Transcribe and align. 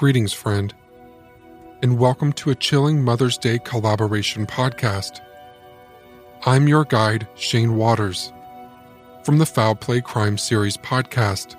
Greetings, 0.00 0.32
friend, 0.32 0.72
and 1.82 1.98
welcome 1.98 2.32
to 2.32 2.48
a 2.48 2.54
chilling 2.54 3.04
Mother's 3.04 3.36
Day 3.36 3.58
collaboration 3.58 4.46
podcast. 4.46 5.20
I'm 6.46 6.66
your 6.66 6.86
guide, 6.86 7.28
Shane 7.34 7.76
Waters, 7.76 8.32
from 9.24 9.36
the 9.36 9.44
Foul 9.44 9.74
Play 9.74 10.00
Crime 10.00 10.38
Series 10.38 10.78
podcast. 10.78 11.54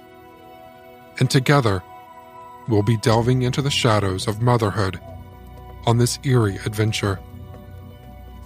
And 1.20 1.30
together, 1.30 1.84
we'll 2.68 2.82
be 2.82 2.98
delving 2.98 3.44
into 3.44 3.62
the 3.62 3.70
shadows 3.70 4.28
of 4.28 4.42
motherhood 4.42 5.00
on 5.86 6.00
this 6.00 6.18
eerie 6.24 6.58
adventure. 6.66 7.20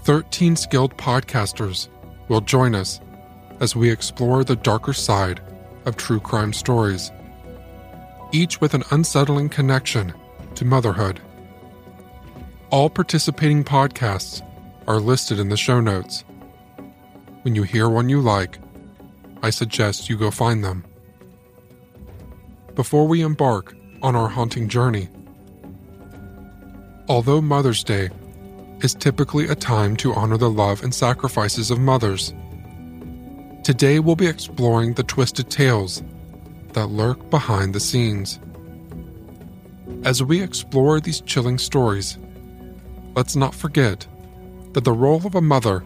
13 0.04 0.58
skilled 0.58 0.98
podcasters 0.98 1.88
will 2.28 2.42
join 2.42 2.76
us 2.76 3.00
as 3.62 3.78
we 3.78 3.90
explore 3.90 4.44
the 4.44 4.58
darker 4.58 4.92
side 4.92 5.40
of 5.86 5.96
true 5.96 6.20
crime 6.20 6.52
stories, 6.52 7.14
each 8.32 8.62
with 8.62 8.74
an 8.74 8.84
unsettling 8.92 9.50
connection 9.50 10.14
to 10.56 10.66
motherhood. 10.66 11.22
All 12.70 12.90
participating 12.90 13.64
podcasts 13.64 14.42
are 14.88 15.00
listed 15.00 15.40
in 15.40 15.50
the 15.50 15.58
show 15.58 15.80
notes. 15.80 16.24
When 17.44 17.56
you 17.56 17.64
hear 17.64 17.90
one 17.90 18.10
you 18.10 18.22
like, 18.22 18.58
I 19.44 19.50
suggest 19.50 20.10
you 20.10 20.18
go 20.18 20.32
find 20.32 20.64
them. 20.64 20.84
Before 22.74 23.08
we 23.08 23.22
embark 23.22 23.76
on 24.02 24.16
our 24.16 24.28
haunting 24.28 24.68
journey, 24.68 25.10
although 27.08 27.42
Mother's 27.42 27.84
Day 27.84 28.10
is 28.82 28.94
typically 28.94 29.48
a 29.48 29.56
time 29.56 29.96
to 29.98 30.14
honor 30.14 30.38
the 30.38 30.50
love 30.50 30.84
and 30.84 30.94
sacrifices 30.94 31.72
of 31.72 31.80
mothers, 31.80 32.34
today 33.64 34.00
we'll 34.00 34.16
be 34.16 34.28
exploring 34.28 34.94
the 34.94 35.04
twisted 35.04 35.50
tales 35.50 36.04
that 36.76 36.88
lurk 36.88 37.30
behind 37.30 37.74
the 37.74 37.80
scenes. 37.80 38.40
As 40.04 40.22
we 40.22 40.42
explore 40.42 41.00
these 41.00 41.22
chilling 41.22 41.58
stories, 41.58 42.18
let's 43.16 43.36
not 43.36 43.56
forget 43.56 44.06
that 44.74 44.84
the 44.84 44.94
role 44.94 45.26
of 45.26 45.36
a 45.36 45.42
mother 45.42 45.84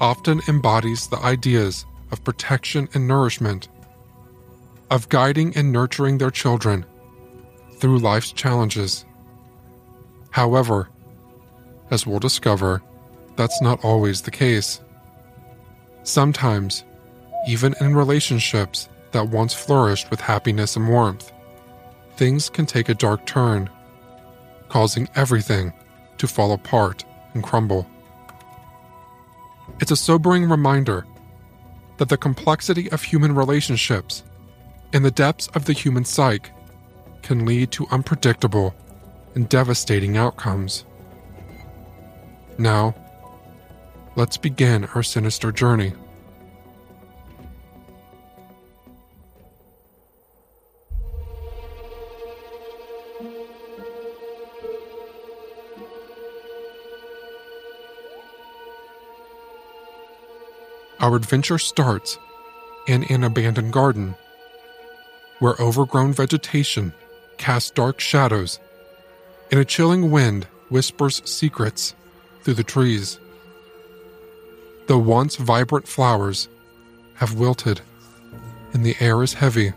often 0.00 0.40
embodies 0.46 1.08
the 1.08 1.18
ideas 1.18 1.84
of 2.12 2.22
protection 2.24 2.88
and 2.94 3.08
nourishment, 3.08 3.68
of 4.90 5.08
guiding 5.08 5.56
and 5.56 5.72
nurturing 5.72 6.18
their 6.18 6.30
children 6.30 6.86
through 7.78 7.98
life's 7.98 8.32
challenges. 8.32 9.04
However, 10.30 10.88
as 11.90 12.06
we'll 12.06 12.18
discover, 12.18 12.82
that's 13.36 13.60
not 13.62 13.84
always 13.84 14.22
the 14.22 14.30
case. 14.30 14.80
Sometimes, 16.02 16.84
even 17.48 17.74
in 17.80 17.94
relationships 17.94 18.88
that 19.12 19.28
once 19.28 19.54
flourished 19.54 20.10
with 20.10 20.20
happiness 20.20 20.76
and 20.76 20.88
warmth, 20.88 21.32
things 22.16 22.48
can 22.50 22.66
take 22.66 22.88
a 22.88 22.94
dark 22.94 23.24
turn, 23.26 23.70
causing 24.68 25.08
everything 25.14 25.72
to 26.18 26.26
fall 26.26 26.52
apart 26.52 27.04
and 27.34 27.42
crumble. 27.42 27.86
It's 29.80 29.90
a 29.90 29.96
sobering 29.96 30.48
reminder 30.48 31.06
that 31.98 32.08
the 32.08 32.16
complexity 32.16 32.90
of 32.90 33.02
human 33.02 33.34
relationships 33.34 34.24
and 34.92 35.04
the 35.04 35.10
depths 35.10 35.48
of 35.48 35.66
the 35.66 35.72
human 35.72 36.04
psyche 36.04 36.50
can 37.22 37.44
lead 37.44 37.70
to 37.72 37.86
unpredictable 37.90 38.74
and 39.34 39.48
devastating 39.48 40.16
outcomes. 40.16 40.84
Now, 42.56 42.94
let's 44.16 44.36
begin 44.36 44.86
our 44.94 45.02
sinister 45.02 45.52
journey. 45.52 45.92
Our 61.00 61.14
adventure 61.14 61.58
starts 61.58 62.18
in 62.88 63.04
an 63.04 63.22
abandoned 63.22 63.72
garden 63.72 64.16
where 65.38 65.54
overgrown 65.60 66.12
vegetation 66.12 66.92
casts 67.36 67.70
dark 67.70 68.00
shadows 68.00 68.58
and 69.52 69.60
a 69.60 69.64
chilling 69.64 70.10
wind 70.10 70.44
whispers 70.70 71.22
secrets 71.24 71.94
through 72.42 72.54
the 72.54 72.64
trees. 72.64 73.20
The 74.88 74.98
once 74.98 75.36
vibrant 75.36 75.86
flowers 75.86 76.48
have 77.14 77.38
wilted, 77.38 77.80
and 78.72 78.84
the 78.84 78.96
air 79.00 79.22
is 79.22 79.34
heavy 79.34 79.72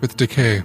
with 0.00 0.16
decay. 0.16 0.62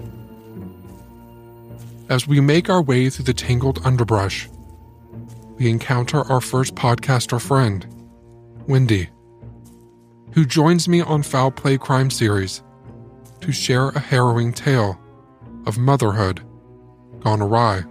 As 2.09 2.27
we 2.27 2.39
make 2.39 2.69
our 2.69 2.81
way 2.81 3.09
through 3.09 3.25
the 3.25 3.33
tangled 3.33 3.85
underbrush, 3.85 4.47
we 5.57 5.69
encounter 5.69 6.21
our 6.31 6.39
first 6.39 6.75
podcaster 6.75 7.41
friend, 7.41 7.85
Wendy, 8.67 9.09
who 10.33 10.45
joins 10.45 10.87
me 10.87 11.01
on 11.01 11.23
Foul 11.23 11.51
Play 11.51 11.77
Crime 11.77 12.09
Series 12.09 12.63
to 13.41 13.51
share 13.51 13.89
a 13.89 13.99
harrowing 13.99 14.53
tale 14.53 14.99
of 15.65 15.77
motherhood 15.77 16.41
gone 17.19 17.41
awry. 17.41 17.83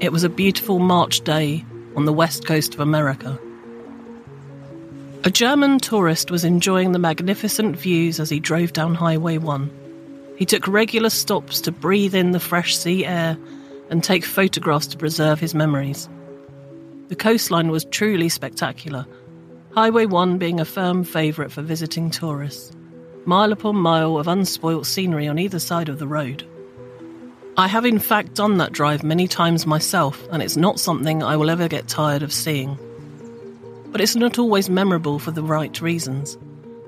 It 0.00 0.12
was 0.12 0.24
a 0.24 0.28
beautiful 0.28 0.78
March 0.78 1.20
day 1.20 1.64
on 1.94 2.04
the 2.04 2.12
west 2.12 2.46
coast 2.46 2.74
of 2.74 2.80
America. 2.80 3.38
A 5.24 5.30
German 5.30 5.80
tourist 5.80 6.30
was 6.30 6.44
enjoying 6.44 6.92
the 6.92 6.98
magnificent 7.00 7.76
views 7.76 8.20
as 8.20 8.30
he 8.30 8.38
drove 8.38 8.72
down 8.72 8.94
Highway 8.94 9.38
1. 9.38 10.36
He 10.36 10.46
took 10.46 10.68
regular 10.68 11.10
stops 11.10 11.60
to 11.62 11.72
breathe 11.72 12.14
in 12.14 12.30
the 12.30 12.38
fresh 12.38 12.76
sea 12.76 13.04
air 13.04 13.36
and 13.90 14.02
take 14.02 14.24
photographs 14.24 14.86
to 14.88 14.96
preserve 14.96 15.40
his 15.40 15.56
memories. 15.56 16.08
The 17.08 17.16
coastline 17.16 17.72
was 17.72 17.84
truly 17.86 18.28
spectacular, 18.28 19.06
Highway 19.72 20.06
1 20.06 20.38
being 20.38 20.60
a 20.60 20.64
firm 20.64 21.02
favourite 21.02 21.50
for 21.50 21.62
visiting 21.62 22.10
tourists. 22.10 22.70
Mile 23.26 23.52
upon 23.52 23.74
mile 23.74 24.18
of 24.18 24.28
unspoilt 24.28 24.86
scenery 24.86 25.26
on 25.26 25.38
either 25.38 25.58
side 25.58 25.88
of 25.88 25.98
the 25.98 26.06
road. 26.06 26.46
I 27.56 27.66
have 27.66 27.84
in 27.84 27.98
fact 27.98 28.34
done 28.34 28.58
that 28.58 28.72
drive 28.72 29.02
many 29.02 29.26
times 29.26 29.66
myself, 29.66 30.28
and 30.30 30.44
it's 30.44 30.56
not 30.56 30.78
something 30.78 31.24
I 31.24 31.36
will 31.36 31.50
ever 31.50 31.66
get 31.66 31.88
tired 31.88 32.22
of 32.22 32.32
seeing. 32.32 32.78
But 33.90 34.00
it's 34.00 34.16
not 34.16 34.38
always 34.38 34.68
memorable 34.68 35.18
for 35.18 35.30
the 35.30 35.42
right 35.42 35.80
reasons. 35.80 36.36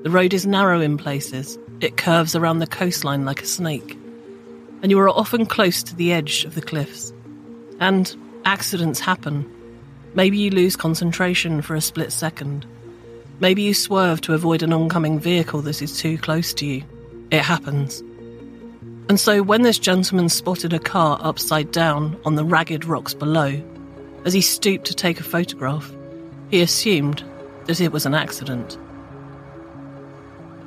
The 0.03 0.11
road 0.11 0.33
is 0.33 0.47
narrow 0.47 0.81
in 0.81 0.97
places, 0.97 1.59
it 1.81 1.97
curves 1.97 2.37
around 2.37 2.59
the 2.59 2.66
coastline 2.66 3.25
like 3.25 3.43
a 3.43 3.47
snake, 3.47 3.99
and 4.83 4.91
you 4.91 4.99
are 4.99 5.09
often 5.09 5.47
close 5.47 5.83
to 5.83 5.97
the 5.97 6.12
edge 6.12 6.44
of 6.44 6.55
the 6.55 6.62
cliffs. 6.62 7.12
And 7.81 8.15
accidents 8.44 9.00
happen. 9.00 9.50
Maybe 10.15 10.39
you 10.39 10.50
lose 10.50 10.77
concentration 10.77 11.62
for 11.62 11.75
a 11.75 11.81
split 11.81 12.12
second. 12.12 12.66
Maybe 13.41 13.62
you 13.62 13.72
swerve 13.72 14.21
to 14.22 14.34
avoid 14.34 14.62
an 14.62 14.72
oncoming 14.72 15.19
vehicle 15.19 15.62
that 15.62 15.81
is 15.81 15.99
too 15.99 16.19
close 16.19 16.53
to 16.55 16.66
you. 16.66 16.83
It 17.31 17.43
happens. 17.43 18.00
And 19.09 19.19
so, 19.19 19.43
when 19.43 19.62
this 19.62 19.78
gentleman 19.78 20.28
spotted 20.28 20.72
a 20.72 20.78
car 20.78 21.19
upside 21.22 21.72
down 21.72 22.21
on 22.24 22.34
the 22.34 22.45
ragged 22.45 22.84
rocks 22.84 23.15
below, 23.15 23.60
as 24.24 24.33
he 24.33 24.41
stooped 24.41 24.84
to 24.86 24.95
take 24.95 25.19
a 25.19 25.24
photograph, 25.24 25.91
he 26.50 26.60
assumed 26.60 27.24
that 27.66 27.80
it 27.80 27.92
was 27.92 28.06
an 28.06 28.14
accident. 28.14 28.76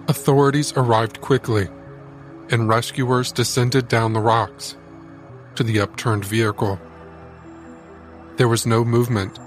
Authorities 0.08 0.74
arrived 0.76 1.22
quickly, 1.22 1.68
and 2.50 2.70
rescuers 2.70 3.32
descended 3.32 3.88
down 3.88 4.14
the 4.14 4.20
rocks 4.20 4.78
to 5.56 5.64
the 5.64 5.80
upturned 5.80 6.26
vehicle. 6.26 6.80
There 8.38 8.48
was 8.48 8.66
no 8.66 8.84
movement. 8.84 9.40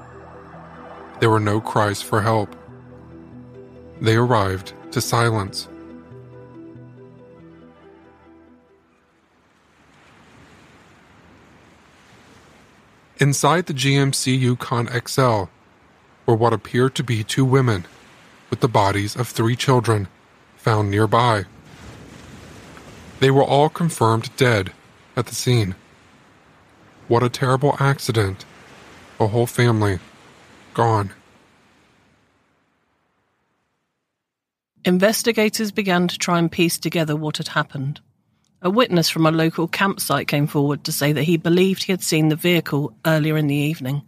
There 1.20 1.30
were 1.30 1.40
no 1.40 1.60
cries 1.60 2.02
for 2.02 2.20
help. 2.20 2.54
They 4.00 4.16
arrived 4.16 4.74
to 4.92 5.00
silence. 5.00 5.68
Inside 13.18 13.64
the 13.64 13.72
GMC 13.72 14.38
Yukon 14.38 14.88
XL 15.06 15.44
were 16.26 16.36
what 16.36 16.52
appeared 16.52 16.94
to 16.96 17.04
be 17.04 17.24
two 17.24 17.44
women 17.44 17.86
with 18.50 18.60
the 18.60 18.68
bodies 18.68 19.16
of 19.16 19.28
three 19.28 19.56
children 19.56 20.08
found 20.56 20.90
nearby. 20.90 21.44
They 23.20 23.30
were 23.30 23.44
all 23.44 23.68
confirmed 23.68 24.30
dead 24.36 24.72
at 25.16 25.26
the 25.26 25.34
scene. 25.34 25.74
What 27.08 27.22
a 27.22 27.28
terrible 27.28 27.76
accident. 27.80 28.44
A 29.18 29.28
whole 29.28 29.46
family 29.46 30.00
gone. 30.74 31.12
Investigators 34.84 35.72
began 35.72 36.06
to 36.08 36.18
try 36.18 36.38
and 36.38 36.52
piece 36.52 36.78
together 36.78 37.16
what 37.16 37.38
had 37.38 37.48
happened. 37.48 38.00
a 38.62 38.70
witness 38.70 39.08
from 39.08 39.26
a 39.26 39.30
local 39.30 39.68
campsite 39.68 40.26
came 40.28 40.46
forward 40.46 40.82
to 40.84 40.92
say 40.92 41.12
that 41.12 41.24
he 41.24 41.36
believed 41.36 41.84
he 41.84 41.92
had 41.92 42.02
seen 42.02 42.28
the 42.28 42.36
vehicle 42.36 42.92
earlier 43.04 43.36
in 43.36 43.46
the 43.46 43.54
evening. 43.54 44.02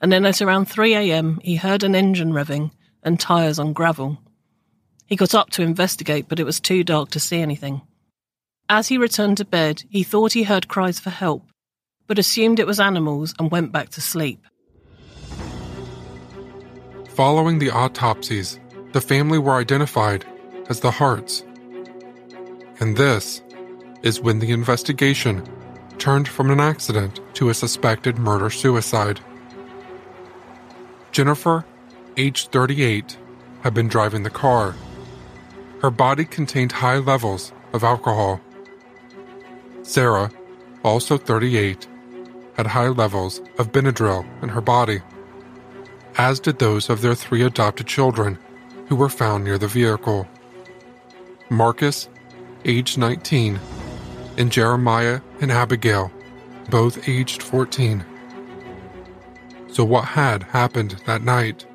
And 0.00 0.12
then 0.12 0.26
at 0.26 0.42
around 0.42 0.66
3 0.66 0.94
a.m., 0.94 1.40
he 1.42 1.56
heard 1.56 1.82
an 1.82 1.94
engine 1.94 2.32
revving 2.32 2.70
and 3.02 3.18
tyres 3.18 3.58
on 3.58 3.72
gravel. 3.72 4.18
He 5.06 5.16
got 5.16 5.34
up 5.34 5.50
to 5.50 5.62
investigate, 5.62 6.28
but 6.28 6.40
it 6.40 6.44
was 6.44 6.60
too 6.60 6.84
dark 6.84 7.10
to 7.10 7.20
see 7.20 7.40
anything. 7.40 7.82
As 8.68 8.88
he 8.88 8.98
returned 8.98 9.36
to 9.36 9.44
bed, 9.44 9.84
he 9.88 10.02
thought 10.02 10.32
he 10.32 10.42
heard 10.42 10.68
cries 10.68 10.98
for 10.98 11.10
help, 11.10 11.44
but 12.06 12.18
assumed 12.18 12.58
it 12.58 12.66
was 12.66 12.80
animals 12.80 13.34
and 13.38 13.50
went 13.50 13.72
back 13.72 13.90
to 13.90 14.00
sleep. 14.00 14.44
Following 17.10 17.60
the 17.60 17.70
autopsies, 17.70 18.58
the 18.92 19.00
family 19.00 19.38
were 19.38 19.54
identified 19.54 20.24
as 20.68 20.80
the 20.80 20.90
Harts. 20.90 21.44
And 22.80 22.96
this 22.96 23.42
is 24.02 24.20
when 24.20 24.40
the 24.40 24.50
investigation 24.50 25.42
turned 25.98 26.28
from 26.28 26.50
an 26.50 26.60
accident 26.60 27.20
to 27.34 27.48
a 27.48 27.54
suspected 27.54 28.18
murder 28.18 28.50
suicide. 28.50 29.20
Jennifer, 31.16 31.64
aged 32.18 32.52
38, 32.52 33.16
had 33.62 33.72
been 33.72 33.88
driving 33.88 34.22
the 34.22 34.28
car. 34.28 34.74
Her 35.80 35.90
body 35.90 36.26
contained 36.26 36.72
high 36.72 36.98
levels 36.98 37.54
of 37.72 37.82
alcohol. 37.82 38.38
Sarah, 39.82 40.30
also 40.84 41.16
38, 41.16 41.88
had 42.58 42.66
high 42.66 42.88
levels 42.88 43.40
of 43.58 43.72
Benadryl 43.72 44.26
in 44.42 44.50
her 44.50 44.60
body, 44.60 45.00
as 46.18 46.38
did 46.38 46.58
those 46.58 46.90
of 46.90 47.00
their 47.00 47.14
three 47.14 47.40
adopted 47.40 47.86
children 47.86 48.38
who 48.90 48.96
were 48.96 49.08
found 49.08 49.42
near 49.42 49.56
the 49.56 49.68
vehicle. 49.68 50.28
Marcus, 51.48 52.10
aged 52.66 52.98
19, 52.98 53.58
and 54.36 54.52
Jeremiah 54.52 55.22
and 55.40 55.50
Abigail, 55.50 56.12
both 56.68 57.08
aged 57.08 57.42
14. 57.42 58.04
So, 59.76 59.84
what 59.84 60.06
had 60.06 60.42
happened 60.42 60.92
that 61.04 61.20
night? 61.20 61.66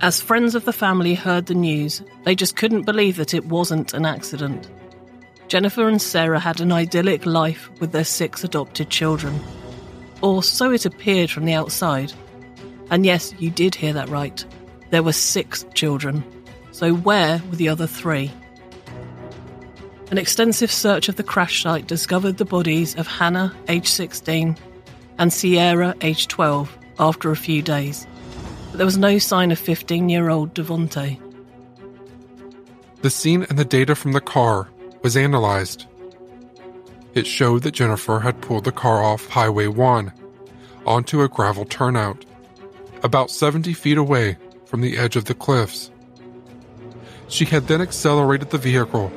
As 0.00 0.20
friends 0.20 0.56
of 0.56 0.64
the 0.64 0.72
family 0.72 1.14
heard 1.14 1.46
the 1.46 1.54
news, 1.54 2.02
they 2.24 2.34
just 2.34 2.56
couldn't 2.56 2.86
believe 2.86 3.14
that 3.18 3.34
it 3.34 3.46
wasn't 3.46 3.94
an 3.94 4.04
accident. 4.04 4.68
Jennifer 5.46 5.86
and 5.86 6.02
Sarah 6.02 6.40
had 6.40 6.60
an 6.60 6.72
idyllic 6.72 7.24
life 7.24 7.70
with 7.78 7.92
their 7.92 8.02
six 8.02 8.42
adopted 8.42 8.90
children. 8.90 9.38
Or 10.22 10.42
so 10.42 10.72
it 10.72 10.84
appeared 10.84 11.30
from 11.30 11.44
the 11.44 11.54
outside. 11.54 12.12
And 12.90 13.06
yes, 13.06 13.32
you 13.38 13.50
did 13.50 13.76
hear 13.76 13.92
that 13.92 14.08
right. 14.08 14.44
There 14.90 15.04
were 15.04 15.12
six 15.12 15.64
children. 15.72 16.24
So 16.72 16.94
where 16.94 17.40
were 17.48 17.54
the 17.54 17.68
other 17.68 17.86
three? 17.86 18.32
An 20.10 20.18
extensive 20.18 20.72
search 20.72 21.08
of 21.08 21.14
the 21.14 21.22
crash 21.22 21.62
site 21.62 21.86
discovered 21.86 22.38
the 22.38 22.44
bodies 22.44 22.96
of 22.96 23.06
Hannah, 23.06 23.54
age 23.68 23.86
16, 23.86 24.58
and 25.18 25.32
Sierra, 25.32 25.94
aged 26.00 26.30
12, 26.30 26.76
after 26.98 27.30
a 27.30 27.36
few 27.36 27.62
days. 27.62 28.06
But 28.70 28.78
there 28.78 28.86
was 28.86 28.98
no 28.98 29.18
sign 29.18 29.50
of 29.52 29.58
15 29.58 30.08
year 30.08 30.30
old 30.30 30.54
Devonte. 30.54 31.20
The 33.02 33.10
scene 33.10 33.44
and 33.48 33.58
the 33.58 33.64
data 33.64 33.94
from 33.94 34.12
the 34.12 34.20
car 34.20 34.68
was 35.02 35.16
analyzed. 35.16 35.86
It 37.14 37.26
showed 37.26 37.62
that 37.62 37.72
Jennifer 37.72 38.20
had 38.20 38.40
pulled 38.40 38.64
the 38.64 38.72
car 38.72 39.02
off 39.02 39.26
Highway 39.26 39.66
1 39.66 40.12
onto 40.86 41.22
a 41.22 41.28
gravel 41.28 41.64
turnout, 41.64 42.24
about 43.02 43.30
70 43.30 43.72
feet 43.74 43.98
away 43.98 44.38
from 44.64 44.80
the 44.80 44.96
edge 44.96 45.16
of 45.16 45.26
the 45.26 45.34
cliffs. 45.34 45.90
She 47.28 47.44
had 47.44 47.66
then 47.66 47.80
accelerated 47.80 48.50
the 48.50 48.58
vehicle 48.58 49.12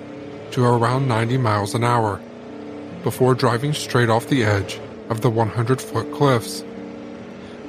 to 0.51 0.63
around 0.63 1.07
90 1.07 1.37
miles 1.37 1.75
an 1.75 1.83
hour 1.83 2.21
before 3.03 3.35
driving 3.35 3.73
straight 3.73 4.09
off 4.09 4.27
the 4.27 4.43
edge 4.43 4.79
of 5.09 5.21
the 5.21 5.29
100 5.29 5.81
foot 5.81 6.11
cliffs, 6.13 6.63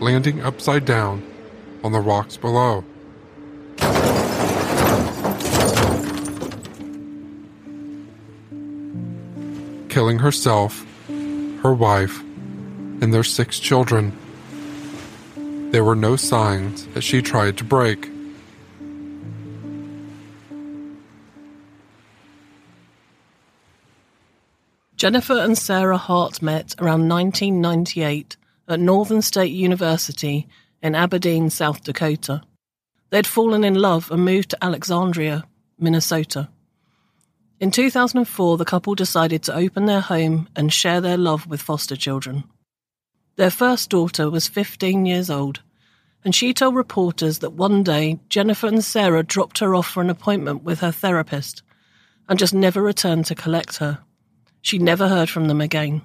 landing 0.01 0.43
upside 0.43 0.85
down 0.85 1.23
on 1.83 1.93
the 1.93 2.01
rocks 2.01 2.37
below. 2.37 2.85
killing 9.97 10.19
herself, 10.19 10.85
her 11.09 11.73
wife, 11.73 12.21
and 12.21 13.15
their 13.15 13.25
six 13.25 13.59
children. 13.59 14.13
There 15.71 15.85
were 15.85 15.97
no 15.97 16.17
signs 16.17 16.87
that 16.89 17.01
she 17.01 17.23
tried 17.23 17.57
to 17.57 17.65
break. 17.65 18.11
Jennifer 24.97 25.37
and 25.39 25.59
Sarah 25.59 25.99
Hart 25.99 26.41
met 26.41 26.75
around 26.79 27.07
1998 27.07 28.39
at 28.67 28.81
Northern 28.81 29.21
State 29.21 29.53
University 29.53 30.49
in 30.83 30.95
Aberdeen, 30.95 31.51
South 31.51 31.85
Dakota. 31.85 32.41
They'd 33.11 33.27
fallen 33.27 33.63
in 33.63 33.75
love 33.75 34.11
and 34.11 34.25
moved 34.25 34.51
to 34.51 34.65
Alexandria, 34.65 35.45
Minnesota. 35.79 36.49
In 37.61 37.71
2004, 37.71 38.57
the 38.57 38.65
couple 38.65 38.95
decided 38.95 39.43
to 39.43 39.55
open 39.55 39.85
their 39.85 40.01
home 40.01 40.49
and 40.57 40.73
share 40.73 41.03
their 41.03 41.19
love 41.19 41.47
with 41.47 41.61
foster 41.61 41.97
children. 41.97 42.45
Their 43.37 43.51
first 43.51 43.91
daughter 43.91 44.31
was 44.31 44.49
15 44.49 45.05
years 45.05 45.29
old, 45.29 45.61
and 46.25 46.35
she 46.35 46.55
told 46.55 46.75
reporters 46.75 47.41
that 47.41 47.53
one 47.53 47.83
day 47.83 48.19
Jennifer 48.31 48.67
and 48.67 48.83
Sarah 48.83 49.23
dropped 49.23 49.59
her 49.59 49.75
off 49.75 49.91
for 49.91 50.01
an 50.01 50.09
appointment 50.09 50.63
with 50.63 50.81
her 50.81 50.91
therapist 50.91 51.63
and 52.31 52.39
just 52.39 52.55
never 52.55 52.81
returned 52.81 53.27
to 53.27 53.35
collect 53.35 53.77
her. 53.77 53.99
She 54.67 54.79
never 54.79 55.07
heard 55.07 55.31
from 55.31 55.47
them 55.47 55.61
again. 55.61 56.03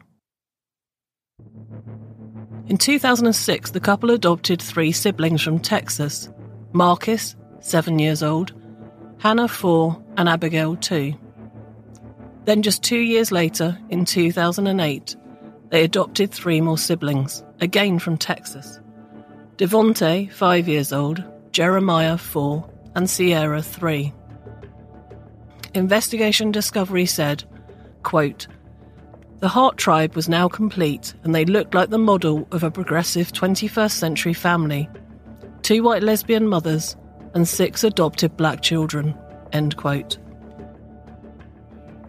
In 2.67 2.77
2006, 2.77 3.71
the 3.71 3.79
couple 3.79 4.11
adopted 4.11 4.61
three 4.61 4.91
siblings 4.91 5.41
from 5.41 5.57
Texas 5.57 6.29
Marcus, 6.71 7.35
seven 7.59 7.97
years 7.97 8.21
old, 8.21 8.53
Hannah, 9.17 9.47
four, 9.47 9.99
and 10.15 10.29
Abigail, 10.29 10.75
two. 10.75 11.15
Then, 12.45 12.61
just 12.61 12.83
two 12.83 12.99
years 12.99 13.31
later, 13.31 13.79
in 13.89 14.05
2008, 14.05 15.15
they 15.71 15.83
adopted 15.83 16.29
three 16.31 16.61
more 16.61 16.77
siblings, 16.77 17.43
again 17.61 17.97
from 17.97 18.15
Texas 18.15 18.79
Devonte, 19.57 20.31
five 20.31 20.67
years 20.67 20.93
old, 20.93 21.23
Jeremiah, 21.51 22.19
four, 22.19 22.69
and 22.93 23.09
Sierra, 23.09 23.63
three. 23.63 24.13
Investigation 25.73 26.51
Discovery 26.51 27.07
said, 27.07 27.43
quote, 28.03 28.47
The 29.41 29.47
Hart 29.47 29.77
tribe 29.77 30.15
was 30.15 30.29
now 30.29 30.47
complete, 30.47 31.15
and 31.23 31.33
they 31.33 31.45
looked 31.45 31.73
like 31.73 31.89
the 31.89 31.97
model 31.97 32.47
of 32.51 32.61
a 32.61 32.69
progressive 32.69 33.31
21st 33.31 33.91
century 33.91 34.33
family. 34.33 34.87
Two 35.63 35.81
white 35.81 36.03
lesbian 36.03 36.47
mothers 36.47 36.95
and 37.33 37.47
six 37.47 37.83
adopted 37.83 38.37
black 38.37 38.61
children. 38.61 39.17
End 39.51 39.77
quote. 39.77 40.19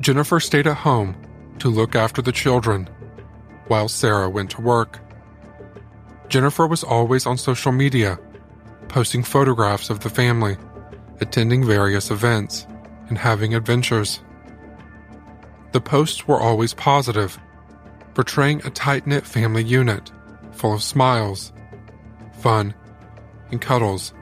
Jennifer 0.01 0.41
stayed 0.41 0.67
at 0.67 0.77
home 0.77 1.17
to 1.59 1.71
look 1.71 1.95
after 1.95 2.21
the 2.21 2.33
children 2.33 2.87
while 3.69 3.89
Sarah 3.89 4.29
went 4.29 4.51
to 4.51 4.61
work. 4.61 4.99
Jennifer 6.29 6.67
was 6.67 6.85
always 6.85 7.25
on 7.25 7.39
social 7.39 7.73
media, 7.73 8.19
posting 8.89 9.23
photographs 9.23 9.89
of 9.89 10.01
the 10.01 10.11
family, 10.11 10.59
attending 11.21 11.65
various 11.65 12.11
events, 12.11 12.67
and 13.09 13.17
having 13.17 13.55
adventures. 13.55 14.21
The 15.73 15.81
posts 15.81 16.29
were 16.29 16.41
always 16.41 16.75
positive, 16.75 17.39
portraying 18.15 18.65
a 18.65 18.71
tight 18.71 19.07
knit 19.07 19.27
family 19.27 19.65
unit 19.65 20.13
full 20.53 20.75
of 20.75 20.83
smiles, 20.83 21.53
fun, 22.41 22.75
and 23.51 23.61
cuddles. 23.61 24.13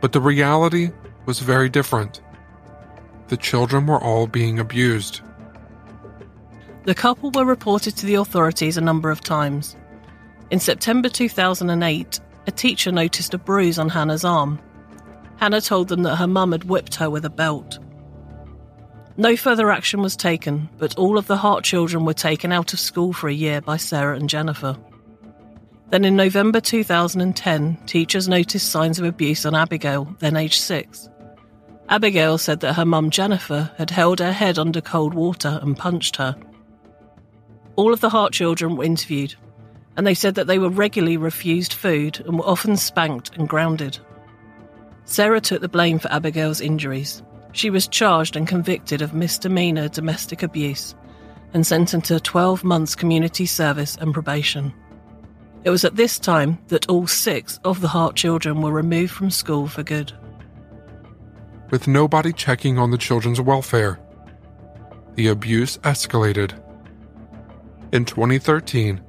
But 0.00 0.12
the 0.12 0.20
reality 0.20 0.90
was 1.24 1.40
very 1.40 1.68
different 1.68 2.20
the 3.28 3.36
children 3.36 3.86
were 3.86 4.02
all 4.02 4.26
being 4.26 4.58
abused. 4.58 5.20
The 6.84 6.94
couple 6.94 7.30
were 7.32 7.44
reported 7.44 7.96
to 7.96 8.06
the 8.06 8.14
authorities 8.14 8.76
a 8.76 8.80
number 8.80 9.10
of 9.10 9.20
times. 9.20 9.76
In 10.50 10.60
September 10.60 11.08
2008, 11.08 12.20
a 12.46 12.50
teacher 12.52 12.92
noticed 12.92 13.34
a 13.34 13.38
bruise 13.38 13.78
on 13.78 13.88
Hannah's 13.88 14.24
arm. 14.24 14.60
Hannah 15.38 15.60
told 15.60 15.88
them 15.88 16.04
that 16.04 16.16
her 16.16 16.28
mum 16.28 16.52
had 16.52 16.64
whipped 16.64 16.94
her 16.94 17.10
with 17.10 17.24
a 17.24 17.30
belt. 17.30 17.80
No 19.18 19.34
further 19.36 19.70
action 19.70 20.02
was 20.02 20.14
taken, 20.14 20.68
but 20.78 20.98
all 20.98 21.16
of 21.16 21.26
the 21.26 21.38
Hart 21.38 21.64
children 21.64 22.04
were 22.04 22.12
taken 22.14 22.52
out 22.52 22.74
of 22.74 22.80
school 22.80 23.14
for 23.14 23.28
a 23.28 23.34
year 23.34 23.62
by 23.62 23.78
Sarah 23.78 24.16
and 24.16 24.28
Jennifer. 24.28 24.76
Then 25.88 26.04
in 26.04 26.16
November 26.16 26.60
2010, 26.60 27.78
teachers 27.86 28.28
noticed 28.28 28.70
signs 28.70 28.98
of 28.98 29.06
abuse 29.06 29.46
on 29.46 29.54
Abigail, 29.54 30.14
then 30.18 30.36
aged 30.36 30.60
six. 30.60 31.08
Abigail 31.88 32.36
said 32.36 32.60
that 32.60 32.74
her 32.74 32.84
mum 32.84 33.10
Jennifer 33.10 33.70
had 33.78 33.90
held 33.90 34.18
her 34.18 34.32
head 34.32 34.58
under 34.58 34.80
cold 34.80 35.14
water 35.14 35.60
and 35.62 35.78
punched 35.78 36.16
her. 36.16 36.36
All 37.76 37.92
of 37.92 38.00
the 38.00 38.10
Hart 38.10 38.32
children 38.32 38.76
were 38.76 38.84
interviewed, 38.84 39.34
and 39.96 40.06
they 40.06 40.14
said 40.14 40.34
that 40.34 40.46
they 40.46 40.58
were 40.58 40.68
regularly 40.68 41.16
refused 41.16 41.72
food 41.72 42.20
and 42.26 42.38
were 42.38 42.46
often 42.46 42.76
spanked 42.76 43.34
and 43.36 43.48
grounded. 43.48 43.98
Sarah 45.04 45.40
took 45.40 45.60
the 45.60 45.68
blame 45.68 46.00
for 46.00 46.12
Abigail's 46.12 46.60
injuries. 46.60 47.22
She 47.56 47.70
was 47.70 47.88
charged 47.88 48.36
and 48.36 48.46
convicted 48.46 49.00
of 49.00 49.14
misdemeanor 49.14 49.88
domestic 49.88 50.42
abuse 50.42 50.94
and 51.54 51.66
sentenced 51.66 52.08
to 52.08 52.20
12 52.20 52.62
months 52.62 52.94
community 52.94 53.46
service 53.46 53.96
and 53.96 54.12
probation. 54.12 54.74
It 55.64 55.70
was 55.70 55.82
at 55.82 55.96
this 55.96 56.18
time 56.18 56.58
that 56.68 56.86
all 56.90 57.06
six 57.06 57.58
of 57.64 57.80
the 57.80 57.88
Hart 57.88 58.14
children 58.14 58.60
were 58.60 58.72
removed 58.72 59.14
from 59.14 59.30
school 59.30 59.68
for 59.68 59.82
good. 59.82 60.12
With 61.70 61.88
nobody 61.88 62.30
checking 62.30 62.76
on 62.76 62.90
the 62.90 62.98
children's 62.98 63.40
welfare, 63.40 63.98
the 65.14 65.28
abuse 65.28 65.78
escalated. 65.78 66.52
In 67.90 68.04
2013, 68.04 69.00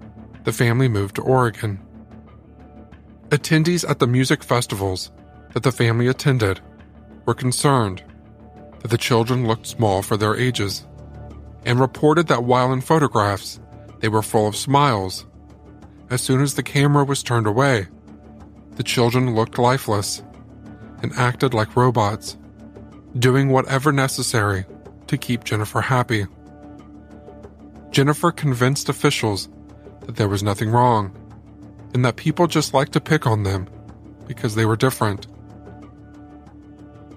the 0.45 0.53
family 0.53 0.87
moved 0.87 1.15
to 1.15 1.21
Oregon. 1.21 1.81
Attendees 3.27 3.87
at 3.89 3.99
the 3.99 4.07
music 4.07 4.41
festivals 4.41 5.11
that 5.51 5.63
the 5.63 5.71
family 5.73 6.07
attended 6.07 6.61
were 7.25 7.33
concerned 7.33 8.03
that 8.81 8.89
the 8.89 8.97
children 8.97 9.47
looked 9.47 9.67
small 9.67 10.01
for 10.01 10.17
their 10.17 10.35
ages 10.35 10.85
and 11.65 11.79
reported 11.79 12.27
that 12.27 12.43
while 12.43 12.71
in 12.71 12.81
photographs, 12.81 13.59
they 13.99 14.07
were 14.07 14.21
full 14.21 14.47
of 14.47 14.55
smiles. 14.55 15.25
As 16.09 16.21
soon 16.21 16.41
as 16.41 16.53
the 16.53 16.63
camera 16.63 17.03
was 17.03 17.23
turned 17.23 17.47
away, 17.47 17.87
the 18.75 18.83
children 18.83 19.35
looked 19.35 19.57
lifeless 19.57 20.21
and 21.01 21.11
acted 21.13 21.53
like 21.53 21.75
robots, 21.75 22.37
doing 23.19 23.49
whatever 23.49 23.91
necessary 23.91 24.65
to 25.07 25.17
keep 25.17 25.43
Jennifer 25.43 25.81
happy. 25.81 26.25
Jennifer 27.91 28.31
convinced 28.31 28.89
officials 28.89 29.49
that 30.01 30.15
there 30.15 30.29
was 30.29 30.43
nothing 30.43 30.69
wrong 30.69 31.15
and 31.93 32.05
that 32.05 32.15
people 32.15 32.47
just 32.47 32.73
liked 32.73 32.93
to 32.93 33.01
pick 33.01 33.25
on 33.25 33.43
them 33.43 33.67
because 34.27 34.55
they 34.55 34.65
were 34.65 34.75
different. 34.75 35.27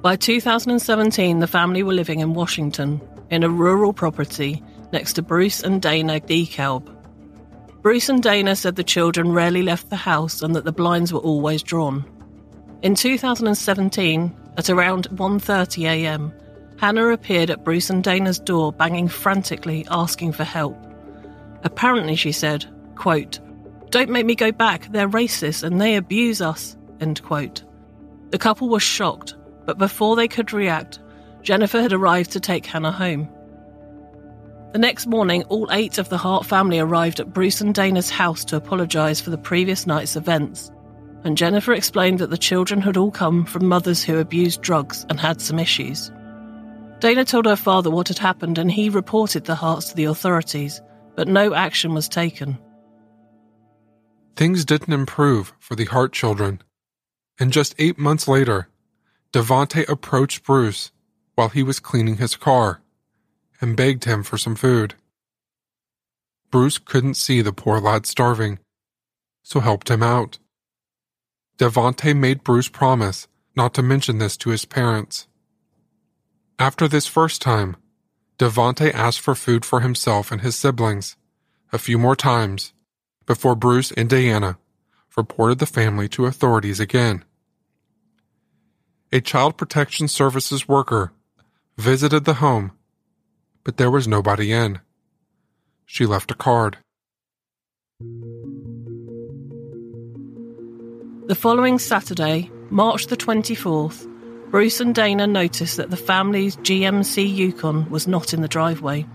By 0.03 0.17
2017, 0.17 1.41
the 1.41 1.47
family 1.47 1.83
were 1.83 1.93
living 1.93 2.21
in 2.21 2.33
Washington, 2.33 3.03
in 3.29 3.43
a 3.43 3.51
rural 3.51 3.93
property 3.93 4.63
next 4.95 5.13
to 5.15 5.23
Bruce 5.23 5.63
and 5.63 5.83
Dana 5.83 6.21
DeKalb. 6.21 6.89
Bruce 7.83 8.09
and 8.09 8.23
Dana 8.23 8.57
said 8.57 8.77
the 8.77 8.83
children 8.83 9.33
rarely 9.33 9.63
left 9.63 9.91
the 9.91 9.97
house 9.97 10.41
and 10.41 10.57
that 10.57 10.65
the 10.65 10.73
blinds 10.73 11.13
were 11.13 11.21
always 11.21 11.63
drawn. 11.63 12.07
In 12.81 12.95
2017, 12.95 14.35
at 14.57 14.71
around 14.71 15.07
1:30 15.11 15.85
a.m., 15.85 16.33
Hannah 16.79 17.09
appeared 17.09 17.51
at 17.51 17.63
Bruce 17.63 17.91
and 17.91 18.03
Dana's 18.03 18.39
door 18.39 18.73
banging 18.73 19.07
frantically 19.07 19.87
asking 19.91 20.33
for 20.33 20.45
help. 20.45 20.79
Apparently 21.63 22.17
she 22.17 22.33
said, 22.33 22.65
quote, 22.97 23.39
"Don't 23.91 24.09
make 24.09 24.25
me 24.25 24.35
go 24.35 24.51
back. 24.51 24.91
They're 24.93 25.11
racist 25.11 25.63
and 25.63 25.79
they 25.79 25.97
abuse 25.97 26.41
us." 26.41 26.79
End 27.03 27.23
quote. 27.23 27.65
The 28.31 28.39
couple 28.39 28.71
was 28.71 28.83
shocked 28.83 29.35
but 29.67 29.79
before 29.79 30.17
they 30.17 30.29
could 30.29 30.53
react, 30.53 30.99
Jennifer 31.43 31.81
had 31.81 31.93
arrived 31.93 32.33
to 32.33 32.41
take 32.41 32.67
Hannah 32.67 32.93
home. 32.93 33.29
The 34.73 34.79
next 34.79 35.07
morning, 35.07 35.43
all 35.45 35.69
eight 35.73 35.99
of 35.99 36.09
the 36.09 36.19
Hart 36.19 36.47
family 36.47 36.79
arrived 36.79 37.19
at 37.19 37.33
Bruce 37.33 37.61
and 37.61 37.75
Dana's 37.75 38.11
house 38.11 38.45
to 38.47 38.57
apologise 38.57 39.21
for 39.21 39.31
the 39.31 39.39
previous 39.39 39.87
night's 39.87 40.17
events, 40.17 40.71
and 41.25 41.37
Jennifer 41.37 41.73
explained 41.73 42.21
that 42.21 42.31
the 42.31 42.39
children 42.39 42.81
had 42.81 42.97
all 42.97 43.11
come 43.11 43.45
from 43.45 43.67
mothers 43.67 44.05
who 44.05 44.19
abused 44.19 44.63
drugs 44.63 45.05
and 45.09 45.19
had 45.19 45.41
some 45.41 45.59
issues. 45.59 46.11
Dana 47.01 47.25
told 47.25 47.47
her 47.47 47.57
father 47.57 47.91
what 47.91 48.09
had 48.09 48.19
happened 48.19 48.59
and 48.59 48.71
he 48.71 48.91
reported 48.91 49.45
the 49.45 49.55
Harts 49.55 49.89
to 49.89 49.97
the 49.97 50.05
authorities, 50.05 50.81
but 51.17 51.27
no 51.27 51.55
action 51.55 51.95
was 51.95 52.09
taken. 52.09 52.59
Things 54.37 54.65
didn't 54.65 54.93
improve 54.93 55.53
for 55.59 55.75
the 55.75 55.87
Hart 55.87 56.13
children, 56.13 56.63
and 57.39 57.53
just 57.53 57.75
eight 57.79 57.99
months 57.99 58.29
later, 58.29 58.69
Devonte 59.33 59.89
approached 59.89 60.45
Bruce 60.45 60.91
while 61.37 61.49
he 61.49 61.63
was 61.63 61.79
cleaning 61.79 62.17
his 62.17 62.37
car 62.37 62.81
and 63.61 63.77
begged 63.77 64.05
him 64.05 64.23
for 64.23 64.37
some 64.37 64.57
food. 64.57 64.95
Bruce 66.51 66.79
couldn't 66.79 67.15
see 67.15 67.41
the 67.41 67.53
poor 67.53 67.79
lad 67.79 68.07
starving, 68.07 68.59
so 69.43 69.61
helped 69.61 69.89
him 69.89 70.03
out. 70.03 70.39
Devonte 71.59 72.17
made 72.17 72.43
Bruce 72.43 72.69
promise 72.69 73.29
not 73.55 73.73
to 73.75 73.83
mention 73.83 74.19
this 74.19 74.37
to 74.39 74.51
his 74.51 74.65
parents. 74.65 75.29
After 76.59 76.89
this 76.89 77.07
first 77.07 77.41
time, 77.41 77.77
Devonte 78.39 78.93
asked 78.93 79.21
for 79.21 79.35
food 79.35 79.65
for 79.65 79.81
himself 79.81 80.33
and 80.33 80.41
his 80.41 80.57
siblings 80.57 81.17
a 81.73 81.79
few 81.79 81.99
more 81.99 82.17
times 82.17 82.73
before 83.27 83.55
Bruce 83.55 83.93
and 83.93 84.09
Diana 84.09 84.59
reported 85.17 85.59
the 85.59 85.67
family 85.67 86.09
to 86.09 86.27
authorities 86.27 86.81
again 86.81 87.25
a 89.13 89.21
Child 89.21 89.57
Protection 89.57 90.07
Services 90.07 90.69
worker, 90.69 91.13
visited 91.77 92.25
the 92.25 92.35
home, 92.35 92.71
but 93.65 93.77
there 93.77 93.91
was 93.91 94.07
nobody 94.07 94.53
in. 94.53 94.79
She 95.85 96.07
left 96.07 96.31
a 96.31 96.35
card. 96.35 96.79
The 101.27 101.35
following 101.35 101.81
Saturday, 101.81 102.51
March 102.71 103.09
the 103.09 103.17
24th, 103.17 104.07
Bruce 104.49 104.81
and 104.81 104.95
Dana 104.95 105.27
noticed 105.27 105.77
that 105.77 105.91
the 105.91 105.97
family's 105.97 106.57
GMC 106.59 107.35
Yukon 107.35 107.91
was 107.91 108.07
not 108.07 108.33
in 108.33 108.43
the 108.43 108.49
driveway. 108.49 109.07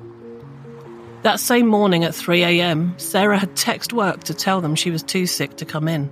That 1.23 1.39
same 1.39 1.67
morning 1.67 2.03
at 2.03 2.11
3am, 2.11 2.99
Sarah 2.99 3.39
had 3.39 3.55
texted 3.55 3.93
work 3.93 4.25
to 4.25 4.33
tell 4.33 4.59
them 4.59 4.75
she 4.75 4.91
was 4.91 5.03
too 5.03 5.25
sick 5.25 5.55
to 5.57 5.65
come 5.65 5.87
in. 5.87 6.11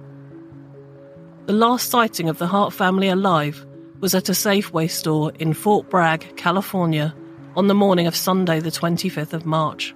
The 1.48 1.54
last 1.54 1.90
sighting 1.90 2.30
of 2.30 2.38
the 2.38 2.48
Hart 2.48 2.72
family 2.72 3.10
alive 3.10 3.66
was 4.04 4.14
at 4.14 4.28
a 4.28 4.34
Safeway 4.34 4.92
store 4.92 5.32
in 5.40 5.54
Fort 5.54 5.90
Bragg, 5.90 6.36
California, 6.36 7.16
on 7.56 7.68
the 7.68 7.74
morning 7.74 8.06
of 8.06 8.18
Sunday, 8.18 8.60
the 8.60 8.70
25th 8.70 9.32
of 9.32 9.46
March. 9.46 9.96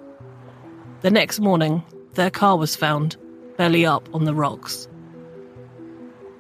The 1.02 1.12
next 1.12 1.42
morning, 1.42 1.84
their 2.14 2.30
car 2.30 2.58
was 2.58 2.74
found, 2.74 3.18
belly 3.58 3.86
up 3.86 4.08
on 4.16 4.24
the 4.24 4.34
rocks. 4.34 4.88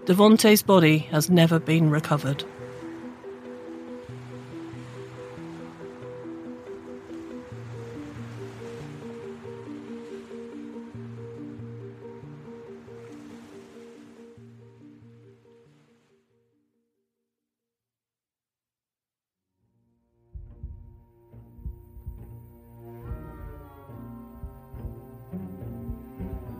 Devonte's 0.05 0.63
body 0.63 0.99
has 1.11 1.29
never 1.29 1.59
been 1.59 1.89
recovered. 1.89 2.45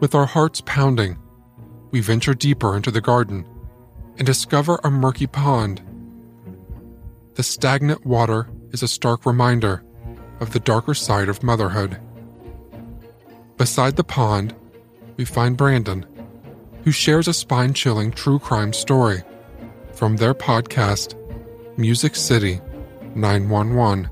With 0.08 0.16
our 0.16 0.26
hearts 0.26 0.62
pounding, 0.62 1.18
we 1.92 2.00
venture 2.00 2.34
deeper 2.34 2.78
into 2.78 2.92
the 2.92 3.02
garden 3.02 3.46
and 4.18 4.26
discover 4.26 4.80
a 4.82 4.90
murky 4.90 5.28
pond. 5.28 5.82
The 7.34 7.44
stagnant 7.44 8.06
water 8.06 8.48
is 8.72 8.82
a 8.82 8.88
stark 8.88 9.26
reminder 9.26 9.84
of 10.40 10.54
the 10.54 10.62
darker 10.62 10.94
side 10.94 11.28
of 11.28 11.44
motherhood. 11.44 12.00
Beside 13.58 13.98
the 13.98 14.06
pond, 14.06 14.56
we 15.18 15.26
find 15.26 15.58
Brandon, 15.58 16.06
who 16.86 16.92
shares 16.94 17.28
a 17.28 17.34
spine 17.34 17.74
chilling 17.74 18.12
true 18.12 18.40
crime 18.40 18.72
story 18.72 19.24
from 19.92 20.16
their 20.16 20.34
podcast, 20.34 21.16
Music 21.78 22.16
City 22.16 22.62
911. 23.14 24.10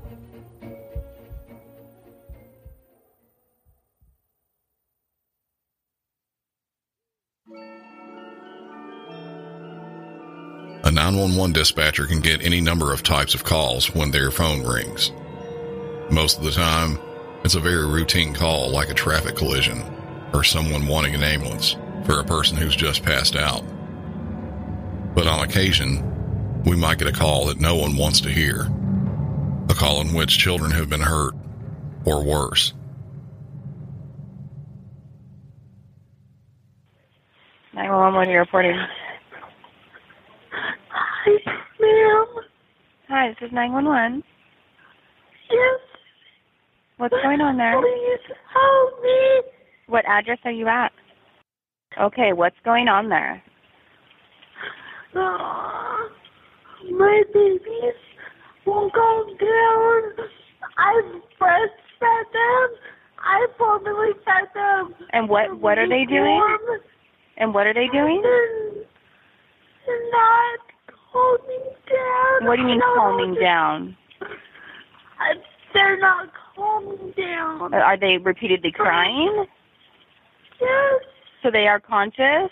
911 11.16 11.54
dispatcher 11.54 12.06
can 12.06 12.20
get 12.20 12.44
any 12.44 12.60
number 12.60 12.92
of 12.92 13.02
types 13.02 13.34
of 13.34 13.42
calls 13.42 13.94
when 13.94 14.10
their 14.10 14.30
phone 14.30 14.62
rings. 14.62 15.12
Most 16.10 16.36
of 16.36 16.44
the 16.44 16.50
time, 16.50 16.98
it's 17.42 17.54
a 17.54 17.60
very 17.60 17.86
routine 17.86 18.34
call 18.34 18.68
like 18.68 18.90
a 18.90 18.94
traffic 18.94 19.34
collision 19.34 19.82
or 20.34 20.44
someone 20.44 20.86
wanting 20.86 21.14
an 21.14 21.22
ambulance 21.22 21.74
for 22.04 22.20
a 22.20 22.24
person 22.24 22.58
who's 22.58 22.76
just 22.76 23.02
passed 23.02 23.34
out. 23.34 23.64
But 25.14 25.26
on 25.26 25.42
occasion, 25.42 26.62
we 26.64 26.76
might 26.76 26.98
get 26.98 27.08
a 27.08 27.12
call 27.12 27.46
that 27.46 27.60
no 27.60 27.76
one 27.76 27.96
wants 27.96 28.20
to 28.20 28.28
hear. 28.28 28.70
A 29.70 29.74
call 29.74 30.02
in 30.02 30.12
which 30.12 30.36
children 30.36 30.70
have 30.72 30.90
been 30.90 31.00
hurt 31.00 31.34
or 32.04 32.22
worse. 32.22 32.74
Nine 37.72 37.90
one 37.90 38.14
one. 38.14 38.28
You're 38.28 38.40
reporting. 38.40 38.78
Hi, 41.26 41.32
ma'am. 41.80 42.26
Hi, 43.08 43.28
this 43.28 43.48
is 43.48 43.52
nine 43.52 43.72
one 43.72 43.86
one. 43.86 44.22
Yes. 45.50 45.80
What's 46.98 47.14
going 47.22 47.40
on 47.40 47.56
there? 47.56 47.80
Please 47.80 48.36
help 48.54 49.02
me. 49.02 49.42
What 49.88 50.04
address 50.06 50.38
are 50.44 50.52
you 50.52 50.68
at? 50.68 50.92
Okay, 52.00 52.32
what's 52.32 52.56
going 52.64 52.86
on 52.88 53.08
there? 53.08 53.42
Uh, 55.14 56.08
my 56.92 57.22
babies 57.34 57.98
won't 58.66 58.92
calm 58.92 59.26
down. 59.38 60.02
I 60.78 61.20
breastfed 61.40 62.32
them. 62.32 62.68
I 63.18 63.46
formally 63.58 64.12
fed 64.24 64.48
them. 64.54 64.94
And 65.12 65.28
what 65.28 65.58
what 65.58 65.78
are 65.78 65.88
they 65.88 66.04
doing? 66.04 66.40
And 67.38 67.52
what 67.52 67.66
are 67.66 67.74
they 67.74 67.88
doing? 67.92 68.22
They're 68.22 70.10
not 70.10 70.65
calming 71.16 71.74
down. 71.88 72.46
What 72.48 72.56
do 72.56 72.62
you 72.62 72.68
mean 72.68 72.80
calming 72.94 73.34
down? 73.34 73.96
I, 75.18 75.34
they're 75.72 75.98
not 75.98 76.30
calming 76.54 77.12
down. 77.16 77.72
Are 77.74 77.96
they 77.98 78.18
repeatedly 78.18 78.72
crying? 78.72 79.44
yes, 80.60 81.00
So 81.42 81.50
they 81.50 81.66
are 81.66 81.80
conscious? 81.80 82.50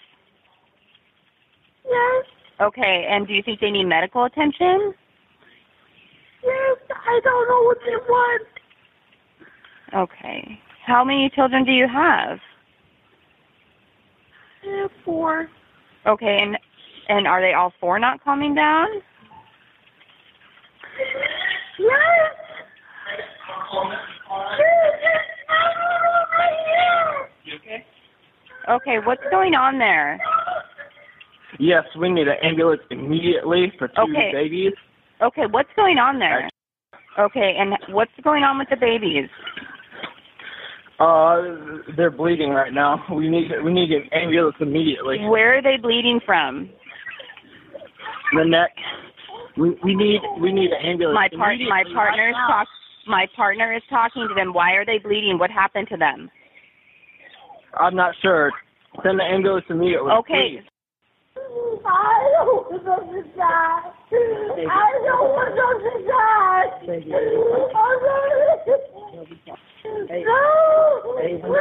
yes, 1.88 2.24
Okay, 2.60 3.06
and 3.10 3.26
do 3.26 3.34
you 3.34 3.42
think 3.42 3.60
they 3.60 3.70
need 3.70 3.84
medical 3.84 4.24
attention? 4.24 4.94
yes. 6.42 6.76
I 7.06 7.20
don't 7.24 7.48
know 7.48 7.62
what 7.64 7.78
they 7.84 7.96
want. 7.96 8.46
Okay. 9.94 10.58
How 10.86 11.04
many 11.04 11.30
children 11.34 11.64
do 11.64 11.72
you 11.72 11.88
have? 11.88 12.38
I 14.64 14.76
have 14.82 14.90
four. 15.04 15.48
Okay, 16.06 16.42
and 16.42 16.58
and 17.08 17.26
are 17.26 17.40
they 17.40 17.54
all 17.54 17.72
four 17.80 17.98
not 17.98 18.22
calming 18.22 18.54
down? 18.54 18.86
Yes. 21.78 21.90
Okay, 27.54 27.86
okay, 28.70 28.96
what's 29.04 29.22
going 29.30 29.54
on 29.54 29.78
there? 29.78 30.20
Yes, 31.58 31.84
we 31.98 32.10
need 32.10 32.28
an 32.28 32.36
ambulance 32.42 32.82
immediately 32.90 33.72
for 33.78 33.88
two 33.88 34.02
Okay. 34.02 34.30
babies. 34.32 34.72
Okay, 35.22 35.46
what's 35.50 35.68
going 35.76 35.98
on 35.98 36.18
there? 36.18 36.48
Okay, 37.18 37.56
and 37.58 37.76
what's 37.94 38.10
going 38.22 38.42
on 38.42 38.58
with 38.58 38.68
the 38.70 38.76
babies? 38.76 39.28
Uh, 40.98 41.42
they're 41.96 42.10
bleeding 42.10 42.50
right 42.50 42.72
now. 42.72 43.04
We 43.12 43.28
need 43.28 43.50
we 43.64 43.72
need 43.72 43.90
an 43.90 44.08
ambulance 44.12 44.56
immediately. 44.60 45.18
Where 45.26 45.58
are 45.58 45.62
they 45.62 45.76
bleeding 45.76 46.20
from? 46.24 46.70
The 48.34 48.44
neck. 48.44 48.74
We 49.56 49.70
we 49.84 49.94
need 49.94 50.20
we 50.40 50.52
need 50.52 50.70
an 50.72 50.84
ambulance. 50.84 51.14
My 51.14 51.28
part 51.36 51.58
my 51.68 51.84
partner 51.94 52.28
is 52.30 52.34
talk 52.48 52.66
my 53.06 53.26
partner 53.36 53.72
is 53.74 53.82
talking 53.88 54.26
to 54.28 54.34
them. 54.34 54.52
Why 54.52 54.72
are 54.72 54.84
they 54.84 54.98
bleeding? 54.98 55.38
What 55.38 55.50
happened 55.50 55.88
to 55.90 55.96
them? 55.96 56.30
I'm 57.78 57.94
not 57.94 58.14
sure. 58.22 58.50
Send 59.02 59.18
the 59.18 59.24
ambulance 59.24 59.66
immediately. 59.70 60.10
Okay, 60.10 60.58
please. 60.58 60.68
I 61.86 62.30
don't 62.38 62.70
want 62.70 62.84
them 62.84 63.08
to 63.12 63.22
die. 63.36 63.94
I 64.14 64.90
don't 65.04 65.28
want 65.30 65.54
them 65.54 65.78
to 65.84 65.94
die. 66.06 66.68
No! 70.24 70.40
No! 71.42 71.60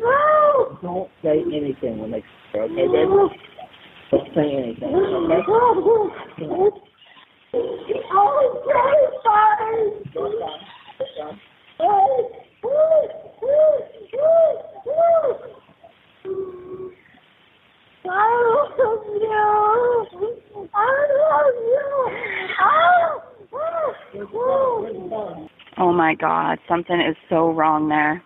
No! 0.00 0.78
Don't 0.82 1.10
say 1.22 1.36
anything 1.54 1.98
when 1.98 2.10
they 2.10 2.22
okay, 2.54 2.86
baby? 2.86 3.51
Don't 4.12 4.28
say 4.34 4.56
anything, 4.56 4.94
okay? 4.94 5.42
Oh, 8.12 8.62
terrified. 8.68 10.02
I 18.04 18.26
love 18.52 18.74
you. 19.20 20.68
I 20.74 20.76
love 23.54 23.94
you. 24.14 25.48
Oh 25.78 25.92
my 25.92 26.14
God, 26.14 26.58
something 26.68 27.00
is 27.00 27.16
so 27.30 27.50
wrong 27.50 27.88
there. 27.88 28.22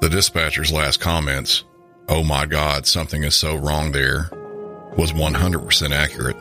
The 0.00 0.08
dispatcher's 0.08 0.72
last 0.72 0.98
comments, 0.98 1.64
oh 2.08 2.24
my 2.24 2.46
God, 2.46 2.86
something 2.86 3.22
is 3.22 3.34
so 3.34 3.56
wrong 3.56 3.92
there, 3.92 4.30
was 4.96 5.12
100% 5.12 5.90
accurate. 5.92 6.36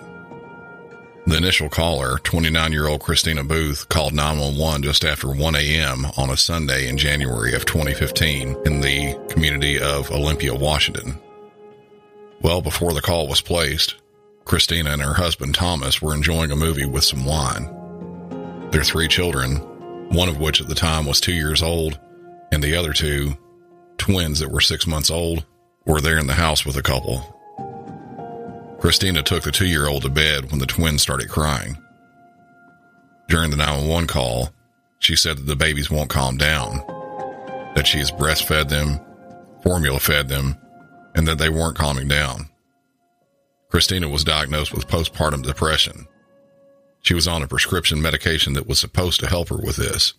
The 1.28 1.36
initial 1.36 1.67
caller, 1.67 2.19
29 2.19 2.72
year 2.72 2.88
old 2.88 3.02
Christina 3.02 3.43
Booth, 3.43 3.89
called 3.89 4.13
911 4.13 4.84
just 4.84 5.04
after 5.04 5.28
1 5.28 5.56
a.m. 5.56 6.06
on 6.15 6.30
a 6.30 6.38
Sunday 6.38 6.88
in 6.88 6.98
January 6.98 7.54
of 7.54 7.65
2015 7.65 8.56
in 8.65 8.80
the 8.80 9.19
community 9.30 9.78
of 9.78 10.10
Olympia, 10.10 10.56
Washington. 10.56 11.19
Well 12.41 12.62
before 12.62 12.93
the 12.93 13.02
call 13.02 13.28
was 13.28 13.41
placed, 13.41 13.95
Christina 14.45 14.91
and 14.91 15.02
her 15.02 15.13
husband 15.13 15.54
Thomas 15.54 16.02
were 16.02 16.15
enjoying 16.15 16.52
a 16.52 16.56
movie 16.56 16.86
with 16.86 17.04
some 17.04 17.26
wine. 17.26 18.69
Their 18.72 18.86
three 18.86 19.10
children, 19.10 19.58
one 20.12 20.30
of 20.30 20.39
which 20.39 20.62
at 20.62 20.67
the 20.67 20.76
time 20.76 21.06
was 21.06 21.19
two 21.19 21.34
years 21.34 21.62
old, 21.62 22.00
and 22.52 22.63
the 22.63 22.76
other 22.76 22.93
two, 22.93 23.38
twins 24.00 24.40
that 24.40 24.52
were 24.52 24.62
six 24.62 24.88
months 24.88 25.12
old, 25.12 25.46
were 25.86 26.02
there 26.02 26.18
in 26.18 26.28
the 26.28 26.34
house 26.34 26.66
with 26.66 26.78
a 26.78 26.82
couple. 26.82 27.36
Christina 28.80 29.22
took 29.22 29.44
the 29.44 29.52
two 29.52 29.68
year 29.68 29.88
old 29.88 30.04
to 30.04 30.10
bed 30.10 30.50
when 30.50 30.60
the 30.60 30.66
twins 30.66 31.02
started 31.02 31.30
crying. 31.30 31.78
During 33.28 33.52
the 33.52 33.58
911 33.58 34.08
call, 34.08 34.50
she 35.00 35.16
said 35.16 35.38
that 35.38 35.46
the 35.46 35.56
babies 35.56 35.92
won't 35.92 36.10
calm 36.10 36.38
down, 36.38 36.78
that 37.76 37.86
she 37.86 38.00
has 38.00 38.12
breastfed 38.12 38.70
them, 38.70 39.00
formula 39.62 40.00
fed 40.00 40.30
them, 40.30 40.58
and 41.16 41.28
that 41.28 41.38
they 41.38 41.50
weren't 41.50 41.78
calming 41.78 42.08
down. 42.08 42.50
Christina 43.70 44.10
was 44.10 44.24
diagnosed 44.24 44.74
with 44.74 44.88
postpartum 44.88 45.44
depression. 45.44 46.08
She 47.02 47.14
was 47.14 47.28
on 47.28 47.44
a 47.44 47.48
prescription 47.48 48.02
medication 48.02 48.54
that 48.54 48.68
was 48.68 48.80
supposed 48.80 49.20
to 49.20 49.28
help 49.28 49.50
her 49.50 49.58
with 49.58 49.76
this. 49.76 50.14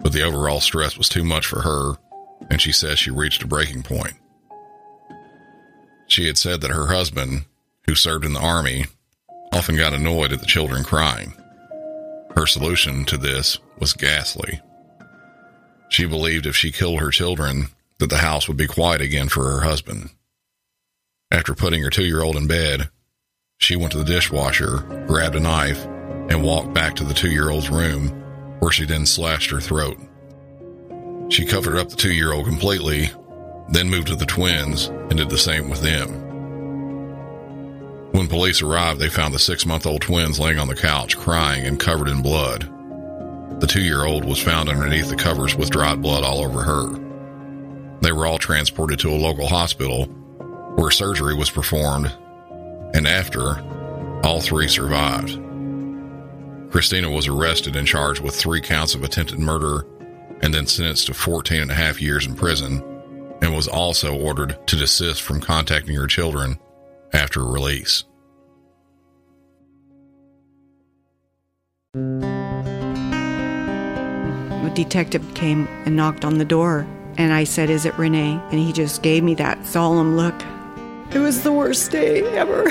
But 0.00 0.12
the 0.12 0.22
overall 0.22 0.60
stress 0.60 0.96
was 0.96 1.08
too 1.08 1.24
much 1.24 1.46
for 1.46 1.62
her, 1.62 1.94
and 2.50 2.60
she 2.60 2.72
says 2.72 2.98
she 2.98 3.10
reached 3.10 3.42
a 3.42 3.46
breaking 3.46 3.82
point. 3.82 4.14
She 6.06 6.26
had 6.26 6.38
said 6.38 6.60
that 6.62 6.70
her 6.70 6.86
husband, 6.86 7.44
who 7.86 7.94
served 7.94 8.24
in 8.24 8.32
the 8.32 8.40
army, 8.40 8.86
often 9.52 9.76
got 9.76 9.92
annoyed 9.92 10.32
at 10.32 10.40
the 10.40 10.46
children 10.46 10.84
crying. 10.84 11.34
Her 12.34 12.46
solution 12.46 13.04
to 13.06 13.16
this 13.16 13.58
was 13.78 13.92
ghastly. 13.92 14.60
She 15.90 16.06
believed 16.06 16.46
if 16.46 16.56
she 16.56 16.72
killed 16.72 17.00
her 17.00 17.10
children, 17.10 17.68
that 17.98 18.10
the 18.10 18.18
house 18.18 18.46
would 18.46 18.56
be 18.56 18.66
quiet 18.66 19.00
again 19.00 19.28
for 19.28 19.44
her 19.50 19.60
husband. 19.62 20.10
After 21.30 21.54
putting 21.54 21.82
her 21.82 21.90
two 21.90 22.04
year 22.04 22.22
old 22.22 22.36
in 22.36 22.46
bed, 22.46 22.90
she 23.58 23.76
went 23.76 23.92
to 23.92 23.98
the 23.98 24.04
dishwasher, 24.04 24.78
grabbed 25.06 25.34
a 25.34 25.40
knife, 25.40 25.84
and 25.84 26.42
walked 26.42 26.72
back 26.72 26.94
to 26.96 27.04
the 27.04 27.14
two 27.14 27.30
year 27.30 27.50
old's 27.50 27.70
room, 27.70 28.08
where 28.60 28.70
she 28.70 28.84
then 28.84 29.04
slashed 29.04 29.50
her 29.50 29.60
throat. 29.60 29.98
She 31.30 31.44
covered 31.44 31.76
up 31.76 31.90
the 31.90 31.96
two 31.96 32.12
year 32.12 32.32
old 32.32 32.46
completely, 32.46 33.10
then 33.68 33.90
moved 33.90 34.08
to 34.08 34.16
the 34.16 34.24
twins 34.24 34.86
and 34.86 35.16
did 35.16 35.28
the 35.28 35.38
same 35.38 35.68
with 35.68 35.82
them. 35.82 36.26
When 38.12 38.28
police 38.28 38.62
arrived, 38.62 38.98
they 38.98 39.10
found 39.10 39.34
the 39.34 39.38
six 39.38 39.66
month 39.66 39.86
old 39.86 40.00
twins 40.00 40.40
laying 40.40 40.58
on 40.58 40.68
the 40.68 40.74
couch, 40.74 41.16
crying 41.16 41.66
and 41.66 41.78
covered 41.78 42.08
in 42.08 42.22
blood. 42.22 42.62
The 43.60 43.66
two 43.66 43.82
year 43.82 44.06
old 44.06 44.24
was 44.24 44.42
found 44.42 44.70
underneath 44.70 45.10
the 45.10 45.16
covers 45.16 45.54
with 45.54 45.70
dried 45.70 46.00
blood 46.00 46.24
all 46.24 46.40
over 46.40 46.62
her. 46.62 47.98
They 48.00 48.12
were 48.12 48.26
all 48.26 48.38
transported 48.38 48.98
to 49.00 49.10
a 49.10 49.18
local 49.18 49.46
hospital 49.46 50.06
where 50.76 50.90
surgery 50.90 51.34
was 51.34 51.50
performed, 51.50 52.10
and 52.94 53.06
after, 53.06 53.60
all 54.24 54.40
three 54.40 54.68
survived. 54.68 55.38
Christina 56.70 57.10
was 57.10 57.26
arrested 57.26 57.76
and 57.76 57.86
charged 57.86 58.22
with 58.22 58.34
three 58.34 58.60
counts 58.60 58.94
of 58.94 59.02
attempted 59.02 59.38
murder 59.38 59.84
and 60.42 60.54
then 60.54 60.66
sentenced 60.66 61.06
to 61.06 61.14
14 61.14 61.62
and 61.62 61.70
a 61.70 61.74
half 61.74 62.00
years 62.00 62.26
in 62.26 62.34
prison 62.34 62.82
and 63.40 63.54
was 63.54 63.68
also 63.68 64.16
ordered 64.16 64.58
to 64.66 64.76
desist 64.76 65.22
from 65.22 65.40
contacting 65.40 65.94
her 65.96 66.06
children 66.06 66.58
after 67.12 67.44
release. 67.44 68.04
A 74.64 74.72
detective 74.74 75.24
came 75.34 75.66
and 75.86 75.96
knocked 75.96 76.24
on 76.24 76.38
the 76.38 76.44
door, 76.44 76.86
and 77.16 77.32
I 77.32 77.44
said, 77.44 77.70
Is 77.70 77.86
it 77.86 77.96
Renee? 77.98 78.40
And 78.50 78.60
he 78.60 78.72
just 78.72 79.02
gave 79.02 79.24
me 79.24 79.34
that 79.36 79.64
solemn 79.64 80.16
look. 80.16 80.34
It 81.14 81.20
was 81.20 81.42
the 81.42 81.52
worst 81.52 81.90
day 81.90 82.22
ever. 82.36 82.64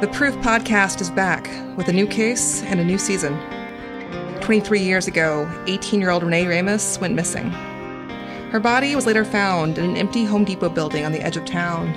The 0.00 0.10
Proof 0.12 0.34
podcast 0.36 1.00
is 1.00 1.10
back 1.10 1.48
with 1.78 1.88
a 1.88 1.92
new 1.92 2.06
case 2.06 2.62
and 2.64 2.80
a 2.80 2.84
new 2.84 2.98
season. 2.98 3.34
23 4.44 4.80
years 4.80 5.08
ago, 5.08 5.50
18 5.68 6.00
year 6.00 6.10
old 6.10 6.22
Renee 6.22 6.46
Ramos 6.46 7.00
went 7.00 7.14
missing. 7.14 7.50
Her 8.50 8.60
body 8.60 8.94
was 8.94 9.06
later 9.06 9.24
found 9.24 9.78
in 9.78 9.88
an 9.88 9.96
empty 9.96 10.26
Home 10.26 10.44
Depot 10.44 10.68
building 10.68 11.02
on 11.06 11.12
the 11.12 11.22
edge 11.22 11.38
of 11.38 11.46
town. 11.46 11.88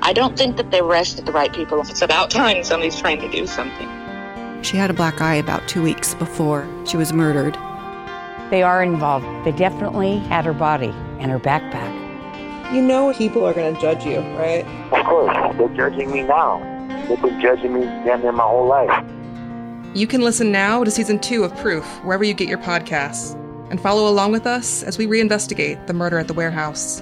I 0.00 0.14
don't 0.14 0.38
think 0.38 0.56
that 0.56 0.70
they 0.70 0.80
arrested 0.80 1.26
the 1.26 1.32
right 1.32 1.52
people. 1.52 1.82
It's 1.82 2.00
about 2.00 2.30
time 2.30 2.64
somebody's 2.64 2.98
trying 2.98 3.20
to 3.20 3.30
do 3.30 3.46
something. 3.46 3.86
She 4.62 4.78
had 4.78 4.88
a 4.88 4.94
black 4.94 5.20
eye 5.20 5.34
about 5.34 5.68
two 5.68 5.82
weeks 5.82 6.14
before 6.14 6.66
she 6.86 6.96
was 6.96 7.12
murdered. 7.12 7.58
They 8.50 8.62
are 8.62 8.82
involved. 8.82 9.26
They 9.44 9.52
definitely 9.52 10.20
had 10.20 10.46
her 10.46 10.54
body 10.54 10.94
and 11.18 11.30
her 11.30 11.38
backpack. 11.38 12.72
You 12.72 12.80
know 12.80 13.12
people 13.12 13.44
are 13.46 13.52
going 13.52 13.74
to 13.74 13.80
judge 13.82 14.02
you, 14.06 14.20
right? 14.38 14.64
Of 14.92 15.04
course. 15.04 15.36
They're 15.58 15.68
judging 15.76 16.10
me 16.10 16.22
now. 16.22 16.58
They've 17.06 17.20
been 17.20 17.38
judging 17.38 17.74
me 17.74 17.82
damn 17.82 18.22
near 18.22 18.32
my 18.32 18.44
whole 18.44 18.66
life. 18.66 19.04
You 19.94 20.06
can 20.06 20.20
listen 20.20 20.52
now 20.52 20.84
to 20.84 20.90
season 20.90 21.18
two 21.18 21.44
of 21.44 21.56
Proof 21.56 21.84
wherever 22.04 22.22
you 22.22 22.34
get 22.34 22.48
your 22.48 22.58
podcasts 22.58 23.34
and 23.70 23.80
follow 23.80 24.08
along 24.10 24.32
with 24.32 24.46
us 24.46 24.82
as 24.82 24.98
we 24.98 25.06
reinvestigate 25.06 25.86
the 25.86 25.94
murder 25.94 26.18
at 26.18 26.28
the 26.28 26.34
warehouse. 26.34 27.00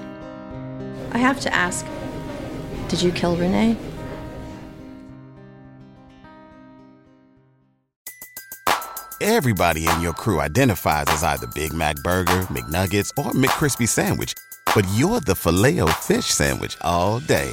I 1.10 1.18
have 1.18 1.40
to 1.40 1.52
ask 1.52 1.84
Did 2.88 3.02
you 3.02 3.10
kill 3.10 3.36
Renee? 3.36 3.76
Everybody 9.20 9.88
in 9.88 10.00
your 10.00 10.12
crew 10.12 10.40
identifies 10.40 11.06
as 11.08 11.24
either 11.24 11.48
Big 11.48 11.72
Mac 11.72 11.96
Burger, 11.96 12.42
McNuggets, 12.52 13.10
or 13.18 13.32
McCrispy 13.32 13.88
Sandwich, 13.88 14.34
but 14.74 14.86
you're 14.94 15.20
the 15.20 15.34
Filet-O-Fish 15.34 16.26
Sandwich 16.26 16.76
all 16.82 17.18
day. 17.20 17.52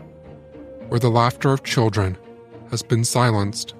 where 0.91 0.99
the 0.99 1.09
laughter 1.09 1.53
of 1.53 1.63
children 1.63 2.17
has 2.69 2.83
been 2.83 3.05
silenced. 3.05 3.75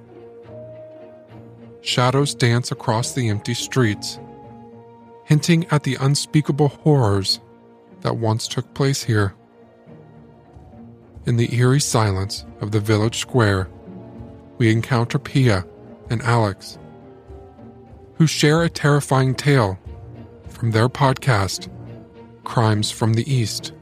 Shadows 1.81 2.33
dance 2.33 2.71
across 2.71 3.11
the 3.11 3.27
empty 3.27 3.53
streets, 3.53 4.17
hinting 5.25 5.65
at 5.71 5.83
the 5.83 5.97
unspeakable 5.99 6.69
horrors 6.69 7.41
that 7.99 8.15
once 8.15 8.47
took 8.47 8.73
place 8.73 9.03
here. 9.03 9.35
In 11.25 11.35
the 11.35 11.53
eerie 11.53 11.81
silence 11.81 12.45
of 12.61 12.71
the 12.71 12.79
village 12.79 13.19
square, 13.19 13.67
we 14.57 14.71
encounter 14.71 15.19
Pia 15.19 15.65
and 16.09 16.21
Alex, 16.21 16.79
who 18.15 18.25
share 18.25 18.63
a 18.63 18.69
terrifying 18.69 19.35
tale 19.35 19.77
from 20.47 20.71
their 20.71 20.87
podcast, 20.87 21.67
Crimes 22.45 22.89
from 22.89 23.15
the 23.15 23.29
East. 23.29 23.73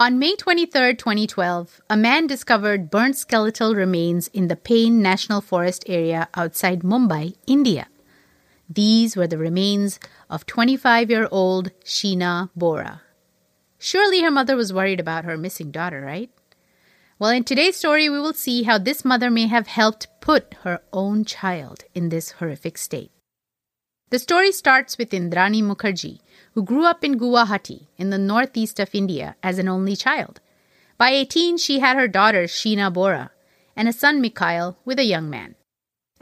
On 0.00 0.16
May 0.16 0.36
23, 0.36 0.94
2012, 0.94 1.80
a 1.90 1.96
man 1.96 2.28
discovered 2.28 2.88
burnt 2.88 3.16
skeletal 3.16 3.74
remains 3.74 4.28
in 4.28 4.46
the 4.46 4.54
Payne 4.54 5.02
National 5.02 5.40
Forest 5.40 5.82
area 5.88 6.28
outside 6.34 6.82
Mumbai, 6.82 7.34
India. 7.48 7.88
These 8.70 9.16
were 9.16 9.26
the 9.26 9.38
remains 9.38 9.98
of 10.30 10.46
25 10.46 11.10
year 11.10 11.26
old 11.32 11.72
Sheena 11.84 12.50
Bora. 12.54 13.02
Surely 13.76 14.22
her 14.22 14.30
mother 14.30 14.54
was 14.54 14.72
worried 14.72 15.00
about 15.00 15.24
her 15.24 15.36
missing 15.36 15.72
daughter, 15.72 16.00
right? 16.00 16.30
Well, 17.18 17.30
in 17.30 17.42
today's 17.42 17.74
story, 17.74 18.08
we 18.08 18.20
will 18.20 18.34
see 18.34 18.62
how 18.62 18.78
this 18.78 19.04
mother 19.04 19.32
may 19.32 19.48
have 19.48 19.66
helped 19.66 20.06
put 20.20 20.54
her 20.62 20.80
own 20.92 21.24
child 21.24 21.82
in 21.92 22.10
this 22.10 22.30
horrific 22.38 22.78
state. 22.78 23.10
The 24.10 24.18
story 24.18 24.52
starts 24.52 24.96
with 24.96 25.10
Indrani 25.10 25.62
Mukherjee, 25.62 26.20
who 26.54 26.62
grew 26.62 26.86
up 26.86 27.04
in 27.04 27.18
Guwahati 27.18 27.88
in 27.98 28.08
the 28.08 28.16
northeast 28.16 28.80
of 28.80 28.94
India 28.94 29.36
as 29.42 29.58
an 29.58 29.68
only 29.68 29.96
child. 29.96 30.40
By 30.96 31.10
18, 31.10 31.58
she 31.58 31.80
had 31.80 31.96
her 31.96 32.08
daughter 32.08 32.44
Sheena 32.44 32.90
Bora 32.90 33.32
and 33.76 33.86
a 33.86 33.92
son 33.92 34.22
Mikhail 34.22 34.78
with 34.86 34.98
a 34.98 35.04
young 35.04 35.28
man. 35.28 35.56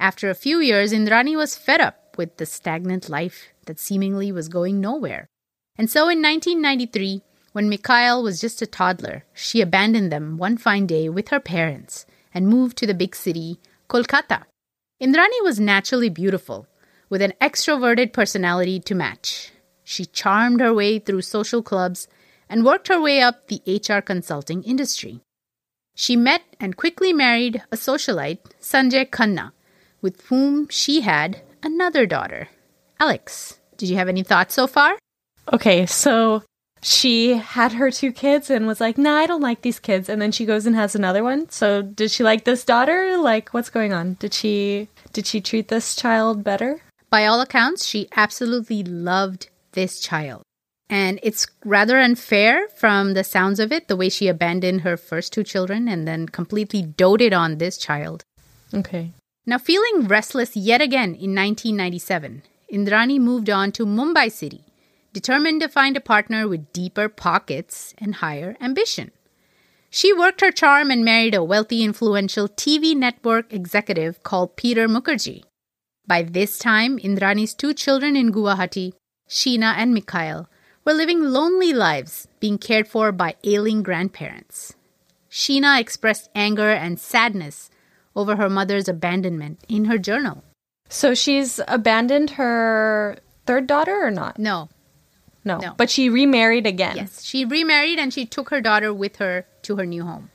After 0.00 0.28
a 0.28 0.34
few 0.34 0.58
years, 0.58 0.92
Indrani 0.92 1.36
was 1.36 1.56
fed 1.56 1.80
up 1.80 2.16
with 2.18 2.36
the 2.38 2.44
stagnant 2.44 3.08
life 3.08 3.50
that 3.66 3.78
seemingly 3.78 4.32
was 4.32 4.48
going 4.48 4.80
nowhere. 4.80 5.28
And 5.78 5.88
so 5.88 6.08
in 6.08 6.20
1993, 6.20 7.22
when 7.52 7.68
Mikhail 7.68 8.20
was 8.20 8.40
just 8.40 8.60
a 8.60 8.66
toddler, 8.66 9.24
she 9.32 9.60
abandoned 9.60 10.10
them 10.10 10.38
one 10.38 10.56
fine 10.58 10.86
day 10.86 11.08
with 11.08 11.28
her 11.28 11.40
parents 11.40 12.04
and 12.34 12.48
moved 12.48 12.76
to 12.78 12.86
the 12.86 12.94
big 12.94 13.14
city, 13.14 13.60
Kolkata. 13.88 14.42
Indrani 15.00 15.40
was 15.42 15.60
naturally 15.60 16.10
beautiful, 16.10 16.66
with 17.08 17.22
an 17.22 17.34
extroverted 17.40 18.12
personality 18.12 18.80
to 18.80 18.94
match. 18.94 19.52
She 19.84 20.04
charmed 20.04 20.60
her 20.60 20.74
way 20.74 20.98
through 20.98 21.22
social 21.22 21.62
clubs 21.62 22.08
and 22.48 22.64
worked 22.64 22.88
her 22.88 23.00
way 23.00 23.20
up 23.20 23.48
the 23.48 23.62
HR 23.66 24.00
consulting 24.00 24.62
industry. 24.62 25.20
She 25.94 26.16
met 26.16 26.42
and 26.60 26.76
quickly 26.76 27.12
married 27.12 27.62
a 27.72 27.76
socialite, 27.76 28.40
Sanjay 28.60 29.08
Khanna, 29.08 29.52
with 30.02 30.20
whom 30.26 30.68
she 30.68 31.00
had 31.00 31.42
another 31.62 32.06
daughter, 32.06 32.48
Alex. 33.00 33.58
Did 33.76 33.88
you 33.88 33.96
have 33.96 34.08
any 34.08 34.22
thoughts 34.22 34.54
so 34.54 34.66
far? 34.66 34.98
Okay, 35.52 35.86
so 35.86 36.42
she 36.82 37.34
had 37.34 37.72
her 37.72 37.90
two 37.90 38.12
kids 38.12 38.50
and 38.50 38.66
was 38.66 38.80
like, 38.80 38.98
nah, 38.98 39.16
I 39.16 39.26
don't 39.26 39.40
like 39.40 39.62
these 39.62 39.78
kids. 39.80 40.08
And 40.08 40.20
then 40.20 40.32
she 40.32 40.44
goes 40.44 40.66
and 40.66 40.76
has 40.76 40.94
another 40.94 41.22
one. 41.22 41.48
So 41.50 41.82
did 41.82 42.10
she 42.10 42.22
like 42.22 42.44
this 42.44 42.64
daughter? 42.64 43.16
Like, 43.16 43.50
what's 43.50 43.70
going 43.70 43.92
on? 43.92 44.14
Did 44.14 44.34
she 44.34 44.88
did 45.12 45.26
she 45.26 45.40
treat 45.40 45.68
this 45.68 45.96
child 45.96 46.44
better? 46.44 46.82
By 47.16 47.24
all 47.24 47.40
accounts, 47.40 47.86
she 47.86 48.08
absolutely 48.14 48.82
loved 48.82 49.48
this 49.72 50.00
child. 50.00 50.42
And 50.90 51.18
it's 51.22 51.46
rather 51.64 51.98
unfair 51.98 52.68
from 52.68 53.14
the 53.14 53.24
sounds 53.24 53.58
of 53.58 53.72
it, 53.72 53.88
the 53.88 53.96
way 53.96 54.10
she 54.10 54.28
abandoned 54.28 54.82
her 54.82 54.98
first 54.98 55.32
two 55.32 55.42
children 55.42 55.88
and 55.88 56.06
then 56.06 56.26
completely 56.28 56.82
doted 56.82 57.32
on 57.32 57.56
this 57.56 57.78
child. 57.78 58.22
Okay. 58.74 59.12
Now, 59.46 59.56
feeling 59.56 60.06
restless 60.06 60.58
yet 60.58 60.82
again 60.82 61.14
in 61.14 61.34
1997, 61.34 62.42
Indrani 62.70 63.18
moved 63.18 63.48
on 63.48 63.72
to 63.72 63.86
Mumbai 63.86 64.30
City, 64.30 64.64
determined 65.14 65.62
to 65.62 65.70
find 65.70 65.96
a 65.96 66.02
partner 66.02 66.46
with 66.46 66.70
deeper 66.74 67.08
pockets 67.08 67.94
and 67.96 68.16
higher 68.16 68.58
ambition. 68.60 69.10
She 69.88 70.12
worked 70.12 70.42
her 70.42 70.52
charm 70.52 70.90
and 70.90 71.02
married 71.02 71.34
a 71.34 71.42
wealthy, 71.42 71.82
influential 71.82 72.46
TV 72.46 72.94
network 72.94 73.54
executive 73.54 74.22
called 74.22 74.56
Peter 74.56 74.86
Mukherjee. 74.86 75.44
By 76.06 76.22
this 76.22 76.58
time, 76.58 76.98
Indrani's 76.98 77.54
two 77.54 77.74
children 77.74 78.16
in 78.16 78.32
Guwahati 78.32 78.92
Sheena 79.28 79.74
and 79.76 79.92
Mikhail, 79.92 80.48
were 80.84 80.92
living 80.92 81.20
lonely 81.20 81.72
lives, 81.72 82.28
being 82.40 82.58
cared 82.58 82.86
for 82.86 83.12
by 83.12 83.34
ailing 83.44 83.82
grandparents. 83.82 84.74
Sheena 85.30 85.80
expressed 85.80 86.30
anger 86.34 86.70
and 86.70 86.98
sadness 86.98 87.70
over 88.14 88.36
her 88.36 88.48
mother's 88.48 88.88
abandonment 88.88 89.60
in 89.68 89.86
her 89.86 89.98
journal. 89.98 90.44
So 90.88 91.14
she's 91.14 91.60
abandoned 91.66 92.30
her 92.30 93.18
third 93.46 93.66
daughter 93.66 94.06
or 94.06 94.10
not? 94.10 94.38
No. 94.38 94.68
No. 95.44 95.58
no. 95.58 95.74
But 95.76 95.90
she 95.90 96.08
remarried 96.08 96.66
again. 96.66 96.96
Yes. 96.96 97.24
She 97.24 97.44
remarried 97.44 97.98
and 97.98 98.14
she 98.14 98.24
took 98.24 98.50
her 98.50 98.60
daughter 98.60 98.94
with 98.94 99.16
her 99.16 99.46
to 99.62 99.76
her 99.76 99.86
new 99.86 100.04
home. 100.04 100.30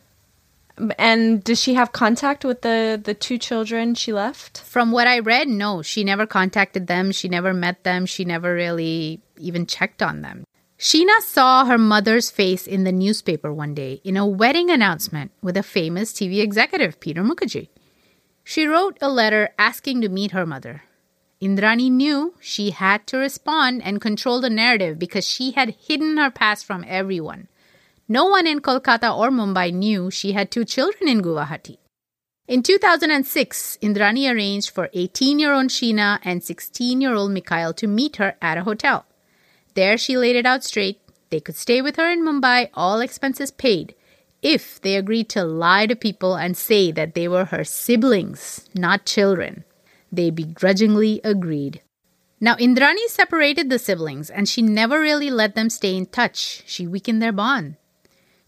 And 0.98 1.44
does 1.44 1.62
she 1.62 1.74
have 1.74 1.92
contact 1.92 2.46
with 2.46 2.62
the 2.62 3.00
the 3.02 3.14
two 3.14 3.38
children 3.38 3.96
she 3.96 4.14
left? 4.14 4.62
From 4.62 4.92
what 4.92 5.08
I 5.08 5.20
read, 5.20 5.48
no. 5.48 5.82
She 5.82 6.04
never 6.04 6.26
contacted 6.26 6.88
them. 6.88 7.12
She 7.12 7.30
never 7.30 7.54
met 7.54 7.84
them. 7.84 8.06
She 8.06 8.26
never 8.26 8.54
really 8.54 9.22
even 9.38 9.66
checked 9.66 10.02
on 10.02 10.22
them. 10.22 10.46
Sheena 10.80 11.20
saw 11.20 11.66
her 11.66 11.78
mother's 11.78 12.32
face 12.32 12.66
in 12.66 12.86
the 12.86 12.92
newspaper 12.92 13.54
one 13.54 13.76
day 13.76 14.02
in 14.04 14.18
a 14.18 14.26
wedding 14.26 14.72
announcement 14.72 15.32
with 15.40 15.56
a 15.56 15.62
famous 15.62 16.12
TV 16.12 16.42
executive, 16.42 17.00
Peter 17.00 17.22
Mukherjee. 17.22 17.70
She 18.44 18.66
wrote 18.66 18.98
a 19.00 19.08
letter 19.08 19.50
asking 19.60 20.02
to 20.02 20.10
meet 20.10 20.32
her 20.32 20.46
mother. 20.46 20.82
Indrani 21.40 21.92
knew 21.92 22.34
she 22.40 22.72
had 22.72 23.06
to 23.08 23.18
respond 23.18 23.84
and 23.84 24.02
control 24.02 24.42
the 24.42 24.50
narrative 24.50 24.98
because 24.98 25.28
she 25.28 25.52
had 25.52 25.76
hidden 25.80 26.18
her 26.18 26.32
past 26.32 26.66
from 26.66 26.84
everyone. 26.88 27.48
No 28.12 28.26
one 28.26 28.46
in 28.46 28.60
Kolkata 28.60 29.18
or 29.18 29.30
Mumbai 29.30 29.72
knew 29.72 30.12
she 30.12 30.34
had 30.34 30.52
two 30.52 30.66
children 30.66 31.08
in 31.08 31.22
Guwahati. 31.22 31.78
In 32.46 32.62
2006, 32.62 33.78
Indrani 33.82 34.30
arranged 34.30 34.72
for 34.72 34.90
18 34.92 35.40
year 35.40 35.54
old 35.54 35.68
Sheena 35.68 36.20
and 36.22 36.44
16 36.44 37.00
year 37.00 37.14
old 37.14 37.32
Mikhail 37.32 37.72
to 37.76 37.88
meet 37.88 38.18
her 38.18 38.36
at 38.42 38.58
a 38.58 38.66
hotel. 38.66 39.06
There, 39.76 39.98
she 39.98 40.18
laid 40.18 40.36
it 40.36 40.46
out 40.46 40.66
straight. 40.66 41.00
They 41.30 41.40
could 41.40 41.56
stay 41.56 41.82
with 41.82 41.96
her 41.96 42.12
in 42.12 42.26
Mumbai, 42.26 42.70
all 42.74 43.00
expenses 43.00 43.50
paid, 43.50 43.96
if 44.42 44.82
they 44.82 44.98
agreed 44.98 45.30
to 45.30 45.46
lie 45.46 45.86
to 45.86 45.96
people 45.96 46.36
and 46.36 46.58
say 46.58 46.92
that 46.92 47.16
they 47.16 47.30
were 47.30 47.46
her 47.46 47.64
siblings, 47.64 48.68
not 48.76 49.06
children. 49.06 49.64
They 50.12 50.32
begrudgingly 50.32 51.22
agreed. 51.24 51.80
Now, 52.42 52.56
Indrani 52.56 53.08
separated 53.08 53.70
the 53.70 53.80
siblings 53.80 54.30
and 54.30 54.50
she 54.50 54.62
never 54.62 55.00
really 55.00 55.30
let 55.32 55.56
them 55.56 55.70
stay 55.70 55.96
in 55.96 56.08
touch. 56.08 56.64
She 56.66 56.86
weakened 56.86 57.22
their 57.22 57.32
bond. 57.32 57.78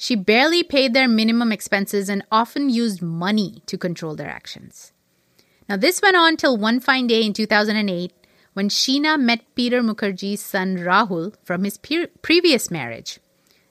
She 0.03 0.15
barely 0.17 0.63
paid 0.63 0.93
their 0.93 1.07
minimum 1.07 1.53
expenses 1.53 2.09
and 2.09 2.25
often 2.29 2.69
used 2.69 3.01
money 3.01 3.63
to 3.67 3.77
control 3.77 4.15
their 4.15 4.29
actions. 4.29 4.91
Now, 5.69 5.77
this 5.77 6.01
went 6.01 6.17
on 6.17 6.35
till 6.35 6.57
one 6.57 6.81
fine 6.81 7.07
day 7.07 7.23
in 7.23 7.31
2008 7.31 8.11
when 8.51 8.67
Sheena 8.67 9.17
met 9.17 9.55
Peter 9.55 9.81
Mukherjee's 9.81 10.41
son 10.41 10.75
Rahul 10.75 11.33
from 11.45 11.63
his 11.63 11.79
previous 12.21 12.69
marriage. 12.69 13.21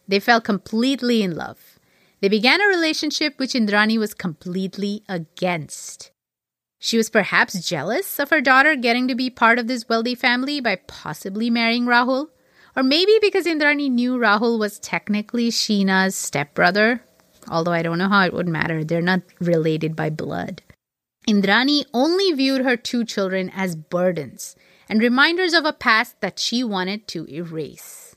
They 0.08 0.20
fell 0.20 0.40
completely 0.40 1.22
in 1.22 1.36
love. 1.36 1.78
They 2.22 2.30
began 2.30 2.62
a 2.62 2.66
relationship 2.66 3.38
which 3.38 3.52
Indrani 3.52 3.98
was 3.98 4.14
completely 4.14 5.04
against. 5.10 6.12
She 6.78 6.96
was 6.96 7.10
perhaps 7.10 7.68
jealous 7.68 8.18
of 8.18 8.30
her 8.30 8.40
daughter 8.40 8.74
getting 8.74 9.06
to 9.08 9.14
be 9.14 9.28
part 9.28 9.58
of 9.58 9.66
this 9.66 9.86
wealthy 9.86 10.14
family 10.14 10.62
by 10.62 10.76
possibly 10.76 11.50
marrying 11.50 11.84
Rahul, 11.84 12.28
or 12.76 12.82
maybe 12.82 13.18
because 13.20 13.46
Indrani 13.46 13.90
knew 13.90 14.16
Rahul 14.16 14.58
was 14.58 14.78
technically 14.78 15.50
Sheena's 15.50 16.14
stepbrother, 16.14 17.02
although 17.48 17.72
I 17.72 17.82
don't 17.82 17.98
know 17.98 18.08
how 18.08 18.24
it 18.24 18.32
would 18.32 18.48
matter. 18.48 18.85
They're 18.85 19.02
not 19.02 19.22
related 19.40 19.94
by 19.94 20.11
blood. 20.11 20.62
Indrani 21.28 21.85
only 21.92 22.32
viewed 22.32 22.64
her 22.64 22.76
two 22.76 23.04
children 23.04 23.50
as 23.54 23.76
burdens 23.76 24.56
and 24.88 25.00
reminders 25.00 25.52
of 25.52 25.64
a 25.64 25.72
past 25.72 26.20
that 26.20 26.38
she 26.38 26.64
wanted 26.64 27.06
to 27.08 27.26
erase. 27.26 28.16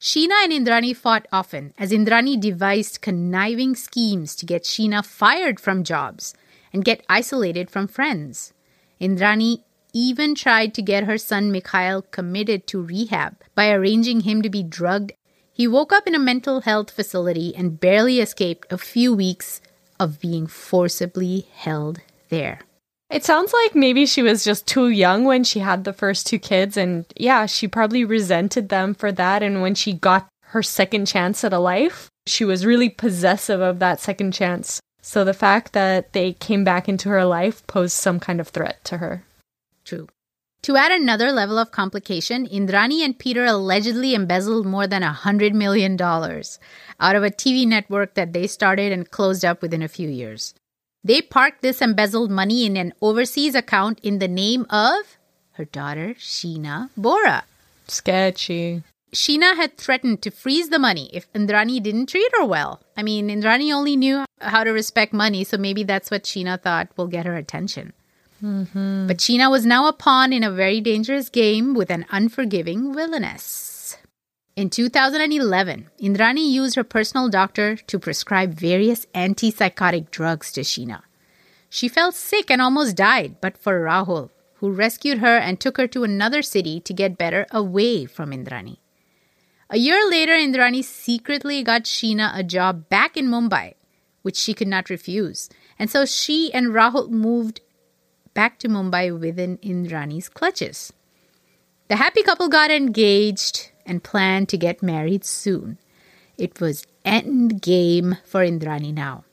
Sheena 0.00 0.44
and 0.44 0.52
Indrani 0.52 0.94
fought 0.94 1.26
often 1.32 1.72
as 1.78 1.90
Indrani 1.90 2.38
devised 2.38 3.00
conniving 3.00 3.74
schemes 3.74 4.36
to 4.36 4.44
get 4.44 4.64
Sheena 4.64 5.04
fired 5.04 5.58
from 5.58 5.82
jobs 5.84 6.34
and 6.72 6.84
get 6.84 7.04
isolated 7.08 7.70
from 7.70 7.86
friends. 7.86 8.52
Indrani 9.00 9.63
even 9.94 10.34
tried 10.34 10.74
to 10.74 10.82
get 10.82 11.04
her 11.04 11.16
son 11.16 11.50
Mikhail 11.50 12.02
committed 12.02 12.66
to 12.66 12.82
rehab 12.82 13.36
by 13.54 13.70
arranging 13.70 14.20
him 14.20 14.42
to 14.42 14.50
be 14.50 14.62
drugged. 14.62 15.12
He 15.52 15.68
woke 15.68 15.92
up 15.92 16.06
in 16.06 16.14
a 16.14 16.18
mental 16.18 16.62
health 16.62 16.90
facility 16.90 17.54
and 17.56 17.80
barely 17.80 18.18
escaped 18.18 18.72
a 18.72 18.76
few 18.76 19.14
weeks 19.14 19.62
of 20.00 20.20
being 20.20 20.48
forcibly 20.48 21.46
held 21.54 22.00
there. 22.28 22.60
It 23.08 23.24
sounds 23.24 23.52
like 23.52 23.76
maybe 23.76 24.06
she 24.06 24.22
was 24.22 24.44
just 24.44 24.66
too 24.66 24.88
young 24.88 25.24
when 25.24 25.44
she 25.44 25.60
had 25.60 25.84
the 25.84 25.92
first 25.92 26.26
two 26.26 26.40
kids, 26.40 26.76
and 26.76 27.04
yeah, 27.16 27.46
she 27.46 27.68
probably 27.68 28.04
resented 28.04 28.70
them 28.70 28.94
for 28.94 29.12
that. 29.12 29.42
And 29.42 29.62
when 29.62 29.76
she 29.76 29.92
got 29.92 30.26
her 30.46 30.62
second 30.62 31.06
chance 31.06 31.44
at 31.44 31.52
a 31.52 31.58
life, 31.58 32.08
she 32.26 32.44
was 32.44 32.66
really 32.66 32.88
possessive 32.88 33.60
of 33.60 33.78
that 33.78 34.00
second 34.00 34.32
chance. 34.32 34.80
So 35.00 35.22
the 35.22 35.34
fact 35.34 35.74
that 35.74 36.12
they 36.12 36.32
came 36.32 36.64
back 36.64 36.88
into 36.88 37.10
her 37.10 37.24
life 37.24 37.64
posed 37.68 37.92
some 37.92 38.18
kind 38.18 38.40
of 38.40 38.48
threat 38.48 38.82
to 38.86 38.96
her. 38.96 39.22
True. 39.84 40.08
To 40.62 40.76
add 40.76 40.92
another 40.92 41.30
level 41.30 41.58
of 41.58 41.70
complication, 41.70 42.46
Indrani 42.48 43.04
and 43.04 43.18
Peter 43.18 43.44
allegedly 43.44 44.14
embezzled 44.14 44.64
more 44.64 44.86
than 44.86 45.02
a 45.02 45.12
$100 45.12 45.52
million 45.52 46.00
out 46.00 47.16
of 47.16 47.22
a 47.22 47.30
TV 47.30 47.66
network 47.66 48.14
that 48.14 48.32
they 48.32 48.46
started 48.46 48.90
and 48.90 49.10
closed 49.10 49.44
up 49.44 49.60
within 49.60 49.82
a 49.82 49.88
few 49.88 50.08
years. 50.08 50.54
They 51.04 51.20
parked 51.20 51.60
this 51.60 51.82
embezzled 51.82 52.30
money 52.30 52.64
in 52.64 52.78
an 52.78 52.94
overseas 53.02 53.54
account 53.54 54.00
in 54.02 54.20
the 54.20 54.28
name 54.28 54.64
of 54.70 55.18
her 55.52 55.66
daughter, 55.66 56.14
Sheena 56.18 56.88
Bora. 56.96 57.44
Sketchy. 57.86 58.82
Sheena 59.14 59.56
had 59.56 59.76
threatened 59.76 60.22
to 60.22 60.30
freeze 60.30 60.70
the 60.70 60.78
money 60.78 61.10
if 61.12 61.30
Indrani 61.34 61.80
didn't 61.82 62.06
treat 62.06 62.32
her 62.38 62.44
well. 62.46 62.80
I 62.96 63.02
mean, 63.02 63.28
Indrani 63.28 63.70
only 63.72 63.96
knew 63.96 64.24
how 64.40 64.64
to 64.64 64.70
respect 64.70 65.12
money, 65.12 65.44
so 65.44 65.58
maybe 65.58 65.84
that's 65.84 66.10
what 66.10 66.24
Sheena 66.24 66.58
thought 66.60 66.88
will 66.96 67.06
get 67.06 67.26
her 67.26 67.36
attention. 67.36 67.92
Mm-hmm. 68.44 69.06
But 69.06 69.18
Sheena 69.18 69.50
was 69.50 69.64
now 69.64 69.88
a 69.88 69.92
pawn 69.94 70.32
in 70.32 70.44
a 70.44 70.50
very 70.50 70.80
dangerous 70.82 71.30
game 71.30 71.72
with 71.72 71.90
an 71.90 72.04
unforgiving 72.10 72.92
villainess. 72.92 73.96
In 74.54 74.68
2011, 74.68 75.88
Indrani 76.00 76.48
used 76.50 76.76
her 76.76 76.84
personal 76.84 77.30
doctor 77.30 77.76
to 77.76 77.98
prescribe 77.98 78.52
various 78.52 79.06
antipsychotic 79.14 80.10
drugs 80.10 80.52
to 80.52 80.60
Sheena. 80.60 81.00
She 81.70 81.88
fell 81.88 82.12
sick 82.12 82.50
and 82.50 82.60
almost 82.60 82.96
died, 82.96 83.40
but 83.40 83.56
for 83.56 83.80
Rahul, 83.80 84.30
who 84.56 84.70
rescued 84.70 85.18
her 85.18 85.36
and 85.36 85.58
took 85.58 85.78
her 85.78 85.88
to 85.88 86.04
another 86.04 86.42
city 86.42 86.78
to 86.80 86.92
get 86.92 87.18
better 87.18 87.46
away 87.50 88.04
from 88.04 88.30
Indrani. 88.30 88.76
A 89.70 89.78
year 89.78 90.08
later, 90.08 90.34
Indrani 90.34 90.84
secretly 90.84 91.64
got 91.64 91.84
Sheena 91.84 92.38
a 92.38 92.44
job 92.44 92.88
back 92.88 93.16
in 93.16 93.26
Mumbai, 93.26 93.74
which 94.22 94.36
she 94.36 94.54
could 94.54 94.68
not 94.68 94.88
refuse. 94.88 95.48
And 95.78 95.90
so 95.90 96.04
she 96.04 96.52
and 96.54 96.68
Rahul 96.68 97.10
moved 97.10 97.60
back 98.34 98.58
to 98.58 98.68
Mumbai 98.68 99.18
within 99.18 99.58
Indrani's 99.58 100.28
clutches. 100.28 100.92
The 101.88 101.96
happy 101.96 102.22
couple 102.22 102.48
got 102.48 102.70
engaged 102.70 103.70
and 103.86 104.02
planned 104.02 104.48
to 104.50 104.58
get 104.58 104.82
married 104.82 105.24
soon. 105.24 105.78
It 106.36 106.60
was 106.60 106.86
end 107.04 107.62
game 107.62 108.18
for 108.24 108.44
Indrani 108.44 108.92
now. 108.92 109.24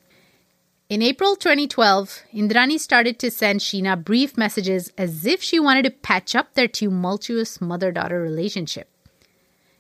In 0.90 1.02
April 1.02 1.38
2012, 1.38 2.24
Indrani 2.34 2.78
started 2.78 3.18
to 3.20 3.32
send 3.32 3.62
Sheena 3.62 4.04
brief 4.04 4.38
messages 4.38 4.92
as 4.98 5.26
if 5.26 5.42
she 5.42 5.58
wanted 5.58 5.84
to 5.84 5.92
patch 5.92 6.36
up 6.36 6.54
their 6.54 6.68
tumultuous 6.68 7.62
mother 7.62 7.94
daughter 7.94 8.22
relationship. 8.22 8.90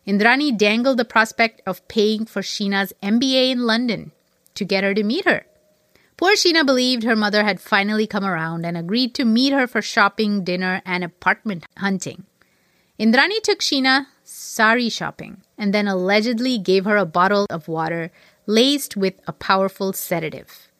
Indrani 0.07 0.57
dangled 0.57 0.97
the 0.97 1.05
prospect 1.05 1.62
of 1.67 1.86
paying 1.89 2.25
for 2.25 2.41
Sheena's 2.41 2.93
MBA 3.03 3.51
in 3.51 3.65
London 3.67 4.13
to 4.55 4.65
get 4.65 4.86
her 4.86 4.93
to 4.93 5.03
meet 5.03 5.25
her. 5.25 5.45
Poor 6.21 6.36
Sheena 6.36 6.63
believed 6.63 7.01
her 7.01 7.15
mother 7.15 7.43
had 7.43 7.60
finally 7.60 8.05
come 8.05 8.23
around 8.23 8.63
and 8.63 8.77
agreed 8.77 9.15
to 9.15 9.25
meet 9.25 9.53
her 9.53 9.65
for 9.65 9.81
shopping, 9.81 10.43
dinner, 10.43 10.79
and 10.86 11.03
apartment 11.03 11.65
hunting. 11.77 12.27
Indrani 12.99 13.41
took 13.41 13.57
Sheena 13.60 14.05
sari 14.23 14.88
shopping 14.88 15.41
and 15.57 15.73
then 15.73 15.88
allegedly 15.88 16.60
gave 16.60 16.86
her 16.86 16.95
a 16.95 17.07
bottle 17.07 17.47
of 17.49 17.67
water 17.67 18.12
laced 18.45 18.95
with 18.95 19.15
a 19.25 19.34
powerful 19.34 19.93
sedative. 19.93 20.71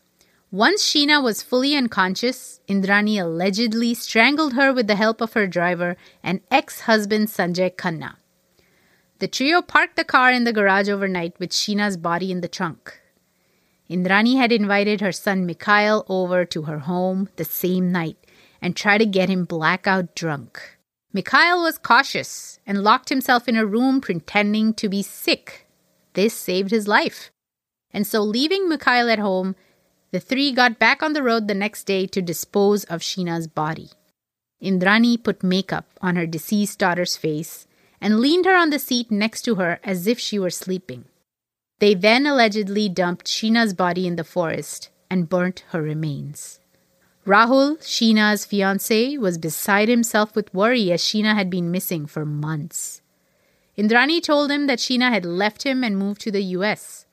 Once 0.51 0.84
Sheena 0.84 1.23
was 1.23 1.41
fully 1.41 1.75
unconscious, 1.75 2.60
Indrani 2.69 3.19
allegedly 3.19 3.95
strangled 3.95 4.54
her 4.54 4.71
with 4.71 4.86
the 4.86 4.95
help 4.95 5.21
of 5.21 5.34
her 5.34 5.47
driver 5.47 5.97
and 6.21 6.41
ex 6.51 6.82
husband 6.82 7.30
Sanjay 7.30 7.75
Khanna. 7.75 8.17
The 9.17 9.27
trio 9.27 9.63
parked 9.63 9.95
the 9.95 10.04
car 10.04 10.32
in 10.32 10.43
the 10.43 10.54
garage 10.54 10.88
overnight 10.88 11.39
with 11.39 11.49
Sheena's 11.49 11.97
body 11.97 12.32
in 12.32 12.41
the 12.41 12.47
trunk. 12.47 13.00
Indrani 13.91 14.38
had 14.38 14.54
invited 14.54 15.01
her 15.01 15.12
son 15.12 15.45
Mikhail 15.45 16.06
over 16.08 16.45
to 16.45 16.62
her 16.62 16.80
home 16.80 17.27
the 17.36 17.43
same 17.43 17.91
night 17.91 18.15
and 18.62 18.73
tried 18.73 18.99
to 18.99 19.06
get 19.06 19.27
him 19.27 19.43
blackout 19.43 20.15
drunk. 20.15 20.77
Mikhail 21.12 21.62
was 21.62 21.77
cautious 21.77 22.60
and 22.65 22.86
locked 22.86 23.10
himself 23.10 23.49
in 23.49 23.58
a 23.58 23.65
room 23.65 23.99
pretending 23.99 24.73
to 24.75 24.88
be 24.88 25.01
sick. 25.01 25.67
This 26.13 26.34
saved 26.34 26.71
his 26.71 26.88
life. 26.88 27.32
And 27.93 28.08
so, 28.08 28.21
leaving 28.21 28.69
Mikhail 28.69 29.10
at 29.10 29.19
home, 29.19 29.58
the 30.12 30.21
three 30.21 30.54
got 30.54 30.80
back 30.80 31.04
on 31.04 31.12
the 31.12 31.23
road 31.23 31.49
the 31.49 31.54
next 31.54 31.84
day 31.84 32.08
to 32.08 32.21
dispose 32.21 32.86
of 32.86 33.01
Sheena's 33.01 33.47
body. 33.47 33.89
Indrani 34.63 35.21
put 35.21 35.43
makeup 35.43 35.89
on 36.01 36.15
her 36.15 36.25
deceased 36.25 36.80
daughter's 36.80 37.17
face 37.17 37.67
and 37.99 38.21
leaned 38.21 38.45
her 38.45 38.56
on 38.56 38.69
the 38.69 38.80
seat 38.80 39.12
next 39.12 39.41
to 39.41 39.56
her 39.56 39.82
as 39.84 40.08
if 40.08 40.17
she 40.17 40.39
were 40.39 40.49
sleeping. 40.49 41.06
They 41.82 41.96
then 41.96 42.28
allegedly 42.28 42.89
dumped 42.89 43.26
Sheena's 43.26 43.74
body 43.74 44.06
in 44.06 44.15
the 44.15 44.24
forest 44.24 44.89
and 45.10 45.28
burnt 45.28 45.63
her 45.70 45.82
remains. 45.82 46.60
Rahul, 47.26 47.80
Sheena's 47.80 48.46
fiance, 48.46 49.17
was 49.17 49.39
beside 49.39 49.89
himself 49.89 50.36
with 50.36 50.54
worry 50.54 50.91
as 50.91 51.02
Sheena 51.02 51.34
had 51.34 51.50
been 51.50 51.72
missing 51.72 52.06
for 52.06 52.24
months. 52.24 53.02
Indrani 53.76 54.22
told 54.22 54.52
him 54.52 54.67
that 54.67 54.78
Sheena 54.78 55.10
had 55.10 55.26
left 55.26 55.63
him 55.63 55.84
and 55.84 55.98
moved 55.98 56.22
to 56.22 56.30
the 56.30 56.44
US. 56.56 57.08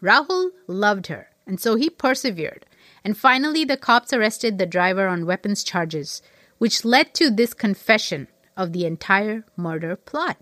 Rahul 0.00 0.50
loved 0.68 1.08
her, 1.08 1.30
and 1.44 1.58
so 1.58 1.74
he 1.74 1.90
persevered, 1.90 2.66
and 3.02 3.18
finally 3.18 3.64
the 3.64 3.76
cops 3.76 4.12
arrested 4.12 4.58
the 4.58 4.64
driver 4.66 5.08
on 5.08 5.26
weapons 5.26 5.64
charges, 5.64 6.22
which 6.58 6.84
led 6.84 7.14
to 7.14 7.32
this 7.32 7.52
confession 7.52 8.28
of 8.56 8.72
the 8.72 8.86
entire 8.86 9.44
murder 9.56 9.96
plot. 9.96 10.36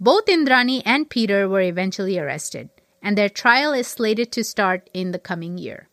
Both 0.00 0.24
Indrani 0.24 0.80
and 0.86 1.10
Peter 1.10 1.46
were 1.46 1.60
eventually 1.60 2.18
arrested, 2.18 2.70
and 3.04 3.16
their 3.16 3.28
trial 3.28 3.74
is 3.74 3.86
slated 3.86 4.32
to 4.32 4.42
start 4.42 4.88
in 4.94 5.12
the 5.12 5.18
coming 5.18 5.58
year. 5.58 5.88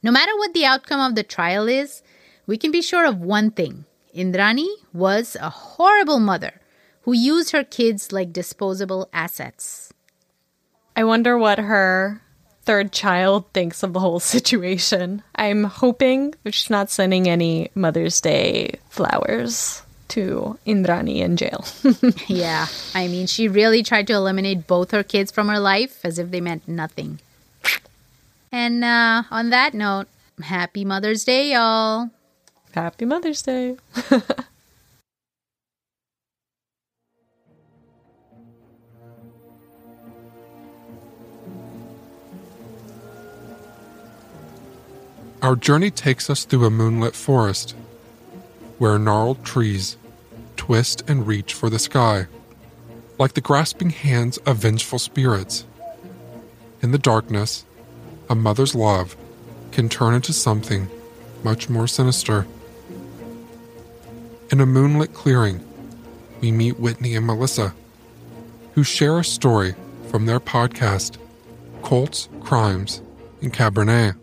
No 0.00 0.12
matter 0.12 0.34
what 0.36 0.54
the 0.54 0.64
outcome 0.64 1.00
of 1.00 1.16
the 1.16 1.24
trial 1.24 1.68
is, 1.68 2.02
we 2.46 2.56
can 2.56 2.70
be 2.70 2.80
sure 2.80 3.04
of 3.04 3.20
one 3.20 3.50
thing 3.50 3.84
Indrani 4.16 4.68
was 4.92 5.36
a 5.40 5.50
horrible 5.50 6.20
mother 6.20 6.60
who 7.02 7.12
used 7.12 7.50
her 7.50 7.64
kids 7.64 8.12
like 8.12 8.32
disposable 8.32 9.08
assets. 9.12 9.92
I 10.96 11.04
wonder 11.04 11.36
what 11.36 11.58
her 11.58 12.22
third 12.62 12.92
child 12.92 13.52
thinks 13.52 13.82
of 13.82 13.92
the 13.92 14.00
whole 14.00 14.20
situation. 14.20 15.22
I'm 15.34 15.64
hoping 15.64 16.34
she's 16.46 16.70
not 16.70 16.90
sending 16.90 17.28
any 17.28 17.70
Mother's 17.74 18.20
Day 18.20 18.78
flowers 18.88 19.82
to 20.10 20.58
Indrani 20.66 21.16
in 21.16 21.36
jail. 21.36 21.64
yeah, 22.28 22.66
I 22.94 23.08
mean, 23.08 23.26
she 23.26 23.48
really 23.48 23.82
tried 23.82 24.06
to 24.08 24.12
eliminate 24.12 24.66
both 24.66 24.90
her 24.90 25.02
kids 25.02 25.30
from 25.30 25.48
her 25.48 25.58
life 25.58 26.04
as 26.04 26.18
if 26.18 26.30
they 26.30 26.40
meant 26.40 26.68
nothing. 26.68 27.20
And 28.52 28.84
uh, 28.84 29.22
on 29.30 29.50
that 29.50 29.74
note, 29.74 30.08
happy 30.42 30.84
Mother's 30.84 31.24
Day, 31.24 31.52
y'all. 31.52 32.10
Happy 32.72 33.04
Mother's 33.04 33.42
Day. 33.42 33.76
Our 45.42 45.56
journey 45.56 45.90
takes 45.90 46.28
us 46.28 46.44
through 46.44 46.66
a 46.66 46.70
moonlit 46.70 47.14
forest 47.14 47.74
where 48.76 48.98
gnarled 48.98 49.42
trees 49.42 49.96
twist 50.70 51.02
and 51.08 51.26
reach 51.26 51.52
for 51.52 51.68
the 51.68 51.80
sky, 51.80 52.28
like 53.18 53.34
the 53.34 53.40
grasping 53.40 53.90
hands 53.90 54.38
of 54.46 54.58
vengeful 54.58 55.00
spirits. 55.00 55.66
In 56.80 56.92
the 56.92 56.96
darkness, 56.96 57.64
a 58.28 58.36
mother's 58.36 58.72
love 58.72 59.16
can 59.72 59.88
turn 59.88 60.14
into 60.14 60.32
something 60.32 60.88
much 61.42 61.68
more 61.68 61.88
sinister. 61.88 62.46
In 64.52 64.60
a 64.60 64.64
moonlit 64.64 65.12
clearing, 65.12 65.60
we 66.40 66.52
meet 66.52 66.78
Whitney 66.78 67.16
and 67.16 67.26
Melissa, 67.26 67.74
who 68.74 68.84
share 68.84 69.18
a 69.18 69.24
story 69.24 69.74
from 70.08 70.26
their 70.26 70.38
podcast, 70.38 71.16
Cults, 71.82 72.28
Crimes, 72.42 73.02
and 73.42 73.52
Cabernet. 73.52 74.19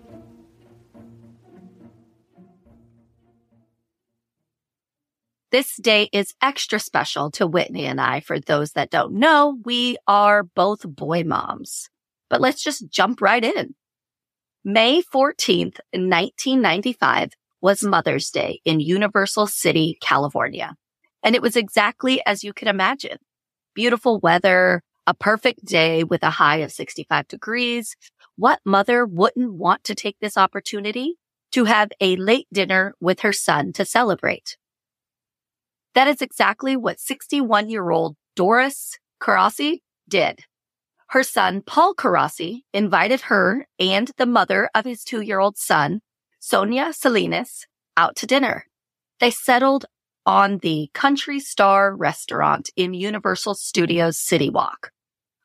This 5.49 5.77
day 5.77 6.09
is 6.11 6.33
extra 6.41 6.77
special 6.77 7.31
to 7.31 7.47
Whitney 7.47 7.85
and 7.85 8.01
I. 8.01 8.19
For 8.19 8.37
those 8.37 8.71
that 8.71 8.89
don't 8.89 9.13
know, 9.13 9.57
we 9.63 9.95
are 10.05 10.43
both 10.43 10.81
boy 10.83 11.23
moms. 11.23 11.89
But 12.29 12.41
let's 12.41 12.61
just 12.61 12.89
jump 12.89 13.21
right 13.21 13.43
in. 13.43 13.73
May 14.65 15.01
14th, 15.01 15.79
1995 15.93 17.31
was 17.61 17.81
Mother's 17.81 18.29
Day 18.29 18.59
in 18.65 18.81
Universal 18.81 19.47
City, 19.47 19.97
California. 20.01 20.75
And 21.23 21.33
it 21.33 21.41
was 21.41 21.55
exactly 21.55 22.21
as 22.25 22.43
you 22.43 22.51
could 22.51 22.67
imagine. 22.67 23.17
Beautiful 23.73 24.19
weather, 24.19 24.83
a 25.07 25.13
perfect 25.13 25.63
day 25.63 26.03
with 26.03 26.23
a 26.23 26.31
high 26.31 26.57
of 26.57 26.73
65 26.73 27.25
degrees. 27.29 27.95
What 28.35 28.59
mother 28.65 29.05
wouldn't 29.05 29.53
want 29.53 29.85
to 29.85 29.95
take 29.95 30.17
this 30.19 30.35
opportunity 30.35 31.15
to 31.53 31.63
have 31.63 31.89
a 32.01 32.17
late 32.17 32.47
dinner 32.51 32.95
with 32.99 33.21
her 33.21 33.31
son 33.31 33.71
to 33.73 33.85
celebrate? 33.85 34.57
That 35.97 36.07
is 36.07 36.21
exactly 36.21 36.77
what 36.77 36.99
61 36.99 37.71
year 37.71 37.89
old 37.89 38.17
Doris 38.35 38.99
Carasi 39.19 39.79
did. 40.07 40.41
Her 41.07 41.23
son, 41.23 41.63
Paul 41.65 41.95
Carasi, 41.95 42.61
invited 42.71 43.21
her 43.21 43.65
and 43.79 44.11
the 44.15 44.27
mother 44.27 44.69
of 44.75 44.85
his 44.85 45.03
two 45.03 45.21
year 45.21 45.39
old 45.39 45.57
son, 45.57 46.01
Sonia 46.39 46.93
Salinas, 46.93 47.65
out 47.97 48.15
to 48.17 48.27
dinner. 48.27 48.67
They 49.19 49.31
settled 49.31 49.87
on 50.23 50.59
the 50.59 50.91
Country 50.93 51.39
Star 51.39 51.95
restaurant 51.95 52.69
in 52.75 52.93
Universal 52.93 53.55
Studios 53.55 54.19
City 54.19 54.51
Walk. 54.51 54.91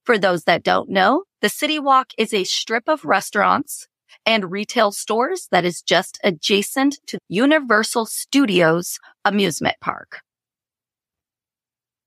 For 0.05 0.19
those 0.19 0.45
that 0.45 0.63
don't 0.63 0.91
know, 0.91 1.25
the 1.41 1.49
City 1.49 1.79
Walk 1.79 2.09
is 2.19 2.35
a 2.35 2.45
strip 2.45 2.91
of 2.91 3.07
restaurants 3.07 3.89
and 4.27 4.53
retail 4.53 4.93
stores 4.93 5.49
that 5.51 5.65
is 5.65 5.81
just 5.81 6.19
adjacent 6.23 6.99
to 7.07 7.19
Universal 7.31 8.05
Studios 8.05 8.99
amusement 9.25 9.77
park. 9.81 10.21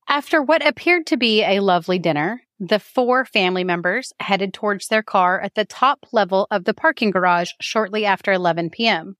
After 0.08 0.40
what 0.40 0.66
appeared 0.66 1.06
to 1.08 1.16
be 1.16 1.42
a 1.42 1.60
lovely 1.60 1.98
dinner, 1.98 2.42
the 2.60 2.78
four 2.78 3.24
family 3.24 3.64
members 3.64 4.12
headed 4.20 4.54
towards 4.54 4.86
their 4.86 5.02
car 5.02 5.40
at 5.40 5.54
the 5.54 5.64
top 5.64 6.06
level 6.12 6.46
of 6.50 6.64
the 6.64 6.74
parking 6.74 7.10
garage 7.10 7.50
shortly 7.60 8.04
after 8.04 8.32
11 8.32 8.70
p.m. 8.70 9.16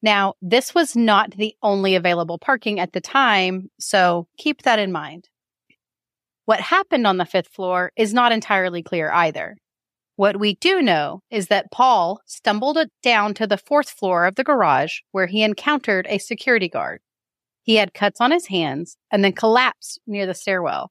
Now, 0.00 0.34
this 0.40 0.74
was 0.74 0.94
not 0.94 1.32
the 1.32 1.54
only 1.62 1.96
available 1.96 2.38
parking 2.38 2.78
at 2.78 2.92
the 2.92 3.00
time, 3.00 3.68
so 3.78 4.28
keep 4.38 4.62
that 4.62 4.78
in 4.78 4.92
mind. 4.92 5.28
What 6.44 6.60
happened 6.60 7.06
on 7.06 7.16
the 7.16 7.26
fifth 7.26 7.48
floor 7.48 7.92
is 7.96 8.14
not 8.14 8.32
entirely 8.32 8.82
clear 8.82 9.10
either. 9.10 9.56
What 10.14 10.38
we 10.38 10.54
do 10.54 10.80
know 10.80 11.22
is 11.30 11.48
that 11.48 11.70
Paul 11.72 12.20
stumbled 12.26 12.78
down 13.02 13.34
to 13.34 13.46
the 13.46 13.58
fourth 13.58 13.90
floor 13.90 14.24
of 14.24 14.36
the 14.36 14.44
garage 14.44 15.00
where 15.10 15.26
he 15.26 15.42
encountered 15.42 16.06
a 16.08 16.18
security 16.18 16.68
guard. 16.68 17.00
He 17.70 17.76
had 17.76 17.94
cuts 17.94 18.20
on 18.20 18.32
his 18.32 18.48
hands 18.48 18.96
and 19.12 19.22
then 19.22 19.32
collapsed 19.32 20.00
near 20.04 20.26
the 20.26 20.34
stairwell. 20.34 20.90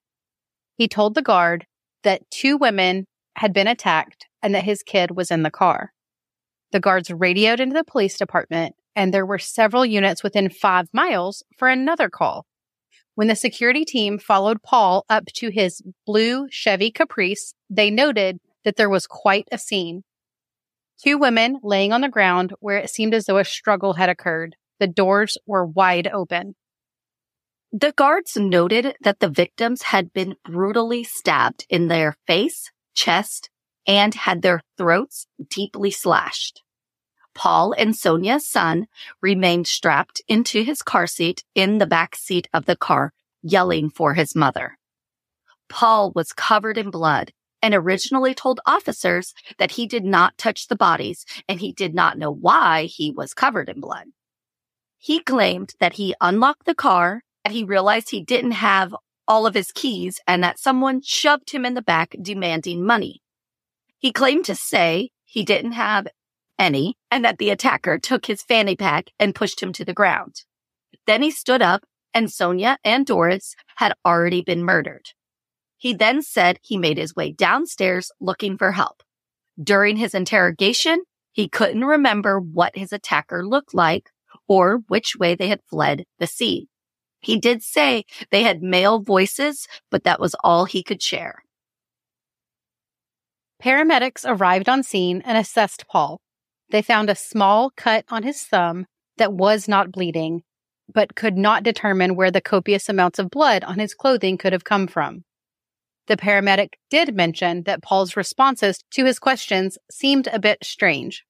He 0.78 0.88
told 0.88 1.13
the 1.13 1.22
guard 1.22 1.65
that 2.04 2.32
two 2.32 2.56
women 2.56 3.06
had 3.36 3.52
been 3.52 3.68
attacked 3.68 4.28
and 4.42 4.56
that 4.56 4.63
his 4.63 4.82
kid 4.82 5.12
was 5.12 5.30
in 5.30 5.44
the 5.44 5.52
car. 5.52 5.92
The 6.72 6.80
guards 6.80 7.12
radioed 7.12 7.60
into 7.60 7.74
the 7.74 7.84
police 7.84 8.18
department 8.18 8.76
and 8.96 9.13
there 9.13 9.26
were 9.26 9.39
several 9.39 9.86
units 9.86 10.24
within 10.24 10.50
five 10.50 10.88
miles 10.94 11.44
for 11.58 11.68
another 11.68 12.10
call. 12.10 12.46
When 13.13 13.28
the 13.28 13.36
security 13.36 13.84
team 13.84 14.18
followed 14.18 14.63
Paul 14.63 15.04
up 15.10 15.26
to 15.36 15.50
his 15.50 15.82
blue 16.06 16.48
Chevy 16.50 16.92
Caprice, 16.92 17.56
they 17.70 17.89
noted 17.89 18.39
that 18.63 18.78
there 18.78 18.89
was 18.89 19.06
quite 19.06 19.50
a 19.52 19.58
scene. 19.58 20.04
Two 21.04 21.18
women 21.18 21.60
laying 21.62 21.92
on 21.92 22.00
the 22.00 22.08
ground 22.08 22.54
where 22.62 22.78
it 22.78 22.89
seemed 22.89 23.13
as 23.13 23.26
though 23.26 23.38
a 23.38 23.44
struggle 23.44 23.96
had 23.96 24.08
occurred. 24.08 24.56
The 24.80 24.88
doors 24.88 25.38
were 25.46 25.65
wide 25.65 26.08
open. 26.08 26.56
The 27.71 27.91
guards 27.91 28.36
noted 28.36 28.95
that 29.01 29.19
the 29.19 29.29
victims 29.29 29.84
had 29.84 30.12
been 30.12 30.36
brutally 30.43 31.03
stabbed 31.03 31.67
in 31.69 31.88
their 31.88 32.17
face, 32.25 32.71
chest, 32.95 33.51
and 33.86 34.15
had 34.15 34.41
their 34.41 34.62
throats 34.75 35.27
deeply 35.49 35.91
slashed. 35.91 36.63
Paul 37.36 37.73
and 37.77 37.95
Sonia's 37.95 38.47
son 38.47 38.88
remained 39.21 39.67
strapped 39.67 40.19
into 40.27 40.63
his 40.63 40.82
car 40.82 41.05
seat 41.05 41.43
in 41.53 41.77
the 41.77 41.86
back 41.86 42.15
seat 42.15 42.47
of 42.53 42.65
the 42.65 42.75
car, 42.75 43.13
yelling 43.43 43.91
for 43.91 44.15
his 44.15 44.36
mother. 44.36 44.79
Paul 45.69 46.12
was 46.15 46.34
covered 46.34 46.77
in 46.77 46.89
blood 46.89 47.34
and 47.62 47.75
originally 47.75 48.34
told 48.34 48.60
officers 48.65 49.36
that 49.60 49.71
he 49.71 49.86
did 49.86 50.03
not 50.03 50.39
touch 50.39 50.67
the 50.67 50.75
bodies 50.75 51.23
and 51.47 51.60
he 51.60 51.71
did 51.71 51.93
not 51.93 52.17
know 52.17 52.32
why 52.32 52.86
he 52.86 53.12
was 53.12 53.36
covered 53.36 53.69
in 53.69 53.79
blood. 53.79 54.08
He 54.97 55.19
claimed 55.19 55.75
that 55.79 55.93
he 55.93 56.15
unlocked 56.19 56.65
the 56.65 56.73
car 56.73 57.21
and 57.50 57.56
he 57.56 57.64
realized 57.64 58.12
he 58.12 58.24
didn't 58.24 58.52
have 58.52 58.96
all 59.28 59.48
of 59.48 59.56
his 59.56 59.72
keys 59.72 60.20
and 60.28 60.44
that 60.44 60.60
someone 60.60 61.02
shoved 61.04 61.50
him 61.50 61.66
in 61.66 61.74
the 61.74 61.82
back 61.82 62.16
demanding 62.22 62.86
money. 62.86 63.24
He 63.98 64.12
claimed 64.12 64.46
to 64.46 64.54
say 64.54 65.10
he 65.26 65.44
didn't 65.44 65.72
have 65.72 66.08
any 66.60 66.96
and 67.10 67.26
that 67.26 67.40
the 67.40 67.50
attacker 67.50 67.98
took 67.98 68.28
his 68.28 68.44
fanny 68.44 68.76
pack 68.76 69.10
and 69.20 69.34
pushed 69.34 69.64
him 69.64 69.74
to 69.74 69.84
the 69.84 69.96
ground. 69.96 70.44
Then 71.08 71.24
he 71.24 71.32
stood 71.32 71.64
up 71.64 71.86
and 72.14 72.32
Sonia 72.32 72.78
and 72.84 73.04
Doris 73.04 73.56
had 73.78 73.94
already 74.06 74.44
been 74.44 74.64
murdered. 74.64 75.08
He 75.76 75.96
then 75.96 76.22
said 76.22 76.60
he 76.62 76.78
made 76.78 77.00
his 77.00 77.16
way 77.16 77.32
downstairs 77.32 78.12
looking 78.22 78.60
for 78.60 78.74
help. 78.74 79.02
During 79.60 79.98
his 79.98 80.14
interrogation, 80.14 81.02
he 81.32 81.50
couldn't 81.50 81.84
remember 81.84 82.40
what 82.40 82.78
his 82.78 82.94
attacker 82.94 83.44
looked 83.44 83.74
like 83.74 84.12
or 84.48 84.82
which 84.88 85.16
way 85.16 85.34
they 85.34 85.48
had 85.48 85.62
fled 85.68 86.04
the 86.20 86.28
scene. 86.28 86.68
He 87.19 87.39
did 87.39 87.62
say 87.63 88.05
they 88.32 88.43
had 88.43 88.63
male 88.63 88.99
voices, 88.99 89.67
but 89.91 90.03
that 90.03 90.19
was 90.19 90.36
all 90.43 90.65
he 90.65 90.84
could 90.84 91.01
share. 91.01 91.43
Paramedics 93.62 94.23
arrived 94.25 94.69
on 94.69 94.84
scene 94.84 95.21
and 95.25 95.38
assessed 95.38 95.86
Paul. 95.88 96.21
They 96.69 96.82
found 96.82 97.10
a 97.10 97.15
small 97.15 97.71
cut 97.75 98.05
on 98.10 98.23
his 98.23 98.43
thumb 98.43 98.86
that 99.17 99.34
was 99.34 99.67
not 99.67 99.91
bleeding, 99.91 100.43
but 100.91 101.15
could 101.15 101.38
not 101.38 101.63
determine 101.63 102.15
where 102.15 102.32
the 102.32 102.41
copious 102.41 102.88
amounts 102.88 103.19
of 103.19 103.29
blood 103.29 103.63
on 103.63 103.79
his 103.79 103.93
clothing 103.93 104.38
could 104.38 104.53
have 104.53 104.63
come 104.63 104.88
from. 104.88 105.23
The 106.08 106.17
paramedic 106.17 106.73
did 106.89 107.13
mention 107.13 107.63
that 107.63 107.84
Paul's 107.84 108.15
responses 108.15 108.79
to 108.91 109.05
his 109.05 109.19
questions 109.19 109.77
seemed 109.91 110.27
a 110.27 110.39
bit 110.39 110.60
strange. 110.63 111.23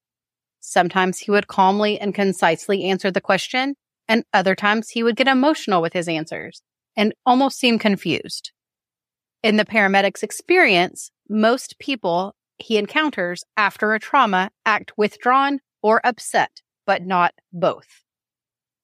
Sometimes 0.62 1.20
he 1.20 1.32
would 1.32 1.48
calmly 1.48 2.00
and 2.00 2.14
concisely 2.14 2.86
answer 2.86 3.12
the 3.12 3.22
question, 3.22 3.76
and 4.10 4.26
other 4.34 4.56
times 4.56 4.90
he 4.90 5.04
would 5.04 5.16
get 5.16 5.28
emotional 5.28 5.82
with 5.82 5.94
his 5.94 6.10
answers 6.10 6.62
and 6.98 7.14
almost 7.26 7.60
seem 7.60 7.80
confused. 7.80 8.52
In 9.44 9.56
the 9.56 9.64
paramedic's 9.64 10.24
experience, 10.24 11.12
most 11.30 11.80
people 11.80 12.36
he 12.58 12.78
encounters 12.78 13.46
after 13.56 13.94
a 13.94 14.00
trauma 14.00 14.52
act 14.66 14.92
withdrawn 14.98 15.60
or 15.82 16.02
upset, 16.04 16.62
but 16.86 17.06
not 17.06 17.34
both. 17.54 18.04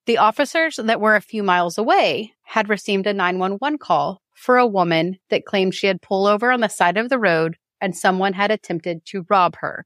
The 0.06 0.20
officers 0.20 0.80
that 0.82 1.02
were 1.02 1.16
a 1.16 1.22
few 1.22 1.44
miles 1.44 1.78
away 1.78 2.34
had 2.44 2.70
received 2.70 3.08
a 3.08 3.14
911 3.14 3.80
call 3.80 4.22
for 4.34 4.58
a 4.58 4.68
woman 4.68 5.18
that 5.30 5.46
claimed 5.46 5.74
she 5.74 5.88
had 5.88 6.02
pulled 6.02 6.30
over 6.30 6.52
on 6.52 6.62
the 6.62 6.70
side 6.70 6.96
of 6.96 7.10
the 7.10 7.20
road 7.20 7.58
and 7.82 7.98
someone 7.98 8.34
had 8.34 8.52
attempted 8.52 9.06
to 9.08 9.26
rob 9.30 9.58
her. 9.58 9.86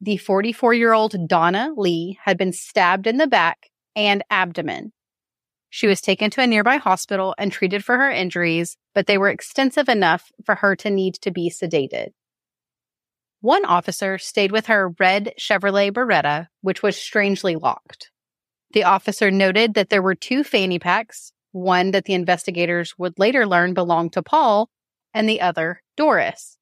The 0.00 0.16
44 0.16 0.74
year 0.74 0.92
old 0.92 1.28
Donna 1.28 1.72
Lee 1.76 2.18
had 2.24 2.38
been 2.38 2.52
stabbed 2.52 3.06
in 3.06 3.18
the 3.18 3.26
back 3.26 3.69
and 3.96 4.22
abdomen. 4.30 4.92
She 5.68 5.86
was 5.86 6.00
taken 6.00 6.30
to 6.32 6.42
a 6.42 6.46
nearby 6.46 6.76
hospital 6.76 7.34
and 7.38 7.52
treated 7.52 7.84
for 7.84 7.96
her 7.96 8.10
injuries, 8.10 8.76
but 8.94 9.06
they 9.06 9.16
were 9.16 9.28
extensive 9.28 9.88
enough 9.88 10.32
for 10.44 10.56
her 10.56 10.74
to 10.76 10.90
need 10.90 11.14
to 11.22 11.30
be 11.30 11.48
sedated. 11.48 12.08
One 13.40 13.64
officer 13.64 14.18
stayed 14.18 14.52
with 14.52 14.66
her 14.66 14.92
red 14.98 15.32
Chevrolet 15.38 15.92
Beretta, 15.92 16.48
which 16.60 16.82
was 16.82 16.96
strangely 16.96 17.56
locked. 17.56 18.10
The 18.72 18.84
officer 18.84 19.30
noted 19.30 19.74
that 19.74 19.88
there 19.88 20.02
were 20.02 20.14
two 20.14 20.44
fanny 20.44 20.78
packs, 20.78 21.32
one 21.52 21.92
that 21.92 22.04
the 22.04 22.14
investigators 22.14 22.98
would 22.98 23.18
later 23.18 23.46
learn 23.46 23.72
belonged 23.72 24.12
to 24.14 24.22
Paul, 24.22 24.68
and 25.14 25.28
the 25.28 25.40
other 25.40 25.82
Doris. 25.96 26.58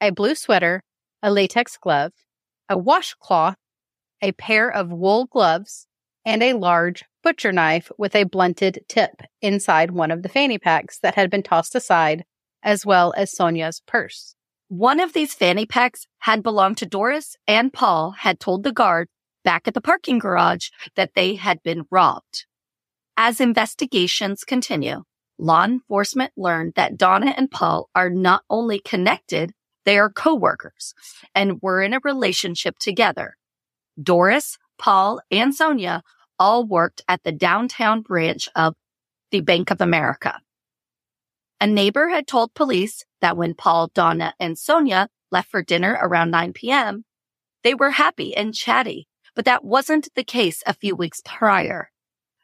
A 0.00 0.10
blue 0.10 0.34
sweater, 0.34 0.82
a 1.22 1.30
latex 1.30 1.76
glove, 1.76 2.12
a 2.68 2.78
washcloth, 2.78 3.56
a 4.22 4.32
pair 4.32 4.70
of 4.70 4.90
wool 4.90 5.26
gloves, 5.26 5.86
and 6.26 6.42
a 6.42 6.54
large 6.54 7.04
butcher 7.22 7.52
knife 7.52 7.90
with 7.96 8.14
a 8.16 8.24
blunted 8.24 8.84
tip 8.88 9.22
inside 9.40 9.92
one 9.92 10.10
of 10.10 10.22
the 10.22 10.28
fanny 10.28 10.58
packs 10.58 10.98
that 10.98 11.14
had 11.14 11.30
been 11.30 11.42
tossed 11.42 11.74
aside, 11.74 12.24
as 12.62 12.84
well 12.84 13.14
as 13.16 13.30
Sonia's 13.30 13.80
purse. 13.86 14.34
One 14.68 14.98
of 14.98 15.12
these 15.12 15.32
fanny 15.32 15.64
packs 15.64 16.08
had 16.18 16.42
belonged 16.42 16.78
to 16.78 16.86
Doris, 16.86 17.36
and 17.46 17.72
Paul 17.72 18.10
had 18.10 18.40
told 18.40 18.64
the 18.64 18.72
guard 18.72 19.08
back 19.44 19.68
at 19.68 19.74
the 19.74 19.80
parking 19.80 20.18
garage 20.18 20.70
that 20.96 21.12
they 21.14 21.36
had 21.36 21.62
been 21.62 21.86
robbed. 21.90 22.46
As 23.16 23.40
investigations 23.40 24.42
continue, 24.42 25.04
law 25.38 25.64
enforcement 25.64 26.32
learned 26.36 26.72
that 26.74 26.96
Donna 26.96 27.32
and 27.36 27.50
Paul 27.50 27.88
are 27.94 28.10
not 28.10 28.42
only 28.50 28.80
connected, 28.80 29.52
they 29.84 29.96
are 29.96 30.10
co-workers 30.10 30.92
and 31.32 31.62
were 31.62 31.80
in 31.80 31.94
a 31.94 32.00
relationship 32.02 32.76
together. 32.78 33.36
Doris, 34.02 34.58
Paul, 34.78 35.20
and 35.30 35.54
Sonia 35.54 36.02
all 36.38 36.64
worked 36.64 37.02
at 37.08 37.22
the 37.22 37.32
downtown 37.32 38.02
branch 38.02 38.48
of 38.54 38.74
the 39.30 39.40
Bank 39.40 39.70
of 39.70 39.80
America. 39.80 40.40
A 41.60 41.66
neighbor 41.66 42.08
had 42.08 42.26
told 42.26 42.54
police 42.54 43.04
that 43.20 43.36
when 43.36 43.54
Paul, 43.54 43.90
Donna, 43.94 44.34
and 44.38 44.58
Sonia 44.58 45.08
left 45.30 45.50
for 45.50 45.62
dinner 45.62 45.98
around 46.00 46.30
9 46.30 46.52
p.m., 46.52 47.04
they 47.64 47.74
were 47.74 47.90
happy 47.90 48.36
and 48.36 48.54
chatty, 48.54 49.08
but 49.34 49.44
that 49.46 49.64
wasn't 49.64 50.08
the 50.14 50.24
case 50.24 50.62
a 50.66 50.74
few 50.74 50.94
weeks 50.94 51.22
prior. 51.24 51.90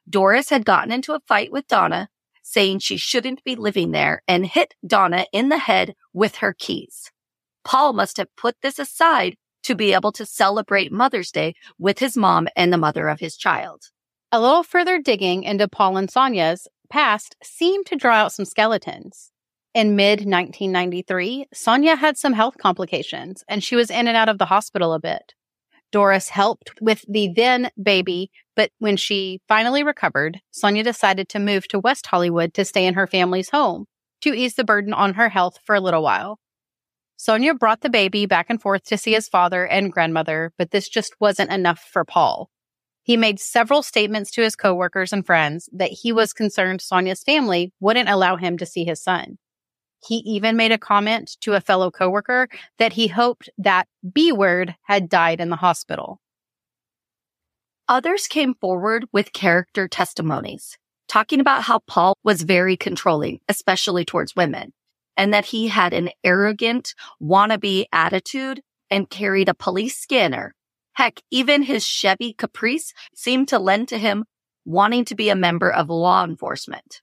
Doris 0.09 0.49
had 0.51 0.65
gotten 0.65 0.91
into 0.91 1.13
a 1.13 1.21
fight 1.21 1.53
with 1.53 1.69
Donna, 1.69 2.09
saying 2.43 2.81
she 2.81 2.97
shouldn't 2.97 3.45
be 3.45 3.55
living 3.55 3.93
there 3.93 4.23
and 4.27 4.47
hit 4.47 4.75
Donna 4.85 5.27
in 5.33 5.49
the 5.49 5.59
head 5.59 5.95
with 6.13 6.37
her 6.37 6.53
keys. 6.53 7.11
Paul 7.65 7.93
must 7.93 8.17
have 8.17 8.35
put 8.37 8.57
this 8.63 8.79
aside 8.79 9.37
to 9.63 9.75
be 9.75 9.93
able 9.93 10.13
to 10.13 10.27
celebrate 10.27 10.93
Mother's 10.93 11.31
Day 11.31 11.55
with 11.79 11.99
his 11.99 12.17
mom 12.17 12.49
and 12.57 12.73
the 12.73 12.79
mother 12.79 13.09
of 13.09 13.21
his 13.21 13.37
child. 13.37 13.91
A 14.31 14.41
little 14.41 14.63
further 14.63 14.99
digging 14.99 15.43
into 15.43 15.69
Paul 15.69 15.97
and 15.97 16.11
Sonia's 16.11 16.67
past 16.89 17.37
seemed 17.43 17.87
to 17.87 17.97
draw 17.97 18.15
out 18.15 18.33
some 18.33 18.45
skeletons. 18.45 19.31
In 19.75 19.97
mid 19.97 20.21
1993, 20.21 21.47
Sonia 21.55 21.97
had 21.97 22.19
some 22.19 22.35
health 22.35 22.59
complications 22.59 23.43
and 23.49 23.65
she 23.65 23.75
was 23.75 23.91
in 23.91 24.07
and 24.07 24.17
out 24.17 24.29
of 24.29 24.39
the 24.39 24.47
hospital 24.47 24.93
a 24.93 25.01
bit. 25.01 25.35
Doris 25.91 26.31
helped 26.31 26.73
with 26.81 27.05
the 27.09 27.33
then 27.35 27.71
baby, 27.83 28.31
but 28.57 28.71
when 28.79 28.97
she 28.97 29.41
finally 29.49 29.83
recovered, 29.83 30.41
Sonia 30.51 30.83
decided 30.83 31.29
to 31.29 31.39
move 31.39 31.69
to 31.69 31.79
West 31.79 32.07
Hollywood 32.07 32.55
to 32.55 32.65
stay 32.65 32.87
in 32.87 32.95
her 32.95 33.07
family's 33.07 33.51
home 33.51 33.87
to 34.23 34.35
ease 34.35 34.55
the 34.55 34.65
burden 34.65 34.93
on 34.93 35.15
her 35.15 35.29
health 35.29 35.59
for 35.65 35.75
a 35.75 35.81
little 35.81 36.03
while. 36.03 36.39
Sonia 37.23 37.55
brought 37.55 37.83
the 37.83 37.89
baby 37.89 38.27
back 38.27 38.47
and 38.49 38.61
forth 38.61 38.83
to 38.83 38.99
see 38.99 39.13
his 39.13 39.29
father 39.29 39.65
and 39.65 39.93
grandmother, 39.93 40.53
but 40.59 40.73
this 40.73 40.89
just 40.89 41.15
wasn't 41.21 41.53
enough 41.53 41.79
for 41.79 42.05
Paul. 42.05 42.51
He 43.05 43.17
made 43.17 43.39
several 43.39 43.85
statements 43.85 44.29
to 44.33 44.43
his 44.43 44.57
coworkers 44.57 45.13
and 45.13 45.25
friends 45.25 45.69
that 45.73 45.93
he 45.93 46.11
was 46.11 46.33
concerned 46.33 46.81
Sonia's 46.81 47.23
family 47.23 47.73
wouldn't 47.79 48.09
allow 48.09 48.35
him 48.35 48.59
to 48.59 48.67
see 48.67 48.85
his 48.85 49.01
son. 49.01 49.39
He 50.05 50.17
even 50.17 50.57
made 50.57 50.73
a 50.73 50.79
comment 50.79 51.37
to 51.43 51.53
a 51.53 51.61
fellow 51.61 51.93
coworker 51.93 52.49
that 52.79 52.95
he 52.95 53.07
hoped 53.07 53.49
that 53.57 53.87
B 54.13 54.33
word 54.33 54.75
had 54.87 55.09
died 55.09 55.41
in 55.41 55.49
the 55.49 55.55
hospital. 55.55 56.21
Others 57.87 58.27
came 58.27 58.55
forward 58.55 59.05
with 59.13 59.33
character 59.33 59.87
testimonies, 59.87 60.77
talking 61.07 61.39
about 61.39 61.63
how 61.63 61.79
Paul 61.87 62.19
was 62.25 62.43
very 62.43 62.77
controlling, 62.77 63.39
especially 63.49 64.05
towards 64.05 64.35
women, 64.35 64.73
and 65.17 65.33
that 65.33 65.47
he 65.47 65.69
had 65.69 65.93
an 65.93 66.11
arrogant, 66.25 66.95
wannabe 67.21 67.87
attitude 67.93 68.63
and 68.91 69.11
carried 69.11 69.49
a 69.49 69.55
police 69.55 69.97
scanner. 69.97 70.55
Heck, 70.95 71.21
even 71.31 71.63
his 71.63 71.87
Chevy 71.87 72.35
Caprice 72.35 72.93
seemed 73.15 73.49
to 73.49 73.59
lend 73.59 73.89
to 73.89 73.99
him 73.99 74.25
wanting 74.65 75.05
to 75.07 75.15
be 75.15 75.29
a 75.29 75.37
member 75.37 75.71
of 75.71 75.89
law 75.89 76.25
enforcement. 76.25 77.01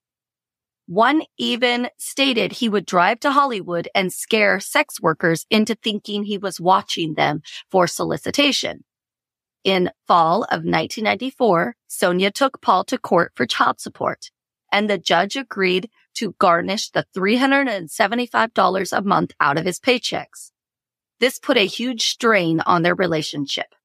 One 0.86 1.24
even 1.38 1.90
stated 1.98 2.54
he 2.54 2.70
would 2.70 2.86
drive 2.86 3.20
to 3.22 3.32
Hollywood 3.32 3.88
and 3.94 4.12
scare 4.12 4.60
sex 4.60 5.00
workers 5.00 5.46
into 5.50 5.76
thinking 5.76 6.24
he 6.24 6.38
was 6.38 6.60
watching 6.60 7.14
them 7.14 7.42
for 7.70 7.86
solicitation. 7.86 8.84
In 9.64 9.92
fall 10.08 10.44
of 10.46 10.64
1994, 10.64 11.76
Sonia 11.88 12.32
took 12.32 12.62
Paul 12.62 12.86
to 12.86 12.98
court 12.98 13.34
for 13.36 13.46
child 13.46 13.80
support 13.80 14.32
and 14.72 14.90
the 14.90 14.98
judge 14.98 15.36
agreed 15.36 15.90
to 16.16 16.36
garnish 16.40 16.90
the 16.90 17.06
$375 17.16 18.98
a 18.98 19.02
month 19.02 19.34
out 19.40 19.58
of 19.58 19.66
his 19.66 19.80
paychecks. 19.80 20.52
This 21.20 21.40
put 21.40 21.58
a 21.58 21.66
huge 21.66 22.04
strain 22.10 22.62
on 22.62 22.82
their 22.82 22.96
relationship. 22.96 23.76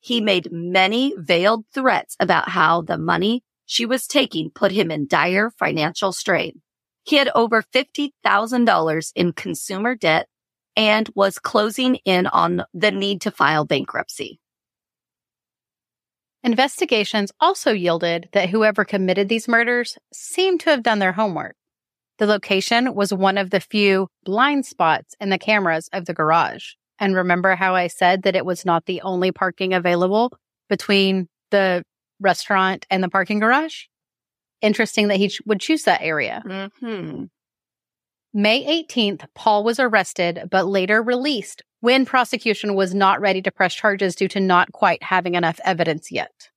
He 0.00 0.20
made 0.20 0.52
many 0.52 1.14
veiled 1.16 1.64
threats 1.72 2.16
about 2.20 2.50
how 2.50 2.82
the 2.82 2.98
money 2.98 3.42
she 3.64 3.84
was 3.84 4.06
taking 4.06 4.50
put 4.50 4.72
him 4.72 4.90
in 4.90 5.06
dire 5.06 5.50
financial 5.50 6.12
strain. 6.12 6.62
He 7.02 7.16
had 7.16 7.30
over 7.34 7.62
$50,000 7.62 9.12
in 9.14 9.32
consumer 9.32 9.94
debt 9.94 10.28
and 10.76 11.10
was 11.14 11.38
closing 11.38 11.96
in 12.04 12.26
on 12.26 12.64
the 12.74 12.90
need 12.90 13.20
to 13.22 13.30
file 13.30 13.64
bankruptcy. 13.64 14.40
Investigations 16.46 17.32
also 17.40 17.72
yielded 17.72 18.28
that 18.30 18.50
whoever 18.50 18.84
committed 18.84 19.28
these 19.28 19.48
murders 19.48 19.98
seemed 20.12 20.60
to 20.60 20.70
have 20.70 20.84
done 20.84 21.00
their 21.00 21.10
homework. 21.10 21.56
The 22.18 22.26
location 22.26 22.94
was 22.94 23.12
one 23.12 23.36
of 23.36 23.50
the 23.50 23.58
few 23.58 24.06
blind 24.24 24.64
spots 24.64 25.16
in 25.20 25.30
the 25.30 25.38
cameras 25.38 25.90
of 25.92 26.04
the 26.04 26.14
garage. 26.14 26.74
And 27.00 27.16
remember 27.16 27.56
how 27.56 27.74
I 27.74 27.88
said 27.88 28.22
that 28.22 28.36
it 28.36 28.46
was 28.46 28.64
not 28.64 28.86
the 28.86 29.00
only 29.00 29.32
parking 29.32 29.74
available 29.74 30.38
between 30.68 31.28
the 31.50 31.82
restaurant 32.20 32.86
and 32.90 33.02
the 33.02 33.08
parking 33.08 33.40
garage. 33.40 33.86
Interesting 34.62 35.08
that 35.08 35.18
he 35.18 35.30
ch- 35.30 35.42
would 35.46 35.58
choose 35.58 35.82
that 35.82 36.00
area. 36.00 36.44
Mm-hmm. 36.46 37.24
May 38.32 38.84
18th, 38.84 39.26
Paul 39.34 39.64
was 39.64 39.80
arrested, 39.80 40.44
but 40.48 40.66
later 40.66 41.02
released 41.02 41.62
when 41.80 42.06
prosecution 42.06 42.74
was 42.74 42.94
not 42.94 43.20
ready 43.20 43.42
to 43.42 43.50
press 43.50 43.74
charges 43.74 44.14
due 44.14 44.28
to 44.28 44.40
not 44.40 44.72
quite 44.72 45.02
having 45.02 45.34
enough 45.34 45.60
evidence 45.64 46.10
yet. 46.10 46.50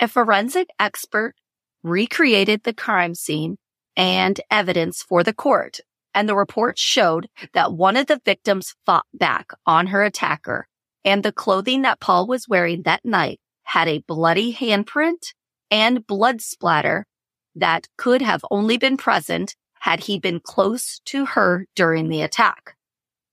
A 0.00 0.08
forensic 0.08 0.68
expert 0.78 1.34
recreated 1.82 2.62
the 2.62 2.72
crime 2.72 3.14
scene 3.14 3.56
and 3.96 4.40
evidence 4.50 5.02
for 5.02 5.22
the 5.22 5.34
court, 5.34 5.80
and 6.14 6.28
the 6.28 6.36
report 6.36 6.78
showed 6.78 7.28
that 7.52 7.72
one 7.72 7.96
of 7.96 8.06
the 8.06 8.20
victims 8.24 8.74
fought 8.86 9.06
back 9.12 9.50
on 9.66 9.88
her 9.88 10.02
attacker, 10.02 10.66
and 11.04 11.22
the 11.22 11.32
clothing 11.32 11.82
that 11.82 12.00
Paul 12.00 12.26
was 12.26 12.48
wearing 12.48 12.82
that 12.82 13.04
night 13.04 13.40
had 13.64 13.88
a 13.88 14.04
bloody 14.06 14.54
handprint 14.54 15.34
and 15.70 16.06
blood 16.06 16.40
splatter 16.40 17.06
that 17.54 17.88
could 17.96 18.22
have 18.22 18.44
only 18.50 18.78
been 18.78 18.96
present 18.96 19.54
had 19.80 20.00
he 20.00 20.18
been 20.18 20.40
close 20.40 21.00
to 21.04 21.26
her 21.26 21.66
during 21.74 22.08
the 22.08 22.22
attack. 22.22 22.74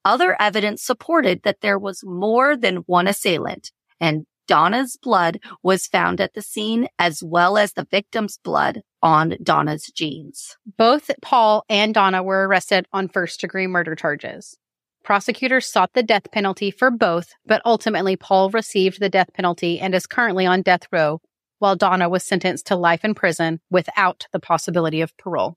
Other 0.03 0.35
evidence 0.41 0.81
supported 0.81 1.43
that 1.43 1.61
there 1.61 1.77
was 1.77 2.03
more 2.03 2.57
than 2.57 2.77
one 2.87 3.07
assailant 3.07 3.71
and 3.99 4.25
Donna's 4.47 4.97
blood 5.01 5.39
was 5.63 5.87
found 5.87 6.19
at 6.19 6.33
the 6.33 6.41
scene 6.41 6.87
as 6.99 7.23
well 7.23 7.57
as 7.57 7.73
the 7.73 7.87
victim's 7.89 8.37
blood 8.43 8.81
on 9.01 9.37
Donna's 9.41 9.85
jeans. 9.95 10.57
Both 10.77 11.09
Paul 11.21 11.63
and 11.69 11.93
Donna 11.93 12.21
were 12.23 12.47
arrested 12.47 12.85
on 12.91 13.07
first 13.07 13.39
degree 13.39 13.67
murder 13.67 13.95
charges. 13.95 14.57
Prosecutors 15.03 15.71
sought 15.71 15.93
the 15.93 16.03
death 16.03 16.31
penalty 16.31 16.69
for 16.69 16.91
both, 16.91 17.33
but 17.45 17.61
ultimately 17.65 18.15
Paul 18.15 18.49
received 18.49 18.99
the 18.99 19.09
death 19.09 19.29
penalty 19.33 19.79
and 19.79 19.95
is 19.95 20.05
currently 20.05 20.45
on 20.45 20.61
death 20.63 20.83
row, 20.91 21.21
while 21.59 21.75
Donna 21.75 22.09
was 22.09 22.23
sentenced 22.23 22.67
to 22.67 22.75
life 22.75 23.05
in 23.05 23.15
prison 23.15 23.61
without 23.69 24.27
the 24.33 24.39
possibility 24.39 25.01
of 25.01 25.15
parole. 25.17 25.55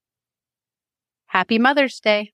Happy 1.26 1.59
Mother's 1.59 1.99
Day. 1.99 2.34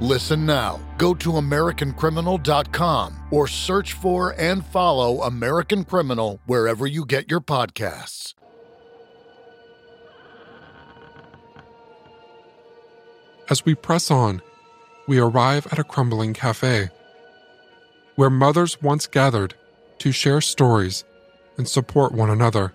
Listen 0.00 0.44
now. 0.44 0.78
Go 0.98 1.14
to 1.14 1.32
AmericanCriminal.com 1.32 3.16
or 3.30 3.48
search 3.48 3.94
for 3.94 4.34
and 4.38 4.64
follow 4.66 5.22
American 5.22 5.84
Criminal 5.84 6.38
wherever 6.44 6.86
you 6.86 7.06
get 7.06 7.30
your 7.30 7.40
podcasts. 7.40 8.34
As 13.48 13.64
we 13.64 13.74
press 13.74 14.10
on, 14.10 14.42
we 15.08 15.18
arrive 15.18 15.66
at 15.70 15.78
a 15.78 15.84
crumbling 15.84 16.34
cafe 16.34 16.90
where 18.16 18.30
mothers 18.30 18.82
once 18.82 19.06
gathered 19.06 19.54
to 19.98 20.12
share 20.12 20.40
stories 20.40 21.04
and 21.56 21.68
support 21.68 22.12
one 22.12 22.28
another. 22.28 22.74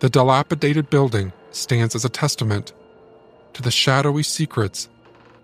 The 0.00 0.10
dilapidated 0.10 0.90
building 0.90 1.32
stands 1.50 1.94
as 1.94 2.04
a 2.04 2.10
testament 2.10 2.72
to 3.54 3.62
the 3.62 3.70
shadowy 3.70 4.22
secrets 4.22 4.88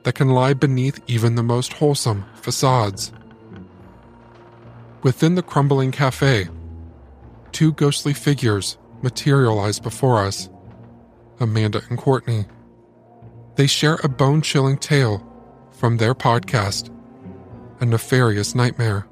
that 0.04 0.14
can 0.14 0.28
lie 0.28 0.54
beneath 0.54 1.02
even 1.06 1.34
the 1.34 1.42
most 1.42 1.74
wholesome 1.74 2.24
facades. 2.34 3.12
Within 5.02 5.34
the 5.34 5.42
crumbling 5.42 5.90
cafe, 5.90 6.48
two 7.52 7.72
ghostly 7.72 8.14
figures 8.14 8.78
materialize 9.02 9.78
before 9.78 10.24
us 10.24 10.48
Amanda 11.40 11.82
and 11.88 11.98
Courtney. 11.98 12.46
They 13.56 13.66
share 13.66 13.98
a 14.02 14.08
bone 14.08 14.40
chilling 14.40 14.78
tale 14.78 15.26
from 15.72 15.96
their 15.96 16.14
podcast, 16.14 16.90
A 17.80 17.86
Nefarious 17.86 18.54
Nightmare. 18.54 19.06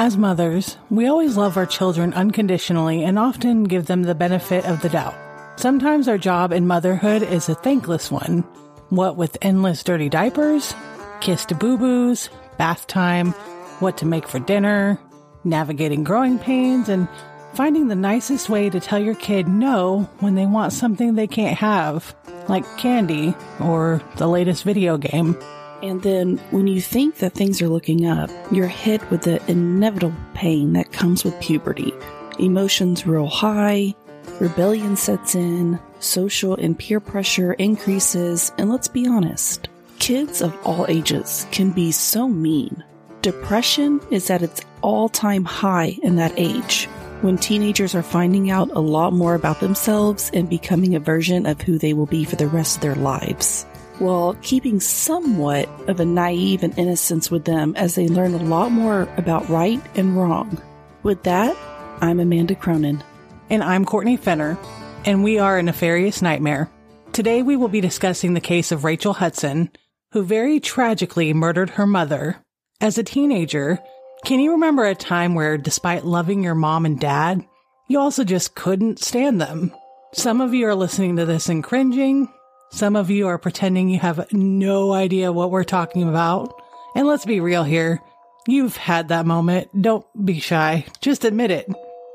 As 0.00 0.16
mothers, 0.16 0.78
we 0.88 1.08
always 1.08 1.36
love 1.36 1.58
our 1.58 1.66
children 1.66 2.14
unconditionally 2.14 3.04
and 3.04 3.18
often 3.18 3.64
give 3.64 3.84
them 3.84 4.04
the 4.04 4.14
benefit 4.14 4.64
of 4.64 4.80
the 4.80 4.88
doubt. 4.88 5.14
Sometimes 5.60 6.08
our 6.08 6.16
job 6.16 6.54
in 6.54 6.66
motherhood 6.66 7.22
is 7.22 7.50
a 7.50 7.54
thankless 7.54 8.10
one. 8.10 8.40
What 8.88 9.16
with 9.18 9.36
endless 9.42 9.84
dirty 9.84 10.08
diapers, 10.08 10.74
kissed 11.20 11.58
boo 11.58 11.76
boos, 11.76 12.30
bath 12.56 12.86
time, 12.86 13.32
what 13.80 13.98
to 13.98 14.06
make 14.06 14.26
for 14.26 14.38
dinner, 14.38 14.98
navigating 15.44 16.02
growing 16.02 16.38
pains, 16.38 16.88
and 16.88 17.06
finding 17.52 17.88
the 17.88 17.94
nicest 17.94 18.48
way 18.48 18.70
to 18.70 18.80
tell 18.80 18.98
your 18.98 19.16
kid 19.16 19.48
no 19.48 20.08
when 20.20 20.34
they 20.34 20.46
want 20.46 20.72
something 20.72 21.14
they 21.14 21.26
can't 21.26 21.58
have, 21.58 22.16
like 22.48 22.64
candy 22.78 23.34
or 23.60 24.00
the 24.16 24.26
latest 24.26 24.64
video 24.64 24.96
game. 24.96 25.36
And 25.82 26.02
then 26.02 26.36
when 26.50 26.66
you 26.66 26.80
think 26.80 27.16
that 27.16 27.32
things 27.32 27.62
are 27.62 27.68
looking 27.68 28.06
up, 28.06 28.30
you're 28.52 28.66
hit 28.66 29.08
with 29.10 29.22
the 29.22 29.42
inevitable 29.50 30.14
pain 30.34 30.74
that 30.74 30.92
comes 30.92 31.24
with 31.24 31.40
puberty. 31.40 31.92
Emotions 32.38 33.06
real 33.06 33.26
high, 33.26 33.94
rebellion 34.40 34.96
sets 34.96 35.34
in, 35.34 35.78
social 35.98 36.54
and 36.54 36.78
peer 36.78 37.00
pressure 37.00 37.54
increases, 37.54 38.52
and 38.58 38.70
let's 38.70 38.88
be 38.88 39.06
honest, 39.06 39.68
kids 39.98 40.42
of 40.42 40.56
all 40.66 40.86
ages 40.88 41.46
can 41.50 41.70
be 41.70 41.92
so 41.92 42.28
mean. 42.28 42.84
Depression 43.22 44.00
is 44.10 44.30
at 44.30 44.42
its 44.42 44.62
all 44.82 45.08
time 45.08 45.44
high 45.44 45.98
in 46.02 46.16
that 46.16 46.32
age, 46.36 46.86
when 47.20 47.36
teenagers 47.36 47.94
are 47.94 48.02
finding 48.02 48.50
out 48.50 48.70
a 48.70 48.80
lot 48.80 49.12
more 49.12 49.34
about 49.34 49.60
themselves 49.60 50.30
and 50.32 50.48
becoming 50.48 50.94
a 50.94 51.00
version 51.00 51.44
of 51.44 51.60
who 51.60 51.78
they 51.78 51.92
will 51.92 52.06
be 52.06 52.24
for 52.24 52.36
the 52.36 52.48
rest 52.48 52.76
of 52.76 52.82
their 52.82 52.94
lives 52.94 53.66
while 54.00 54.34
keeping 54.42 54.80
somewhat 54.80 55.68
of 55.88 56.00
a 56.00 56.04
naive 56.04 56.62
and 56.62 56.76
innocence 56.78 57.30
with 57.30 57.44
them 57.44 57.74
as 57.76 57.94
they 57.94 58.08
learn 58.08 58.34
a 58.34 58.42
lot 58.42 58.72
more 58.72 59.02
about 59.16 59.48
right 59.48 59.80
and 59.94 60.16
wrong. 60.16 60.60
With 61.02 61.22
that, 61.24 61.56
I'm 62.00 62.18
Amanda 62.18 62.54
Cronin. 62.54 63.04
And 63.50 63.62
I'm 63.62 63.84
Courtney 63.84 64.16
Fenner, 64.16 64.56
and 65.04 65.22
we 65.22 65.38
are 65.38 65.58
a 65.58 65.62
nefarious 65.62 66.22
nightmare. 66.22 66.70
Today 67.12 67.42
we 67.42 67.56
will 67.56 67.68
be 67.68 67.80
discussing 67.80 68.34
the 68.34 68.40
case 68.40 68.72
of 68.72 68.84
Rachel 68.84 69.12
Hudson, 69.12 69.70
who 70.12 70.22
very 70.22 70.60
tragically 70.60 71.32
murdered 71.34 71.70
her 71.70 71.86
mother. 71.86 72.44
As 72.80 72.96
a 72.96 73.02
teenager, 73.02 73.80
can 74.24 74.40
you 74.40 74.52
remember 74.52 74.84
a 74.84 74.94
time 74.94 75.34
where, 75.34 75.58
despite 75.58 76.04
loving 76.04 76.42
your 76.42 76.54
mom 76.54 76.86
and 76.86 76.98
dad, 76.98 77.44
you 77.88 77.98
also 77.98 78.24
just 78.24 78.54
couldn't 78.54 79.00
stand 79.00 79.40
them? 79.40 79.74
Some 80.14 80.40
of 80.40 80.54
you 80.54 80.66
are 80.66 80.74
listening 80.74 81.16
to 81.16 81.26
this 81.26 81.48
and 81.48 81.62
cringing, 81.62 82.28
some 82.70 82.96
of 82.96 83.10
you 83.10 83.26
are 83.26 83.38
pretending 83.38 83.88
you 83.88 83.98
have 83.98 84.32
no 84.32 84.92
idea 84.92 85.32
what 85.32 85.50
we're 85.50 85.64
talking 85.64 86.08
about. 86.08 86.54
And 86.94 87.06
let's 87.06 87.24
be 87.24 87.40
real 87.40 87.64
here. 87.64 88.00
You've 88.46 88.76
had 88.76 89.08
that 89.08 89.26
moment. 89.26 89.68
Don't 89.80 90.06
be 90.24 90.40
shy. 90.40 90.86
Just 91.00 91.24
admit 91.24 91.50
it. 91.50 91.68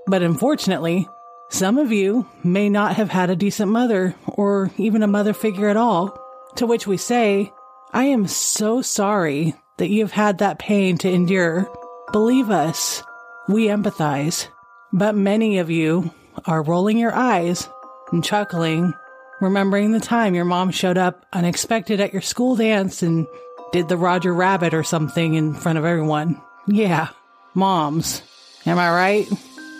But 0.08 0.24
unfortunately, 0.24 1.08
some 1.50 1.78
of 1.78 1.92
you 1.92 2.28
may 2.44 2.70
not 2.70 2.96
have 2.96 3.10
had 3.10 3.30
a 3.30 3.36
decent 3.36 3.72
mother 3.72 4.16
or 4.28 4.72
even 4.78 5.04
a 5.04 5.08
mother 5.08 5.34
figure 5.34 5.70
at 5.70 5.78
all. 5.78 6.20
To 6.58 6.66
which 6.66 6.88
we 6.88 6.98
say, 6.98 7.52
I 7.92 8.06
am 8.06 8.28
so 8.28 8.82
sorry 8.82 9.56
that 9.78 9.90
you've 9.90 10.12
had 10.12 10.38
that 10.38 10.60
pain 10.60 10.98
to 11.00 11.12
endure. 11.12 11.70
Believe 12.12 12.50
us, 12.50 13.04
we 13.48 13.68
empathize. 13.68 14.48
But 14.94 15.16
many 15.16 15.58
of 15.58 15.70
you 15.70 16.14
are 16.46 16.64
rolling 16.64 16.98
your 16.98 17.14
eyes 17.14 17.68
and 18.12 18.24
chuckling 18.24 18.94
remembering 19.42 19.92
the 19.92 20.00
time 20.00 20.36
your 20.36 20.46
mom 20.46 20.72
showed 20.72 20.98
up 20.98 21.26
unexpected 21.34 22.00
at 22.00 22.14
your 22.14 22.22
school 22.22 22.56
dance 22.56 23.02
and 23.02 23.28
did 23.72 23.90
the 23.90 23.98
Roger 23.98 24.34
Rabbit 24.34 24.74
or 24.74 24.84
something 24.84 25.34
in 25.34 25.54
front 25.54 25.78
of 25.78 25.86
everyone. 25.86 26.42
Yeah, 26.68 27.10
moms. 27.54 28.22
Am 28.66 28.80
I 28.80 28.90
right? 28.90 29.28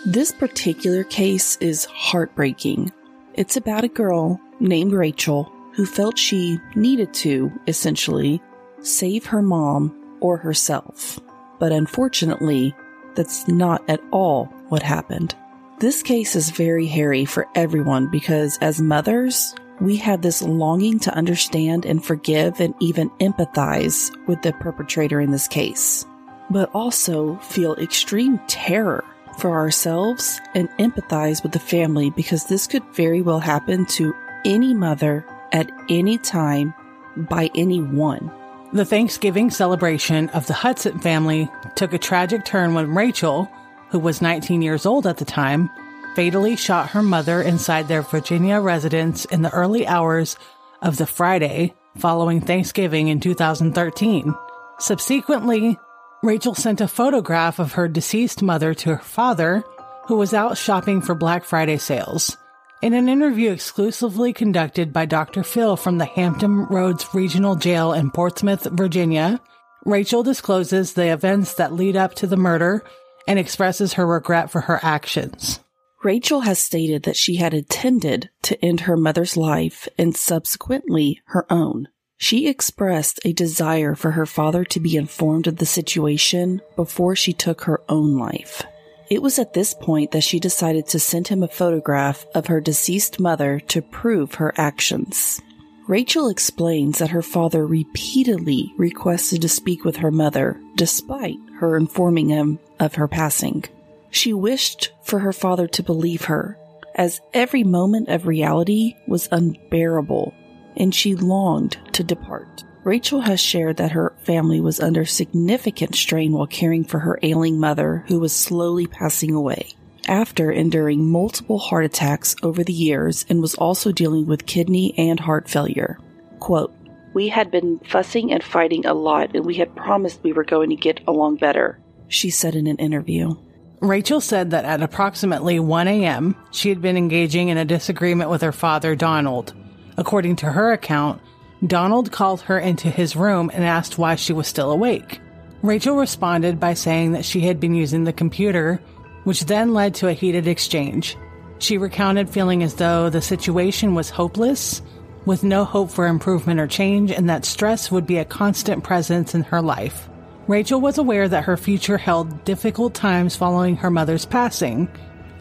This 0.04 0.32
particular 0.32 1.02
case 1.04 1.56
is 1.56 1.84
heartbreaking. 1.86 2.92
It's 3.34 3.56
about 3.56 3.84
a 3.84 3.88
girl 3.88 4.40
named 4.60 4.92
Rachel 4.92 5.50
who 5.74 5.84
felt 5.84 6.18
she 6.18 6.58
needed 6.74 7.12
to, 7.12 7.52
essentially, 7.66 8.40
save 8.80 9.26
her 9.26 9.42
mom 9.42 10.18
or 10.20 10.36
herself. 10.36 11.18
But 11.58 11.72
unfortunately, 11.72 12.74
that's 13.14 13.48
not 13.48 13.82
at 13.88 14.00
all 14.10 14.46
what 14.68 14.82
happened. 14.82 15.34
This 15.78 16.02
case 16.02 16.34
is 16.34 16.48
very 16.48 16.86
hairy 16.86 17.26
for 17.26 17.46
everyone 17.54 18.08
because 18.08 18.56
as 18.62 18.80
mothers, 18.80 19.54
we 19.78 19.96
have 19.96 20.22
this 20.22 20.40
longing 20.40 20.98
to 21.00 21.14
understand 21.14 21.84
and 21.84 22.02
forgive 22.02 22.60
and 22.60 22.74
even 22.80 23.10
empathize 23.20 24.10
with 24.26 24.40
the 24.40 24.54
perpetrator 24.54 25.20
in 25.20 25.32
this 25.32 25.46
case, 25.46 26.06
but 26.48 26.70
also 26.72 27.36
feel 27.40 27.74
extreme 27.74 28.40
terror 28.48 29.04
for 29.38 29.50
ourselves 29.50 30.40
and 30.54 30.70
empathize 30.78 31.42
with 31.42 31.52
the 31.52 31.58
family 31.58 32.08
because 32.08 32.46
this 32.46 32.66
could 32.66 32.84
very 32.94 33.20
well 33.20 33.40
happen 33.40 33.84
to 33.84 34.14
any 34.46 34.72
mother 34.72 35.26
at 35.52 35.70
any 35.90 36.16
time 36.16 36.72
by 37.18 37.50
anyone. 37.54 38.32
The 38.72 38.86
Thanksgiving 38.86 39.50
celebration 39.50 40.30
of 40.30 40.46
the 40.46 40.54
Hudson 40.54 41.00
family 41.00 41.50
took 41.74 41.92
a 41.92 41.98
tragic 41.98 42.46
turn 42.46 42.72
when 42.72 42.94
Rachel, 42.94 43.50
who 43.90 43.98
was 43.98 44.22
19 44.22 44.62
years 44.62 44.86
old 44.86 45.06
at 45.06 45.18
the 45.18 45.24
time, 45.24 45.70
fatally 46.14 46.56
shot 46.56 46.90
her 46.90 47.02
mother 47.02 47.42
inside 47.42 47.88
their 47.88 48.02
Virginia 48.02 48.60
residence 48.60 49.24
in 49.26 49.42
the 49.42 49.52
early 49.52 49.86
hours 49.86 50.36
of 50.82 50.96
the 50.96 51.06
Friday 51.06 51.74
following 51.98 52.40
Thanksgiving 52.40 53.08
in 53.08 53.20
2013. 53.20 54.34
Subsequently, 54.78 55.78
Rachel 56.22 56.54
sent 56.54 56.80
a 56.80 56.88
photograph 56.88 57.58
of 57.58 57.72
her 57.72 57.88
deceased 57.88 58.42
mother 58.42 58.74
to 58.74 58.96
her 58.96 59.02
father, 59.02 59.64
who 60.06 60.16
was 60.16 60.34
out 60.34 60.56
shopping 60.56 61.00
for 61.00 61.14
Black 61.14 61.44
Friday 61.44 61.78
sales. 61.78 62.36
In 62.82 62.92
an 62.92 63.08
interview 63.08 63.52
exclusively 63.52 64.32
conducted 64.32 64.92
by 64.92 65.06
Dr. 65.06 65.42
Phil 65.42 65.76
from 65.76 65.98
the 65.98 66.04
Hampton 66.04 66.66
Roads 66.66 67.06
Regional 67.14 67.56
Jail 67.56 67.92
in 67.92 68.10
Portsmouth, 68.10 68.64
Virginia, 68.72 69.40
Rachel 69.84 70.22
discloses 70.22 70.92
the 70.92 71.12
events 71.12 71.54
that 71.54 71.72
lead 71.72 71.96
up 71.96 72.14
to 72.16 72.26
the 72.26 72.36
murder 72.36 72.84
and 73.26 73.38
expresses 73.38 73.94
her 73.94 74.06
regret 74.06 74.50
for 74.50 74.62
her 74.62 74.80
actions. 74.82 75.60
Rachel 76.02 76.40
has 76.40 76.58
stated 76.58 77.02
that 77.02 77.16
she 77.16 77.36
had 77.36 77.52
intended 77.52 78.30
to 78.42 78.64
end 78.64 78.80
her 78.80 78.96
mother's 78.96 79.36
life 79.36 79.88
and 79.98 80.16
subsequently 80.16 81.20
her 81.26 81.50
own. 81.50 81.88
She 82.18 82.48
expressed 82.48 83.20
a 83.24 83.32
desire 83.32 83.94
for 83.94 84.12
her 84.12 84.26
father 84.26 84.64
to 84.64 84.80
be 84.80 84.96
informed 84.96 85.46
of 85.46 85.56
the 85.56 85.66
situation 85.66 86.62
before 86.76 87.16
she 87.16 87.32
took 87.32 87.62
her 87.62 87.82
own 87.88 88.16
life. 88.16 88.62
It 89.10 89.22
was 89.22 89.38
at 89.38 89.52
this 89.52 89.74
point 89.74 90.12
that 90.12 90.24
she 90.24 90.40
decided 90.40 90.86
to 90.88 90.98
send 90.98 91.28
him 91.28 91.42
a 91.42 91.48
photograph 91.48 92.26
of 92.34 92.46
her 92.46 92.60
deceased 92.60 93.20
mother 93.20 93.60
to 93.68 93.82
prove 93.82 94.34
her 94.34 94.52
actions. 94.56 95.40
Rachel 95.88 96.28
explains 96.28 96.98
that 96.98 97.10
her 97.10 97.22
father 97.22 97.64
repeatedly 97.64 98.74
requested 98.76 99.42
to 99.42 99.48
speak 99.48 99.84
with 99.84 99.96
her 99.96 100.10
mother, 100.10 100.60
despite 100.74 101.38
her 101.60 101.76
informing 101.76 102.28
him 102.28 102.58
of 102.80 102.96
her 102.96 103.06
passing. 103.06 103.62
She 104.10 104.32
wished 104.32 104.92
for 105.02 105.20
her 105.20 105.32
father 105.32 105.68
to 105.68 105.84
believe 105.84 106.24
her, 106.24 106.58
as 106.96 107.20
every 107.32 107.62
moment 107.62 108.08
of 108.08 108.26
reality 108.26 108.94
was 109.06 109.28
unbearable, 109.30 110.34
and 110.76 110.92
she 110.92 111.14
longed 111.14 111.76
to 111.92 112.02
depart. 112.02 112.64
Rachel 112.82 113.20
has 113.20 113.40
shared 113.40 113.76
that 113.76 113.92
her 113.92 114.12
family 114.24 114.60
was 114.60 114.80
under 114.80 115.04
significant 115.04 115.94
strain 115.94 116.32
while 116.32 116.48
caring 116.48 116.82
for 116.82 116.98
her 116.98 117.18
ailing 117.22 117.60
mother, 117.60 118.04
who 118.08 118.18
was 118.18 118.32
slowly 118.32 118.88
passing 118.88 119.32
away. 119.32 119.75
After 120.08 120.52
enduring 120.52 121.10
multiple 121.10 121.58
heart 121.58 121.84
attacks 121.84 122.36
over 122.42 122.62
the 122.62 122.72
years 122.72 123.26
and 123.28 123.40
was 123.40 123.56
also 123.56 123.90
dealing 123.90 124.26
with 124.26 124.46
kidney 124.46 124.94
and 124.96 125.18
heart 125.18 125.48
failure. 125.48 125.98
Quote, 126.38 126.72
We 127.12 127.28
had 127.28 127.50
been 127.50 127.80
fussing 127.80 128.32
and 128.32 128.42
fighting 128.42 128.86
a 128.86 128.94
lot, 128.94 129.34
and 129.34 129.44
we 129.44 129.54
had 129.54 129.74
promised 129.74 130.22
we 130.22 130.32
were 130.32 130.44
going 130.44 130.70
to 130.70 130.76
get 130.76 131.00
along 131.08 131.36
better, 131.36 131.80
she 132.06 132.30
said 132.30 132.54
in 132.54 132.68
an 132.68 132.76
interview. 132.76 133.34
Rachel 133.80 134.20
said 134.20 134.52
that 134.52 134.64
at 134.64 134.80
approximately 134.80 135.58
1 135.58 135.88
a.m., 135.88 136.36
she 136.52 136.68
had 136.68 136.80
been 136.80 136.96
engaging 136.96 137.48
in 137.48 137.58
a 137.58 137.64
disagreement 137.64 138.30
with 138.30 138.42
her 138.42 138.52
father, 138.52 138.94
Donald. 138.94 139.54
According 139.96 140.36
to 140.36 140.46
her 140.46 140.72
account, 140.72 141.20
Donald 141.66 142.12
called 142.12 142.42
her 142.42 142.58
into 142.58 142.90
his 142.90 143.16
room 143.16 143.50
and 143.52 143.64
asked 143.64 143.98
why 143.98 144.14
she 144.14 144.32
was 144.32 144.46
still 144.46 144.70
awake. 144.70 145.20
Rachel 145.62 145.96
responded 145.96 146.60
by 146.60 146.74
saying 146.74 147.12
that 147.12 147.24
she 147.24 147.40
had 147.40 147.58
been 147.58 147.74
using 147.74 148.04
the 148.04 148.12
computer, 148.12 148.80
which 149.26 149.46
then 149.46 149.74
led 149.74 149.92
to 149.92 150.06
a 150.06 150.12
heated 150.12 150.46
exchange. 150.46 151.16
She 151.58 151.78
recounted 151.78 152.30
feeling 152.30 152.62
as 152.62 152.74
though 152.74 153.10
the 153.10 153.20
situation 153.20 153.96
was 153.96 154.08
hopeless, 154.08 154.80
with 155.24 155.42
no 155.42 155.64
hope 155.64 155.90
for 155.90 156.06
improvement 156.06 156.60
or 156.60 156.68
change, 156.68 157.10
and 157.10 157.28
that 157.28 157.44
stress 157.44 157.90
would 157.90 158.06
be 158.06 158.18
a 158.18 158.24
constant 158.24 158.84
presence 158.84 159.34
in 159.34 159.42
her 159.42 159.60
life. 159.60 160.08
Rachel 160.46 160.80
was 160.80 160.96
aware 160.96 161.28
that 161.28 161.42
her 161.42 161.56
future 161.56 161.98
held 161.98 162.44
difficult 162.44 162.94
times 162.94 163.34
following 163.34 163.74
her 163.74 163.90
mother's 163.90 164.24
passing, 164.24 164.88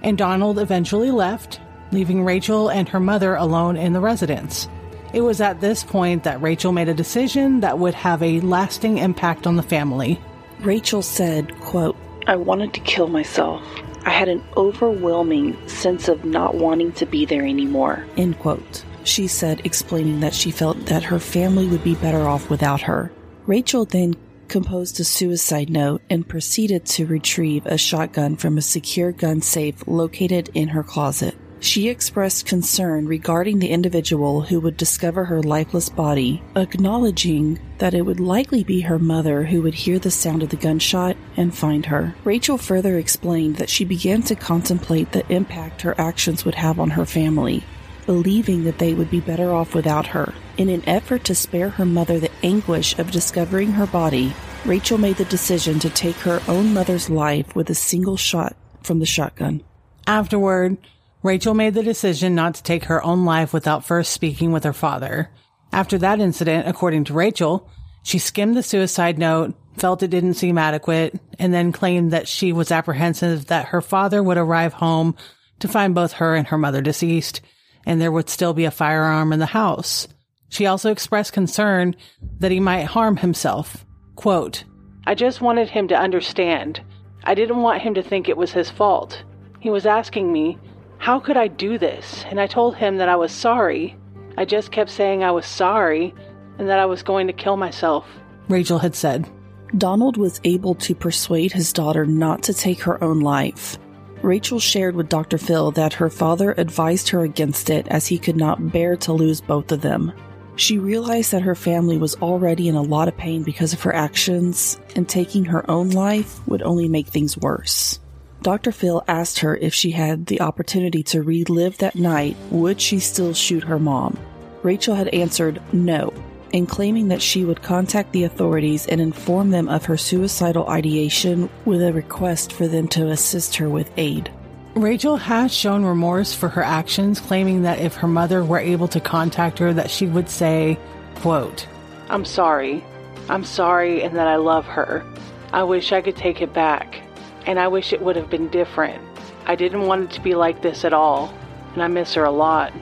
and 0.01 0.17
Donald 0.17 0.57
eventually 0.57 1.11
left, 1.11 1.59
leaving 1.91 2.23
Rachel 2.23 2.69
and 2.69 2.89
her 2.89 2.99
mother 2.99 3.35
alone 3.35 3.77
in 3.77 3.93
the 3.93 4.01
residence. 4.01 4.67
It 5.13 5.21
was 5.21 5.41
at 5.41 5.61
this 5.61 5.83
point 5.83 6.23
that 6.23 6.41
Rachel 6.41 6.71
made 6.71 6.89
a 6.89 6.95
decision 6.95 7.59
that 7.59 7.77
would 7.77 7.93
have 7.93 8.23
a 8.23 8.39
lasting 8.39 8.97
impact 8.97 9.45
on 9.45 9.57
the 9.57 9.63
family. 9.63 10.19
Rachel 10.61 11.03
said, 11.03 11.57
quote, 11.59 11.95
I 12.27 12.35
wanted 12.35 12.73
to 12.73 12.79
kill 12.79 13.07
myself. 13.07 13.63
I 14.03 14.09
had 14.09 14.29
an 14.29 14.43
overwhelming 14.57 15.67
sense 15.67 16.07
of 16.07 16.25
not 16.25 16.55
wanting 16.55 16.91
to 16.93 17.05
be 17.05 17.25
there 17.25 17.45
anymore. 17.45 18.05
End 18.17 18.39
quote. 18.39 18.83
She 19.03 19.27
said, 19.27 19.61
explaining 19.63 20.21
that 20.21 20.33
she 20.33 20.51
felt 20.51 20.87
that 20.87 21.03
her 21.03 21.19
family 21.19 21.67
would 21.67 21.83
be 21.83 21.95
better 21.95 22.27
off 22.27 22.49
without 22.49 22.81
her. 22.81 23.11
Rachel 23.45 23.85
then 23.85 24.15
composed 24.47 24.99
a 24.99 25.03
suicide 25.03 25.69
note 25.69 26.01
and 26.09 26.27
proceeded 26.27 26.85
to 26.85 27.05
retrieve 27.05 27.65
a 27.65 27.77
shotgun 27.77 28.35
from 28.35 28.57
a 28.57 28.61
secure 28.61 29.11
gun 29.11 29.41
safe 29.41 29.83
located 29.87 30.49
in 30.53 30.69
her 30.69 30.83
closet. 30.83 31.35
She 31.65 31.89
expressed 31.89 32.45
concern 32.45 33.07
regarding 33.07 33.57
the 33.57 33.71
individual 33.71 34.41
who 34.43 34.59
would 34.59 34.77
discover 34.77 35.25
her 35.25 35.41
lifeless 35.41 35.89
body, 35.89 36.43
acknowledging 36.55 37.59
that 37.79 37.95
it 37.95 38.03
would 38.03 38.19
likely 38.19 38.63
be 38.63 38.81
her 38.81 38.99
mother 38.99 39.45
who 39.45 39.63
would 39.63 39.73
hear 39.73 39.97
the 39.97 40.11
sound 40.11 40.43
of 40.43 40.49
the 40.49 40.57
gunshot 40.57 41.17
and 41.35 41.57
find 41.57 41.87
her. 41.87 42.13
Rachel 42.23 42.59
further 42.59 42.99
explained 42.99 43.55
that 43.55 43.71
she 43.71 43.83
began 43.83 44.21
to 44.21 44.35
contemplate 44.35 45.11
the 45.11 45.29
impact 45.33 45.81
her 45.81 45.99
actions 45.99 46.45
would 46.45 46.53
have 46.53 46.79
on 46.79 46.91
her 46.91 47.05
family, 47.05 47.63
believing 48.05 48.63
that 48.65 48.77
they 48.77 48.93
would 48.93 49.09
be 49.09 49.19
better 49.19 49.51
off 49.51 49.73
without 49.73 50.05
her. 50.05 50.35
In 50.57 50.69
an 50.69 50.87
effort 50.87 51.23
to 51.25 51.33
spare 51.33 51.71
her 51.71 51.85
mother 51.85 52.19
the 52.19 52.31
anguish 52.43 52.97
of 52.99 53.09
discovering 53.09 53.71
her 53.71 53.87
body, 53.87 54.35
Rachel 54.65 54.99
made 54.99 55.17
the 55.17 55.25
decision 55.25 55.79
to 55.79 55.89
take 55.89 56.17
her 56.17 56.43
own 56.47 56.75
mother's 56.75 57.09
life 57.09 57.55
with 57.55 57.71
a 57.71 57.75
single 57.75 58.17
shot 58.17 58.55
from 58.83 58.99
the 58.99 59.07
shotgun. 59.07 59.63
Afterward, 60.05 60.77
Rachel 61.25 61.55
made 61.55 61.73
the 61.73 61.81
decision 61.81 62.35
not 62.35 62.53
to 62.53 62.61
take 62.61 62.83
her 62.83 63.03
own 63.03 63.25
life 63.25 63.51
without 63.51 63.83
first 63.83 64.13
speaking 64.13 64.51
with 64.51 64.63
her 64.63 64.73
father. 64.73 65.31
After 65.73 65.97
that 65.97 66.19
incident, 66.19 66.67
according 66.67 67.05
to 67.05 67.13
Rachel, 67.13 67.67
she 68.03 68.19
skimmed 68.19 68.55
the 68.55 68.61
suicide 68.61 69.17
note, 69.17 69.55
felt 69.75 70.03
it 70.03 70.11
didn't 70.11 70.35
seem 70.35 70.59
adequate, 70.59 71.19
and 71.39 71.51
then 71.51 71.71
claimed 71.71 72.11
that 72.11 72.27
she 72.27 72.53
was 72.53 72.71
apprehensive 72.71 73.47
that 73.47 73.69
her 73.69 73.81
father 73.81 74.21
would 74.21 74.37
arrive 74.37 74.73
home 74.73 75.15
to 75.57 75.67
find 75.67 75.95
both 75.95 76.13
her 76.13 76.35
and 76.35 76.45
her 76.49 76.59
mother 76.59 76.83
deceased, 76.83 77.41
and 77.87 77.99
there 77.99 78.11
would 78.11 78.29
still 78.29 78.53
be 78.53 78.65
a 78.65 78.71
firearm 78.71 79.33
in 79.33 79.39
the 79.39 79.47
house. 79.47 80.07
She 80.49 80.67
also 80.67 80.91
expressed 80.91 81.33
concern 81.33 81.95
that 82.37 82.51
he 82.51 82.59
might 82.59 82.83
harm 82.83 83.17
himself. 83.17 83.83
Quote, 84.15 84.63
I 85.07 85.15
just 85.15 85.41
wanted 85.41 85.69
him 85.69 85.87
to 85.87 85.99
understand. 85.99 86.81
I 87.23 87.33
didn't 87.33 87.63
want 87.63 87.81
him 87.81 87.95
to 87.95 88.03
think 88.03 88.29
it 88.29 88.37
was 88.37 88.51
his 88.51 88.69
fault. 88.69 89.23
He 89.59 89.71
was 89.71 89.87
asking 89.87 90.31
me, 90.31 90.59
how 90.97 91.19
could 91.19 91.37
I 91.37 91.47
do 91.47 91.77
this? 91.77 92.25
And 92.27 92.39
I 92.39 92.47
told 92.47 92.75
him 92.75 92.97
that 92.97 93.09
I 93.09 93.15
was 93.15 93.31
sorry. 93.31 93.95
I 94.37 94.45
just 94.45 94.71
kept 94.71 94.89
saying 94.89 95.23
I 95.23 95.31
was 95.31 95.45
sorry 95.45 96.13
and 96.57 96.69
that 96.69 96.79
I 96.79 96.85
was 96.85 97.03
going 97.03 97.27
to 97.27 97.33
kill 97.33 97.57
myself. 97.57 98.05
Rachel 98.47 98.79
had 98.79 98.95
said. 98.95 99.29
Donald 99.77 100.17
was 100.17 100.39
able 100.43 100.75
to 100.75 100.95
persuade 100.95 101.51
his 101.51 101.73
daughter 101.73 102.05
not 102.05 102.43
to 102.43 102.53
take 102.53 102.81
her 102.81 103.03
own 103.03 103.19
life. 103.19 103.77
Rachel 104.21 104.59
shared 104.59 104.95
with 104.95 105.09
Dr. 105.09 105.37
Phil 105.37 105.71
that 105.71 105.93
her 105.93 106.09
father 106.09 106.53
advised 106.57 107.09
her 107.09 107.23
against 107.23 107.69
it 107.69 107.87
as 107.89 108.07
he 108.07 108.17
could 108.17 108.37
not 108.37 108.71
bear 108.71 108.95
to 108.97 109.13
lose 109.13 109.41
both 109.41 109.71
of 109.71 109.81
them. 109.81 110.11
She 110.55 110.77
realized 110.77 111.31
that 111.31 111.41
her 111.41 111.55
family 111.55 111.97
was 111.97 112.15
already 112.15 112.67
in 112.69 112.75
a 112.75 112.81
lot 112.81 113.09
of 113.09 113.17
pain 113.17 113.43
because 113.43 113.73
of 113.73 113.83
her 113.83 113.93
actions, 113.93 114.79
and 114.95 115.07
taking 115.07 115.45
her 115.45 115.69
own 115.69 115.89
life 115.89 116.39
would 116.47 116.61
only 116.61 116.87
make 116.87 117.07
things 117.07 117.37
worse. 117.37 117.99
Dr. 118.45 118.71
Phil 118.71 119.03
asked 119.07 119.39
her 119.39 119.57
if 119.57 119.73
she 119.73 119.89
had 119.89 120.27
the 120.27 120.39
opportunity 120.39 121.01
to 121.01 121.23
relive 121.23 121.79
that 121.79 121.95
night, 121.95 122.37
would 122.51 122.79
she 122.79 122.99
still 122.99 123.33
shoot 123.33 123.63
her 123.63 123.79
mom? 123.79 124.19
Rachel 124.61 124.93
had 124.93 125.07
answered 125.07 125.59
no, 125.73 126.13
and 126.53 126.69
claiming 126.69 127.07
that 127.07 127.23
she 127.23 127.43
would 127.43 127.63
contact 127.63 128.11
the 128.11 128.23
authorities 128.23 128.85
and 128.85 129.01
inform 129.01 129.49
them 129.49 129.67
of 129.67 129.85
her 129.85 129.97
suicidal 129.97 130.69
ideation 130.69 131.49
with 131.65 131.81
a 131.81 131.91
request 131.91 132.53
for 132.53 132.67
them 132.67 132.87
to 132.89 133.09
assist 133.09 133.55
her 133.55 133.67
with 133.67 133.89
aid. 133.97 134.31
Rachel 134.75 135.17
has 135.17 135.51
shown 135.51 135.83
remorse 135.83 136.35
for 136.35 136.49
her 136.49 136.61
actions, 136.61 137.19
claiming 137.19 137.63
that 137.63 137.79
if 137.79 137.95
her 137.95 138.07
mother 138.07 138.43
were 138.43 138.59
able 138.59 138.89
to 138.89 138.99
contact 138.99 139.57
her, 139.57 139.73
that 139.73 139.89
she 139.89 140.05
would 140.05 140.29
say, 140.29 140.77
quote, 141.15 141.67
I'm 142.09 142.25
sorry. 142.25 142.85
I'm 143.27 143.43
sorry 143.43 144.03
and 144.03 144.15
that 144.15 144.27
I 144.27 144.35
love 144.35 144.65
her. 144.65 145.03
I 145.51 145.63
wish 145.63 145.91
I 145.91 146.03
could 146.03 146.15
take 146.15 146.43
it 146.43 146.53
back 146.53 147.01
and 147.45 147.59
I 147.59 147.67
wish 147.67 147.93
it 147.93 148.01
would 148.01 148.15
have 148.15 148.29
been 148.29 148.49
different. 148.49 149.01
I 149.45 149.55
didn't 149.55 149.87
want 149.87 150.03
it 150.03 150.11
to 150.11 150.21
be 150.21 150.33
like 150.33 150.61
this 150.61 150.83
at 150.85 150.93
all, 150.93 151.33
and 151.73 151.83
I 151.83 151.87
miss 151.87 152.13
her 152.15 152.23
a 152.23 152.31
lot. 152.31 152.73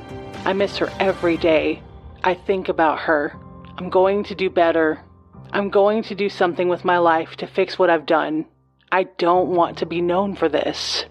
I 0.46 0.54
miss 0.54 0.78
her 0.78 0.92
every 1.00 1.38
day. 1.38 1.82
I 2.24 2.34
think 2.34 2.70
about 2.70 3.00
her. 3.00 3.36
I'm 3.78 3.90
going 3.90 4.24
to 4.26 4.36
do 4.36 4.50
better. 4.50 5.02
I'm 5.52 5.70
going 5.70 6.04
to 6.04 6.16
do 6.16 6.30
something 6.30 6.70
with 6.70 6.86
my 6.86 6.98
life 6.98 7.36
to 7.38 7.48
fix 7.48 7.78
what 7.78 7.90
I've 7.90 8.06
done. 8.06 8.46
I 8.92 9.04
don't 9.04 9.50
want 9.50 9.78
to 9.80 9.86
be 9.86 10.02
known 10.02 10.36
for 10.36 10.48
this. 10.48 11.06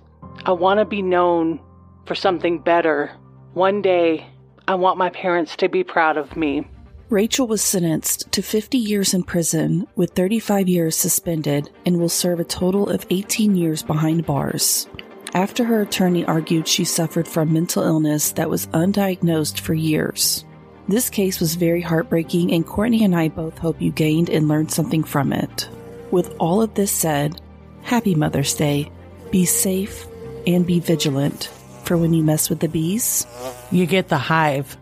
I 0.45 0.53
want 0.53 0.79
to 0.79 0.85
be 0.85 1.03
known 1.03 1.61
for 2.07 2.15
something 2.15 2.59
better. 2.59 3.11
One 3.53 3.83
day, 3.83 4.27
I 4.67 4.77
want 4.77 4.99
my 4.99 5.11
parents 5.11 5.57
to 5.57 5.69
be 5.69 5.85
proud 5.85 6.17
of 6.17 6.37
me. 6.37 6.67
Rachel 7.13 7.47
was 7.47 7.61
sentenced 7.61 8.33
to 8.33 8.41
50 8.41 8.79
years 8.79 9.13
in 9.13 9.23
prison 9.23 9.87
with 9.97 10.13
35 10.13 10.67
years 10.67 10.97
suspended 10.97 11.69
and 11.85 12.01
will 12.01 12.09
serve 12.09 12.41
a 12.41 12.45
total 12.45 12.89
of 12.89 13.05
18 13.11 13.55
years 13.55 13.83
behind 13.83 14.25
bars. 14.25 14.89
After 15.35 15.63
her 15.63 15.83
attorney 15.83 16.25
argued 16.25 16.67
she 16.67 16.85
suffered 16.85 17.29
from 17.29 17.53
mental 17.53 17.83
illness 17.83 18.33
that 18.33 18.49
was 18.49 18.67
undiagnosed 18.69 19.61
for 19.61 19.75
years. 19.75 20.47
This 20.89 21.11
case 21.11 21.39
was 21.39 21.55
very 21.55 21.83
heartbreaking, 21.83 22.51
and 22.51 22.65
Courtney 22.65 23.05
and 23.05 23.15
I 23.15 23.29
both 23.29 23.59
hope 23.59 23.83
you 23.83 23.93
gained 23.93 24.31
and 24.31 24.49
learned 24.49 24.73
something 24.73 25.05
from 25.05 25.35
it. 25.35 25.69
With 26.11 26.35
all 26.41 26.63
of 26.63 26.73
this 26.73 26.93
said, 26.93 27.39
happy 27.83 28.15
Mother's 28.15 28.55
Day. 28.55 28.91
Be 29.31 29.45
safe 29.45 30.07
and 30.47 30.67
be 30.67 30.81
vigilant 30.81 31.51
for 31.85 31.99
when 31.99 32.15
you 32.15 32.23
mess 32.23 32.49
with 32.49 32.61
the 32.61 32.69
bees. 32.69 33.27
You 33.71 33.85
get 33.85 34.09
the 34.09 34.17
hive. 34.17 34.79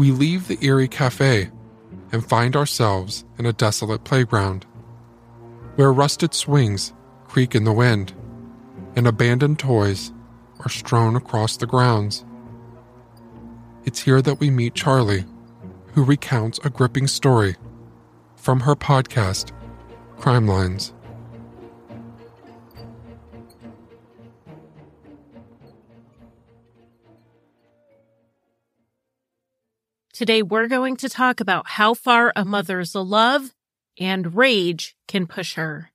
We 0.00 0.12
leave 0.12 0.48
the 0.48 0.56
eerie 0.64 0.88
cafe 0.88 1.50
and 2.10 2.26
find 2.26 2.56
ourselves 2.56 3.26
in 3.36 3.44
a 3.44 3.52
desolate 3.52 4.02
playground 4.02 4.64
where 5.76 5.92
rusted 5.92 6.32
swings 6.32 6.94
creak 7.28 7.54
in 7.54 7.64
the 7.64 7.72
wind 7.74 8.14
and 8.96 9.06
abandoned 9.06 9.58
toys 9.58 10.10
are 10.60 10.70
strewn 10.70 11.16
across 11.16 11.58
the 11.58 11.66
grounds. 11.66 12.24
It's 13.84 14.00
here 14.00 14.22
that 14.22 14.40
we 14.40 14.48
meet 14.48 14.74
Charlie, 14.74 15.26
who 15.92 16.02
recounts 16.02 16.58
a 16.64 16.70
gripping 16.70 17.06
story 17.06 17.56
from 18.36 18.60
her 18.60 18.74
podcast, 18.74 19.52
Crimelines. 20.18 20.94
Today, 30.20 30.42
we're 30.42 30.68
going 30.68 30.96
to 30.96 31.08
talk 31.08 31.40
about 31.40 31.66
how 31.66 31.94
far 31.94 32.30
a 32.36 32.44
mother's 32.44 32.94
love 32.94 33.54
and 33.98 34.36
rage 34.36 34.94
can 35.08 35.26
push 35.26 35.54
her. 35.54 35.92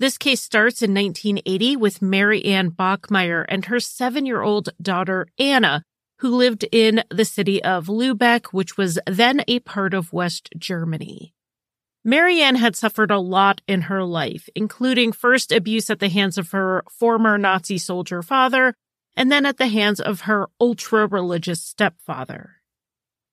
This 0.00 0.18
case 0.18 0.40
starts 0.40 0.82
in 0.82 0.92
1980 0.92 1.76
with 1.76 2.02
Marianne 2.02 2.72
Bachmeier 2.72 3.44
and 3.48 3.66
her 3.66 3.78
seven 3.78 4.26
year 4.26 4.42
old 4.42 4.70
daughter, 4.82 5.28
Anna, 5.38 5.84
who 6.18 6.34
lived 6.34 6.66
in 6.72 7.04
the 7.10 7.24
city 7.24 7.62
of 7.62 7.86
Lübeck, 7.86 8.46
which 8.46 8.76
was 8.76 8.98
then 9.06 9.44
a 9.46 9.60
part 9.60 9.94
of 9.94 10.12
West 10.12 10.50
Germany. 10.58 11.32
Marianne 12.04 12.56
had 12.56 12.74
suffered 12.74 13.12
a 13.12 13.20
lot 13.20 13.62
in 13.68 13.82
her 13.82 14.02
life, 14.02 14.48
including 14.56 15.12
first 15.12 15.52
abuse 15.52 15.90
at 15.90 16.00
the 16.00 16.08
hands 16.08 16.38
of 16.38 16.50
her 16.50 16.82
former 16.90 17.38
Nazi 17.38 17.78
soldier 17.78 18.20
father, 18.20 18.74
and 19.16 19.30
then 19.30 19.46
at 19.46 19.58
the 19.58 19.68
hands 19.68 20.00
of 20.00 20.22
her 20.22 20.48
ultra 20.60 21.06
religious 21.06 21.62
stepfather. 21.62 22.57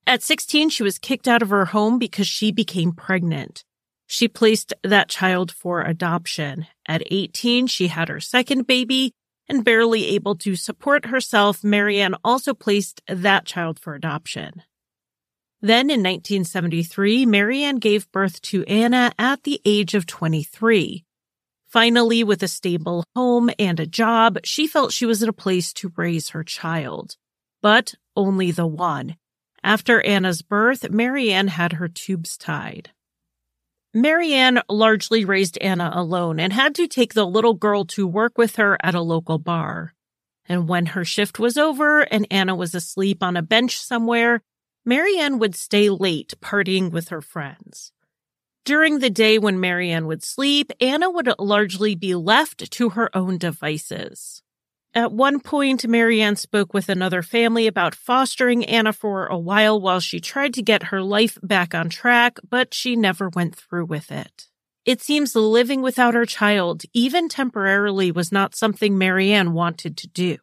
At 0.08 0.22
16, 0.22 0.70
she 0.70 0.84
was 0.84 1.00
kicked 1.00 1.28
out 1.28 1.42
of 1.42 1.50
her 1.50 1.66
home 1.66 1.98
because 1.98 2.28
she 2.28 2.52
became 2.52 2.92
pregnant. 2.92 3.64
She 4.08 4.28
placed 4.28 4.74
that 4.84 5.10
child 5.10 5.52
for 5.52 5.82
adoption. 5.82 6.68
At 6.88 7.02
18, 7.10 7.66
she 7.68 7.88
had 7.88 8.10
her 8.10 8.20
second 8.20 8.68
baby 8.68 9.14
and 9.50 9.66
barely 9.66 10.08
able 10.10 10.36
to 10.36 10.56
support 10.56 11.08
herself. 11.08 11.64
Marianne 11.64 12.16
also 12.24 12.54
placed 12.54 13.02
that 13.08 13.46
child 13.46 13.80
for 13.80 13.96
adoption. 13.96 14.62
Then 15.60 15.90
in 15.90 16.04
1973, 16.04 17.26
Marianne 17.26 17.78
gave 17.78 18.12
birth 18.12 18.40
to 18.44 18.64
Anna 18.66 19.12
at 19.18 19.42
the 19.44 19.60
age 19.66 19.96
of 19.96 20.06
23. 20.06 21.04
Finally, 21.68 22.24
with 22.24 22.44
a 22.44 22.48
stable 22.48 23.04
home 23.16 23.50
and 23.58 23.80
a 23.80 23.88
job, 23.88 24.38
she 24.44 24.68
felt 24.68 24.94
she 24.94 25.08
was 25.08 25.24
in 25.24 25.30
a 25.30 25.34
place 25.34 25.74
to 25.74 25.92
raise 25.98 26.30
her 26.30 26.44
child. 26.44 27.18
But 27.64 27.96
only 28.16 28.52
the 28.52 28.68
one. 28.68 29.16
After 29.66 30.00
Anna's 30.06 30.44
birth, 30.44 30.92
Marianne 30.92 31.48
had 31.48 31.74
her 31.74 31.88
tubes 31.88 32.38
tied. 32.38 32.92
Marianne 33.96 34.62
largely 34.70 35.26
raised 35.26 35.58
Anna 35.58 35.90
alone 35.92 36.40
and 36.40 36.54
had 36.54 36.76
to 36.76 36.88
take 36.88 37.16
the 37.16 37.26
little 37.26 37.56
girl 37.56 37.84
to 37.86 38.06
work 38.06 38.38
with 38.38 38.58
her 38.58 38.78
at 38.84 38.94
a 38.94 39.02
local 39.02 39.40
bar. 39.40 39.96
And 40.48 40.70
when 40.70 40.86
her 40.88 41.04
shift 41.04 41.40
was 41.40 41.58
over 41.58 42.02
and 42.02 42.28
Anna 42.30 42.54
was 42.54 42.76
asleep 42.76 43.24
on 43.24 43.36
a 43.36 43.42
bench 43.42 43.80
somewhere, 43.80 44.44
Marianne 44.86 45.40
would 45.40 45.56
stay 45.56 45.90
late 45.90 46.36
partying 46.40 46.92
with 46.92 47.10
her 47.10 47.22
friends. 47.22 47.92
During 48.66 49.00
the 49.00 49.10
day 49.10 49.40
when 49.40 49.60
Marianne 49.60 50.06
would 50.06 50.22
sleep, 50.22 50.72
Anna 50.80 51.10
would 51.10 51.34
largely 51.40 51.96
be 51.96 52.14
left 52.14 52.70
to 52.70 52.90
her 52.90 53.10
own 53.18 53.40
devices. 53.40 54.44
At 54.96 55.12
one 55.12 55.42
point, 55.42 55.86
Marianne 55.86 56.38
spoke 56.38 56.74
with 56.74 56.88
another 56.88 57.22
family 57.22 57.68
about 57.68 57.94
fostering 57.94 58.64
Anna 58.64 58.94
for 58.94 59.28
a 59.28 59.38
while 59.38 59.80
while 59.80 60.00
she 60.00 60.22
tried 60.22 60.54
to 60.54 60.62
get 60.62 60.84
her 60.84 61.02
life 61.02 61.38
back 61.44 61.76
on 61.76 61.90
track, 61.90 62.40
but 62.50 62.74
she 62.74 62.96
never 62.96 63.28
went 63.28 63.58
through 63.58 63.86
with 63.86 64.10
it. 64.10 64.48
It 64.86 65.02
seems 65.02 65.36
living 65.36 65.82
without 65.82 66.14
her 66.14 66.26
child, 66.26 66.84
even 66.94 67.28
temporarily, 67.28 68.10
was 68.10 68.32
not 68.32 68.56
something 68.56 68.98
Marianne 68.98 69.52
wanted 69.52 69.98
to 69.98 70.08
do. 70.08 70.38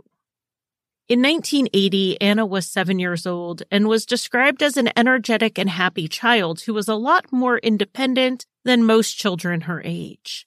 In 1.09 1.23
1980, 1.23 2.21
Anna 2.21 2.45
was 2.45 2.71
seven 2.71 2.99
years 2.99 3.27
old 3.27 3.63
and 3.71 3.89
was 3.89 4.05
described 4.05 4.63
as 4.63 4.77
an 4.77 4.91
energetic 4.97 5.59
and 5.59 5.71
happy 5.71 6.09
child 6.09 6.61
who 6.63 6.75
was 6.75 6.89
a 6.89 6.95
lot 6.95 7.33
more 7.33 7.57
independent 7.59 8.45
than 8.65 8.85
most 8.85 9.17
children 9.17 9.63
her 9.63 9.81
age. 9.83 10.47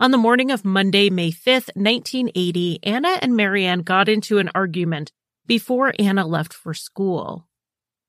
On 0.00 0.12
the 0.12 0.16
morning 0.16 0.50
of 0.50 0.64
Monday, 0.64 1.10
May 1.10 1.30
5th, 1.30 1.76
1980, 1.76 2.78
Anna 2.82 3.18
and 3.20 3.36
Marianne 3.36 3.82
got 3.82 4.08
into 4.08 4.38
an 4.38 4.50
argument 4.54 5.12
before 5.46 5.92
Anna 5.98 6.26
left 6.26 6.54
for 6.54 6.72
school. 6.72 7.46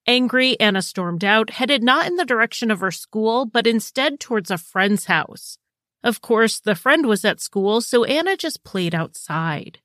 Angry, 0.08 0.58
Anna 0.58 0.82
stormed 0.84 1.26
out, 1.26 1.50
headed 1.50 1.84
not 1.84 2.08
in 2.08 2.16
the 2.16 2.24
direction 2.24 2.72
of 2.72 2.80
her 2.80 2.92
school, 2.92 3.46
but 3.46 3.68
instead 3.68 4.22
towards 4.22 4.50
a 4.50 4.58
friend's 4.58 5.06
house. 5.06 5.58
Of 6.02 6.22
course, 6.22 6.62
the 6.62 6.76
friend 6.76 7.06
was 7.06 7.26
at 7.26 7.42
school, 7.42 7.82
so 7.82 8.06
Anna 8.06 8.38
just 8.38 8.64
played 8.64 8.96
outside. 8.96 9.80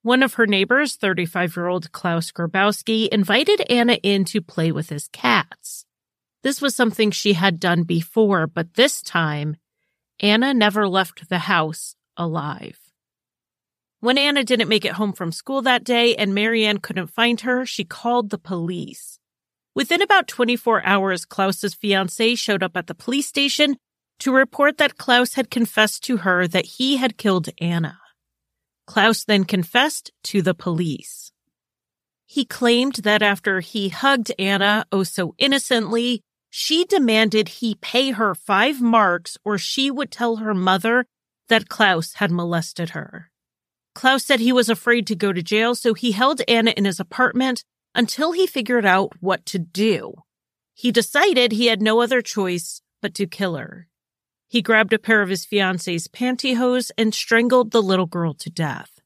One 0.00 0.22
of 0.22 0.34
her 0.34 0.46
neighbors, 0.46 0.96
35 0.96 1.54
year 1.54 1.66
old 1.66 1.92
Klaus 1.92 2.32
Grabowski, 2.32 3.08
invited 3.08 3.60
Anna 3.68 3.98
in 4.02 4.24
to 4.24 4.40
play 4.40 4.72
with 4.72 4.88
his 4.88 5.06
cats. 5.08 5.84
This 6.42 6.62
was 6.62 6.74
something 6.74 7.10
she 7.10 7.34
had 7.34 7.60
done 7.60 7.82
before, 7.82 8.46
but 8.46 8.72
this 8.72 9.02
time 9.02 9.58
Anna 10.20 10.54
never 10.54 10.88
left 10.88 11.28
the 11.28 11.40
house 11.40 11.94
alive. 12.16 12.78
When 14.00 14.18
Anna 14.18 14.44
didn't 14.44 14.68
make 14.68 14.84
it 14.84 14.92
home 14.92 15.12
from 15.12 15.32
school 15.32 15.62
that 15.62 15.84
day 15.84 16.14
and 16.14 16.34
Marianne 16.34 16.78
couldn't 16.78 17.08
find 17.08 17.40
her, 17.42 17.66
she 17.66 17.84
called 17.84 18.30
the 18.30 18.38
police. 18.38 19.18
Within 19.74 20.00
about 20.00 20.28
24 20.28 20.84
hours, 20.84 21.24
Klaus's 21.24 21.74
fiance 21.74 22.34
showed 22.34 22.62
up 22.62 22.76
at 22.76 22.86
the 22.86 22.94
police 22.94 23.26
station 23.26 23.76
to 24.20 24.32
report 24.32 24.78
that 24.78 24.96
Klaus 24.96 25.34
had 25.34 25.50
confessed 25.50 26.02
to 26.04 26.18
her 26.18 26.46
that 26.48 26.64
he 26.64 26.96
had 26.96 27.18
killed 27.18 27.48
Anna. 27.60 27.98
Klaus 28.86 29.24
then 29.24 29.44
confessed 29.44 30.12
to 30.24 30.40
the 30.40 30.54
police. 30.54 31.32
He 32.24 32.44
claimed 32.44 32.96
that 32.96 33.22
after 33.22 33.60
he 33.60 33.88
hugged 33.88 34.32
Anna 34.38 34.86
oh 34.90 35.02
so 35.02 35.34
innocently, 35.38 36.22
she 36.58 36.86
demanded 36.86 37.48
he 37.48 37.74
pay 37.74 38.12
her 38.12 38.34
five 38.34 38.80
marks 38.80 39.36
or 39.44 39.58
she 39.58 39.90
would 39.90 40.10
tell 40.10 40.36
her 40.36 40.54
mother 40.54 41.04
that 41.50 41.68
Klaus 41.68 42.14
had 42.14 42.30
molested 42.30 42.90
her. 42.90 43.30
Klaus 43.94 44.24
said 44.24 44.40
he 44.40 44.54
was 44.54 44.70
afraid 44.70 45.06
to 45.06 45.14
go 45.14 45.34
to 45.34 45.42
jail, 45.42 45.74
so 45.74 45.92
he 45.92 46.12
held 46.12 46.40
Anna 46.48 46.70
in 46.70 46.86
his 46.86 46.98
apartment 46.98 47.62
until 47.94 48.32
he 48.32 48.46
figured 48.46 48.86
out 48.86 49.12
what 49.20 49.44
to 49.44 49.58
do. 49.58 50.14
He 50.72 50.90
decided 50.90 51.52
he 51.52 51.66
had 51.66 51.82
no 51.82 52.00
other 52.00 52.22
choice 52.22 52.80
but 53.02 53.12
to 53.16 53.26
kill 53.26 53.56
her. 53.56 53.86
He 54.48 54.62
grabbed 54.62 54.94
a 54.94 54.98
pair 54.98 55.20
of 55.20 55.28
his 55.28 55.44
fiance's 55.44 56.08
pantyhose 56.08 56.90
and 56.96 57.14
strangled 57.14 57.70
the 57.70 57.82
little 57.82 58.06
girl 58.06 58.32
to 58.32 58.48
death. 58.48 58.98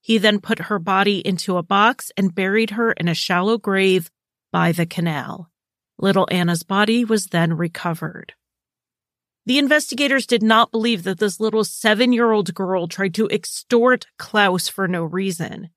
He 0.00 0.16
then 0.16 0.40
put 0.40 0.58
her 0.58 0.78
body 0.78 1.18
into 1.18 1.58
a 1.58 1.62
box 1.62 2.10
and 2.16 2.34
buried 2.34 2.70
her 2.70 2.92
in 2.92 3.08
a 3.08 3.14
shallow 3.14 3.58
grave 3.58 4.10
by 4.50 4.72
the 4.72 4.86
canal. 4.86 5.50
Little 5.98 6.28
Anna's 6.30 6.62
body 6.62 7.04
was 7.04 7.26
then 7.26 7.56
recovered. 7.56 8.34
The 9.46 9.58
investigators 9.58 10.26
did 10.26 10.42
not 10.42 10.70
believe 10.70 11.02
that 11.02 11.18
this 11.18 11.38
little 11.38 11.64
seven 11.64 12.12
year 12.12 12.32
old 12.32 12.54
girl 12.54 12.88
tried 12.88 13.14
to 13.14 13.28
extort 13.28 14.06
Klaus 14.18 14.68
for 14.68 14.88
no 14.88 15.04
reason. 15.04 15.70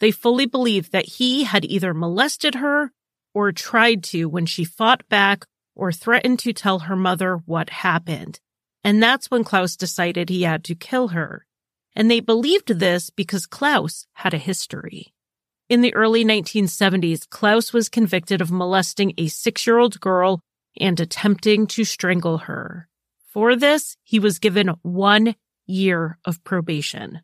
They 0.00 0.10
fully 0.10 0.46
believed 0.46 0.90
that 0.92 1.06
he 1.06 1.44
had 1.44 1.64
either 1.64 1.94
molested 1.94 2.56
her 2.56 2.92
or 3.32 3.52
tried 3.52 4.02
to 4.04 4.26
when 4.26 4.46
she 4.46 4.64
fought 4.64 5.08
back 5.08 5.46
or 5.74 5.92
threatened 5.92 6.40
to 6.40 6.52
tell 6.52 6.80
her 6.80 6.96
mother 6.96 7.36
what 7.46 7.70
happened. 7.70 8.40
And 8.82 9.00
that's 9.00 9.30
when 9.30 9.44
Klaus 9.44 9.76
decided 9.76 10.28
he 10.28 10.42
had 10.42 10.64
to 10.64 10.74
kill 10.74 11.08
her. 11.08 11.46
And 11.94 12.10
they 12.10 12.20
believed 12.20 12.68
this 12.68 13.10
because 13.10 13.46
Klaus 13.46 14.06
had 14.14 14.34
a 14.34 14.38
history. 14.38 15.14
In 15.72 15.80
the 15.80 15.94
early 15.94 16.22
1970s, 16.22 17.26
Klaus 17.30 17.72
was 17.72 17.88
convicted 17.88 18.42
of 18.42 18.50
molesting 18.50 19.14
a 19.16 19.28
six 19.28 19.66
year 19.66 19.78
old 19.78 19.98
girl 20.00 20.42
and 20.78 21.00
attempting 21.00 21.66
to 21.68 21.84
strangle 21.84 22.36
her. 22.36 22.90
For 23.30 23.56
this, 23.56 23.96
he 24.02 24.18
was 24.18 24.38
given 24.38 24.74
one 24.82 25.34
year 25.64 26.18
of 26.26 26.44
probation. 26.44 27.22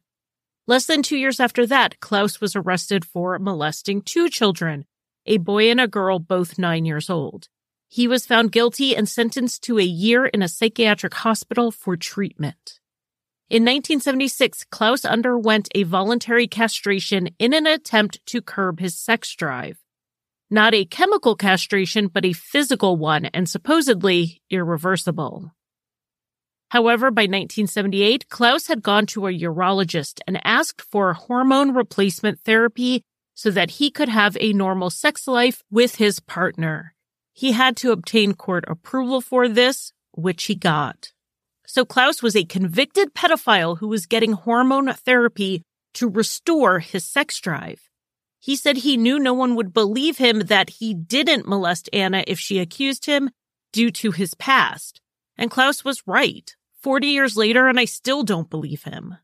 Less 0.67 0.87
than 0.87 1.03
two 1.03 1.19
years 1.19 1.41
after 1.41 1.67
that, 1.67 2.01
Klaus 2.01 2.41
was 2.41 2.57
arrested 2.57 3.05
for 3.05 3.39
molesting 3.39 4.01
two 4.01 4.31
children, 4.31 4.87
a 5.27 5.37
boy 5.37 5.71
and 5.71 5.79
a 5.79 5.87
girl, 5.87 6.19
both 6.19 6.59
nine 6.59 6.87
years 6.87 7.11
old. 7.11 7.49
He 7.87 8.09
was 8.09 8.25
found 8.25 8.51
guilty 8.51 8.97
and 8.97 9.07
sentenced 9.07 9.63
to 9.65 9.79
a 9.79 9.83
year 9.83 10.25
in 10.25 10.41
a 10.41 10.49
psychiatric 10.49 11.13
hospital 11.13 11.71
for 11.71 11.99
treatment. 11.99 12.81
In 13.51 13.63
1976, 13.63 14.65
Klaus 14.65 15.07
underwent 15.07 15.71
a 15.75 15.85
voluntary 15.85 16.47
castration 16.47 17.31
in 17.39 17.55
an 17.55 17.67
attempt 17.67 18.21
to 18.27 18.43
curb 18.43 18.79
his 18.79 18.95
sex 18.95 19.35
drive. 19.35 19.79
Not 20.51 20.75
a 20.75 20.85
chemical 20.85 21.35
castration, 21.35 22.09
but 22.09 22.27
a 22.27 22.35
physical 22.35 22.99
one 22.99 23.25
and 23.25 23.49
supposedly 23.49 24.43
irreversible. 24.51 25.53
However, 26.73 27.11
by 27.11 27.23
1978, 27.23 28.29
Klaus 28.29 28.67
had 28.67 28.83
gone 28.83 29.07
to 29.07 29.27
a 29.27 29.33
urologist 29.33 30.21
and 30.27 30.39
asked 30.45 30.83
for 30.83 31.15
hormone 31.15 31.73
replacement 31.73 32.41
therapy 32.41 33.03
so 33.33 33.51
that 33.51 33.71
he 33.73 33.91
could 33.91 34.11
have 34.11 34.37
a 34.41 34.53
normal 34.53 34.91
sex 34.91 35.27
life 35.27 35.63
with 35.71 35.95
his 35.95 36.21
partner. 36.21 36.95
He 37.33 37.53
had 37.53 37.79
to 37.79 37.93
obtain 37.93 38.35
court 38.35 38.67
approval 38.69 39.23
for 39.23 39.49
this, 39.49 39.95
which 40.13 40.45
he 40.45 40.55
got. 40.55 41.13
So 41.69 41.85
Klaus 41.85 42.23
was 42.23 42.35
a 42.35 42.47
convicted 42.47 43.13
pedophile 43.13 43.77
who 43.79 43.89
was 43.89 44.07
getting 44.07 44.33
hormone 44.33 44.91
therapy 44.91 45.61
to 45.93 46.09
restore 46.09 46.79
his 46.79 47.05
sex 47.05 47.39
drive. 47.39 47.91
He 48.41 48.57
said 48.57 48.79
he 48.79 48.97
knew 48.97 49.19
no 49.19 49.35
one 49.35 49.55
would 49.55 49.75
believe 49.75 50.17
him 50.17 50.39
that 50.47 50.71
he 50.71 50.95
didn't 50.95 51.47
molest 51.47 51.91
Anna 51.93 52.25
if 52.27 52.39
she 52.39 52.59
accused 52.59 53.05
him 53.05 53.29
due 53.71 53.91
to 53.91 54.13
his 54.13 54.33
past. 54.33 55.03
And 55.37 55.51
Klaus 55.51 55.85
was 55.85 56.03
right. 56.07 56.57
40 56.81 57.07
years 57.09 57.37
later, 57.37 57.69
and 57.69 57.79
I 57.79 57.85
still 57.85 58.23
don't 58.23 58.49
believe 58.49 58.85
him. 58.85 59.17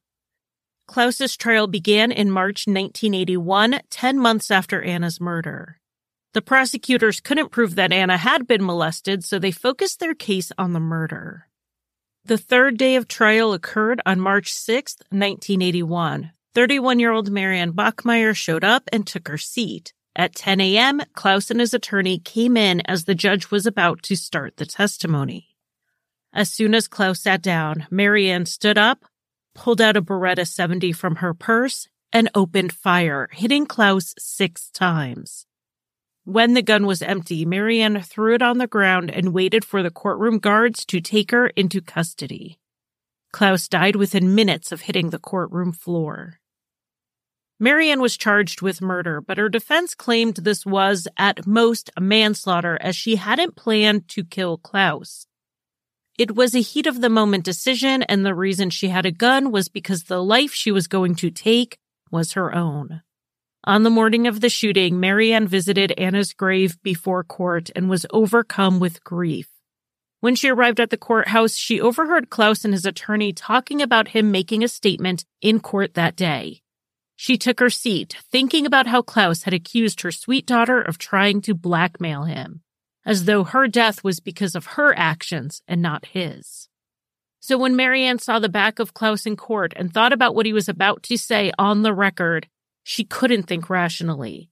Klaus's 0.87 1.39
trial 1.39 1.67
began 1.67 2.13
in 2.13 2.31
March 2.31 2.67
1981, 2.67 3.81
10 3.89 4.19
months 4.19 4.51
after 4.51 4.83
Anna's 4.83 5.19
murder. 5.19 5.79
The 6.35 6.43
prosecutors 6.43 7.21
couldn't 7.21 7.53
prove 7.53 7.75
that 7.77 7.93
Anna 7.93 8.19
had 8.19 8.47
been 8.47 8.63
molested, 8.63 9.25
so 9.25 9.39
they 9.39 9.51
focused 9.51 9.99
their 9.99 10.15
case 10.15 10.53
on 10.59 10.75
the 10.75 10.81
murder. 10.81 11.47
The 12.27 12.39
third 12.39 12.79
day 12.79 12.97
of 12.97 13.07
trial 13.07 13.53
occurred 13.53 14.01
on 14.07 14.19
March 14.19 14.51
6, 14.51 14.97
1981. 15.11 16.33
31 16.55 16.99
year 16.99 17.13
old 17.13 17.31
Marianne 17.31 17.75
Bachmeier 17.75 18.35
showed 18.35 18.65
up 18.65 18.89
and 18.91 19.07
took 19.07 19.29
her 19.29 19.37
seat. 19.37 19.93
At 20.17 20.35
10 20.35 20.59
a.m., 20.63 21.03
Klaus 21.13 21.51
and 21.51 21.61
his 21.61 21.75
attorney 21.75 22.19
came 22.19 22.57
in 22.57 22.81
as 22.87 23.05
the 23.05 23.15
judge 23.15 23.51
was 23.51 23.67
about 23.67 24.03
to 24.05 24.17
start 24.17 24.57
the 24.57 24.65
testimony. 24.65 25.49
As 26.33 26.51
soon 26.51 26.75
as 26.75 26.89
Klaus 26.89 27.21
sat 27.21 27.43
down, 27.43 27.87
Marianne 27.91 28.47
stood 28.47 28.79
up, 28.79 29.05
pulled 29.55 29.83
out 29.83 29.97
a 29.97 30.01
Beretta 30.01 30.49
70 30.49 30.93
from 30.93 31.17
her 31.17 31.35
purse, 31.35 31.89
and 32.11 32.31
opened 32.35 32.73
fire, 32.73 33.29
hitting 33.33 33.67
Klaus 33.67 34.15
six 34.19 34.71
times. 34.71 35.45
When 36.25 36.55
the 36.55 36.63
gun 36.63 36.87
was 36.87 37.03
empty, 37.03 37.45
Marianne 37.45 38.01
threw 38.01 38.35
it 38.35 38.41
on 38.41 38.57
the 38.57 38.67
ground 38.67 39.11
and 39.11 39.35
waited 39.35 39.63
for 39.63 39.83
the 39.83 39.91
courtroom 39.91 40.39
guards 40.39 40.87
to 40.87 41.01
take 41.01 41.31
her 41.33 41.49
into 41.49 41.83
custody. 41.83 42.59
Klaus 43.31 43.69
died 43.69 43.97
within 43.97 44.35
minutes 44.35 44.73
of 44.73 44.83
hitting 44.83 45.11
the 45.11 45.19
courtroom 45.19 45.73
floor. 45.73 46.41
Marianne 47.61 48.01
was 48.01 48.17
charged 48.17 48.63
with 48.63 48.81
murder, 48.81 49.21
but 49.21 49.39
her 49.39 49.51
defense 49.51 49.95
claimed 49.95 50.37
this 50.37 50.65
was, 50.65 51.07
at 51.19 51.47
most, 51.47 51.91
a 51.97 52.01
manslaughter 52.01 52.79
as 52.81 52.97
she 52.97 53.17
hadn't 53.17 53.55
planned 53.55 54.09
to 54.09 54.25
kill 54.25 54.57
Klaus. 54.57 55.27
It 56.19 56.35
was 56.35 56.55
a 56.55 56.61
heat 56.61 56.87
of 56.87 57.01
the 57.01 57.11
moment 57.11 57.45
decision, 57.45 58.03
and 58.05 58.25
the 58.25 58.35
reason 58.35 58.71
she 58.71 58.89
had 58.89 59.05
a 59.05 59.11
gun 59.11 59.53
was 59.53 59.69
because 59.69 60.05
the 60.05 60.23
life 60.23 60.53
she 60.53 60.71
was 60.71 60.87
going 60.87 61.17
to 61.17 61.31
take 61.31 61.79
was 62.11 62.33
her 62.33 62.55
own. 62.55 63.03
On 63.67 63.83
the 63.83 63.91
morning 63.91 64.27
of 64.27 64.43
the 64.43 64.51
shooting, 64.51 65.01
Marianne 65.01 65.49
visited 65.49 65.93
Anna's 65.93 66.35
grave 66.35 66.77
before 66.83 67.25
court 67.25 67.71
and 67.75 67.89
was 67.89 68.05
overcome 68.11 68.79
with 68.79 69.03
grief. 69.03 69.49
When 70.21 70.35
she 70.35 70.51
arrived 70.51 70.81
at 70.81 70.91
the 70.91 70.99
courthouse, 70.99 71.57
she 71.57 71.81
overheard 71.81 72.29
Klaus 72.29 72.65
and 72.65 72.75
his 72.75 72.85
attorney 72.85 73.33
talking 73.33 73.81
about 73.81 74.09
him 74.09 74.31
making 74.31 74.63
a 74.63 74.69
statement 74.69 75.25
in 75.41 75.61
court 75.61 75.95
that 75.95 76.15
day. 76.15 76.61
She 77.17 77.39
took 77.39 77.59
her 77.61 77.71
seat, 77.71 78.17
thinking 78.31 78.67
about 78.67 78.87
how 78.87 79.01
Klaus 79.01 79.45
had 79.45 79.55
accused 79.55 80.03
her 80.03 80.13
sweet 80.13 80.47
daughter 80.47 80.83
of 80.83 80.99
trying 80.99 81.41
to 81.43 81.55
blackmail 81.55 82.25
him 82.25 82.61
as 83.07 83.25
though 83.25 83.45
her 83.45 83.69
death 83.69 84.03
was 84.03 84.21
because 84.21 84.55
of 84.55 84.67
her 84.67 84.97
actions 84.97 85.63
and 85.69 85.83
not 85.83 86.07
his. 86.07 86.69
So 87.41 87.59
when 87.59 87.77
Marianne 87.77 88.19
saw 88.19 88.39
the 88.39 88.49
back 88.49 88.79
of 88.79 88.95
Klaus 88.95 89.27
in 89.27 89.37
court 89.37 89.75
and 89.77 89.93
thought 89.93 90.13
about 90.13 90.35
what 90.35 90.47
he 90.47 90.53
was 90.53 90.69
about 90.69 91.03
to 91.05 91.19
say 91.19 91.53
on 91.59 91.83
the 91.83 91.93
record, 91.93 92.49
she 92.85 93.03
couldn't 93.05 93.45
think 93.45 93.69
rationally. 93.69 94.51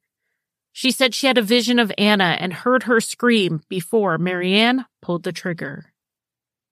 She 0.73 0.91
said 0.91 1.15
she 1.15 1.27
had 1.27 1.39
a 1.39 1.43
vision 1.43 1.79
of 1.79 1.93
Anna 1.99 2.37
and 2.41 2.53
heard 2.53 2.85
her 2.85 3.01
scream 3.01 3.61
before 3.69 4.17
Marianne 4.19 4.87
pulled 5.03 5.23
the 5.23 5.33
trigger. 5.33 5.93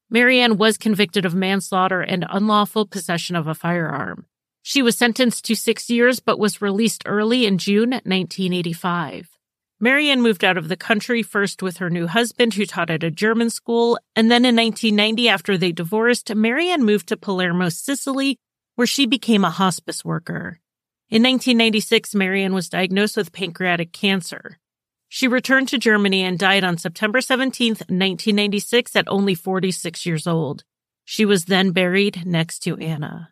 Marianne 0.08 0.56
was 0.56 0.78
convicted 0.78 1.24
of 1.24 1.34
manslaughter 1.34 2.00
and 2.00 2.26
unlawful 2.28 2.86
possession 2.86 3.36
of 3.36 3.46
a 3.46 3.54
firearm. 3.54 4.26
She 4.62 4.82
was 4.82 4.96
sentenced 4.96 5.44
to 5.44 5.54
six 5.54 5.88
years 5.88 6.18
but 6.18 6.38
was 6.38 6.62
released 6.62 7.02
early 7.06 7.46
in 7.46 7.58
June 7.58 7.90
1985. 7.90 9.28
Marianne 9.82 10.20
moved 10.20 10.44
out 10.44 10.58
of 10.58 10.68
the 10.68 10.76
country 10.76 11.22
first 11.22 11.62
with 11.62 11.78
her 11.78 11.88
new 11.88 12.06
husband, 12.06 12.52
who 12.54 12.66
taught 12.66 12.90
at 12.90 13.02
a 13.02 13.10
German 13.10 13.48
school, 13.48 13.98
and 14.14 14.30
then 14.30 14.44
in 14.44 14.54
1990, 14.54 15.28
after 15.28 15.56
they 15.56 15.72
divorced, 15.72 16.34
Marianne 16.34 16.84
moved 16.84 17.08
to 17.08 17.16
Palermo, 17.16 17.70
Sicily, 17.70 18.36
where 18.74 18.86
she 18.86 19.06
became 19.06 19.42
a 19.42 19.50
hospice 19.50 20.04
worker. 20.04 20.60
In 21.10 21.22
1996, 21.22 22.14
Marianne 22.14 22.54
was 22.54 22.68
diagnosed 22.68 23.16
with 23.16 23.32
pancreatic 23.32 23.92
cancer. 23.92 24.58
She 25.08 25.26
returned 25.26 25.68
to 25.68 25.78
Germany 25.78 26.22
and 26.22 26.38
died 26.38 26.62
on 26.62 26.78
September 26.78 27.20
17, 27.20 27.72
1996, 27.72 28.94
at 28.94 29.08
only 29.08 29.34
46 29.34 30.06
years 30.06 30.26
old. 30.26 30.62
She 31.04 31.24
was 31.24 31.46
then 31.46 31.72
buried 31.72 32.24
next 32.24 32.60
to 32.60 32.76
Anna. 32.76 33.30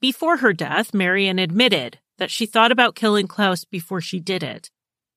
Before 0.00 0.38
her 0.38 0.54
death, 0.54 0.94
Marianne 0.94 1.38
admitted 1.38 1.98
that 2.16 2.30
she 2.30 2.46
thought 2.46 2.72
about 2.72 2.94
killing 2.94 3.26
Klaus 3.26 3.64
before 3.64 4.00
she 4.00 4.18
did 4.18 4.42
it 4.42 4.70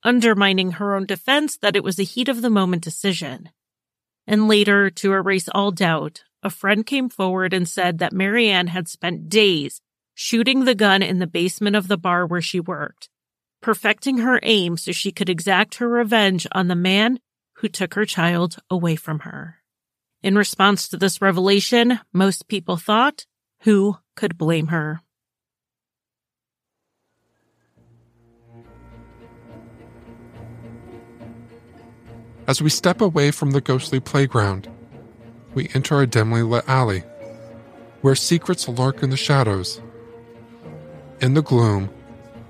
undermining 0.04 0.74
her 0.74 0.96
own 0.96 1.06
defense 1.06 1.58
that 1.58 1.76
it 1.76 1.84
was 1.84 2.00
a 2.00 2.04
heat 2.04 2.30
of 2.30 2.42
the 2.42 2.50
moment 2.50 2.84
decision. 2.84 3.50
And 4.28 4.48
later, 4.48 4.90
to 4.90 5.14
erase 5.14 5.50
all 5.50 5.72
doubt, 5.72 6.24
a 6.42 6.50
friend 6.50 6.86
came 6.86 7.10
forward 7.10 7.54
and 7.54 7.68
said 7.68 8.00
that 8.00 8.14
Marianne 8.14 8.68
had 8.68 8.88
spent 8.88 9.30
days 9.30 9.82
shooting 10.14 10.66
the 10.66 10.76
gun 10.76 11.01
in 11.01 11.20
the 11.20 11.28
basement 11.28 11.76
of 11.76 11.88
the 11.88 11.97
bar 11.97 12.26
where 12.26 12.41
she 12.41 12.59
worked, 12.59 13.09
perfecting 13.61 14.20
her 14.20 14.39
aim 14.43 14.78
so 14.78 14.91
she 14.91 15.11
could 15.11 15.30
exact 15.30 15.76
her 15.76 15.89
revenge 15.89 16.47
on 16.51 16.68
the 16.68 16.76
man 16.76 17.20
who 17.57 17.68
took 17.68 17.93
her 17.93 18.05
child 18.05 18.57
away 18.70 18.95
from 18.95 19.20
her. 19.20 19.57
In 20.22 20.36
response 20.36 20.88
to 20.88 20.97
this 20.97 21.22
revelation, 21.22 21.99
most 22.14 22.47
people 22.47 22.78
thought, 22.78 23.26
who 23.61 23.97
could 24.16 24.38
blame 24.38 24.68
her? 24.68 25.01
As 32.45 32.61
we 32.61 32.70
step 32.70 32.99
away 32.99 33.32
from 33.32 33.51
the 33.51 33.61
ghostly 33.61 34.01
playground, 34.01 34.70
we 35.53 35.70
enter 35.74 36.01
a 36.01 36.07
dimly 36.07 36.41
lit 36.43 36.68
alley 36.68 37.03
where 38.01 38.16
secrets 38.16 38.68
lurk 38.68 39.01
in 39.01 39.09
the 39.09 39.18
shadows. 39.18 39.80
In 41.24 41.36
the 41.36 41.42
gloom, 41.42 41.90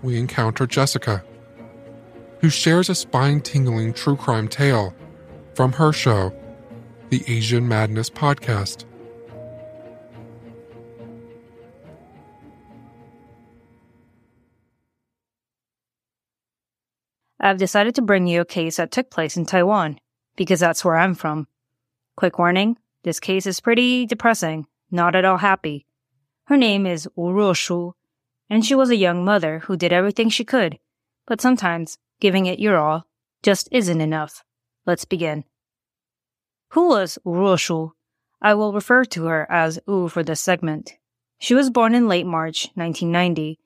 we 0.01 0.17
encounter 0.17 0.65
Jessica, 0.65 1.23
who 2.39 2.49
shares 2.49 2.89
a 2.89 2.95
spine 2.95 3.39
tingling 3.39 3.93
true 3.93 4.15
crime 4.15 4.47
tale 4.47 4.95
from 5.53 5.73
her 5.73 5.93
show, 5.93 6.33
the 7.11 7.23
Asian 7.27 7.67
Madness 7.67 8.09
Podcast. 8.09 8.85
I've 17.39 17.59
decided 17.59 17.93
to 17.93 18.01
bring 18.01 18.25
you 18.25 18.41
a 18.41 18.45
case 18.45 18.77
that 18.77 18.89
took 18.89 19.11
place 19.11 19.37
in 19.37 19.45
Taiwan, 19.45 19.99
because 20.35 20.61
that's 20.61 20.83
where 20.83 20.97
I'm 20.97 21.13
from. 21.13 21.47
Quick 22.15 22.39
warning 22.39 22.77
this 23.03 23.19
case 23.19 23.45
is 23.45 23.59
pretty 23.59 24.07
depressing, 24.07 24.65
not 24.89 25.13
at 25.13 25.25
all 25.25 25.37
happy. 25.37 25.85
Her 26.45 26.57
name 26.57 26.87
is 26.87 27.07
Wu 27.15 27.31
Ruoshu, 27.31 27.93
and 28.53 28.63
she 28.63 28.75
was 28.75 28.91
a 28.91 28.95
young 28.95 29.25
mother 29.25 29.59
who 29.65 29.75
did 29.75 29.91
everything 29.91 30.29
she 30.29 30.45
could, 30.45 30.77
but 31.25 31.41
sometimes 31.41 31.97
giving 32.19 32.45
it 32.45 32.59
your 32.59 32.77
all 32.77 33.07
just 33.41 33.67
isn't 33.71 33.99
enough. 33.99 34.43
Let's 34.85 35.05
begin. 35.05 35.45
Who 36.73 36.89
was 36.89 37.17
Wu 37.23 37.33
Ruoshu? 37.33 37.93
I 38.43 38.53
will 38.53 38.71
refer 38.71 39.05
to 39.05 39.25
her 39.25 39.51
as 39.51 39.79
Wu 39.87 40.07
for 40.07 40.21
this 40.21 40.39
segment. 40.39 40.93
She 41.39 41.55
was 41.55 41.71
born 41.71 41.95
in 41.95 42.07
late 42.07 42.27
March 42.27 42.69
1990, 42.75 43.57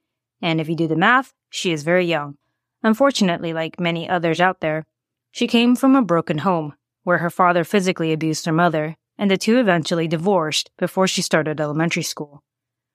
and 0.42 0.62
if 0.62 0.70
you 0.70 0.76
do 0.78 0.88
the 0.88 0.96
math, 0.96 1.34
she 1.50 1.74
is 1.74 1.84
very 1.84 2.06
young. 2.06 2.38
Unfortunately, 2.82 3.52
like 3.52 3.82
many 3.82 4.08
others 4.08 4.40
out 4.40 4.62
there, 4.62 4.86
she 5.34 5.48
came 5.48 5.76
from 5.76 5.98
a 5.98 6.02
broken 6.02 6.38
home 6.38 6.76
where 7.04 7.18
her 7.18 7.30
father 7.30 7.66
physically 7.66 8.14
abused 8.14 8.46
her 8.46 8.54
mother, 8.54 8.96
and 9.18 9.30
the 9.30 9.36
two 9.36 9.60
eventually 9.60 10.08
divorced 10.08 10.72
before 10.78 11.10
she 11.10 11.22
started 11.22 11.60
elementary 11.60 12.04
school. 12.04 12.42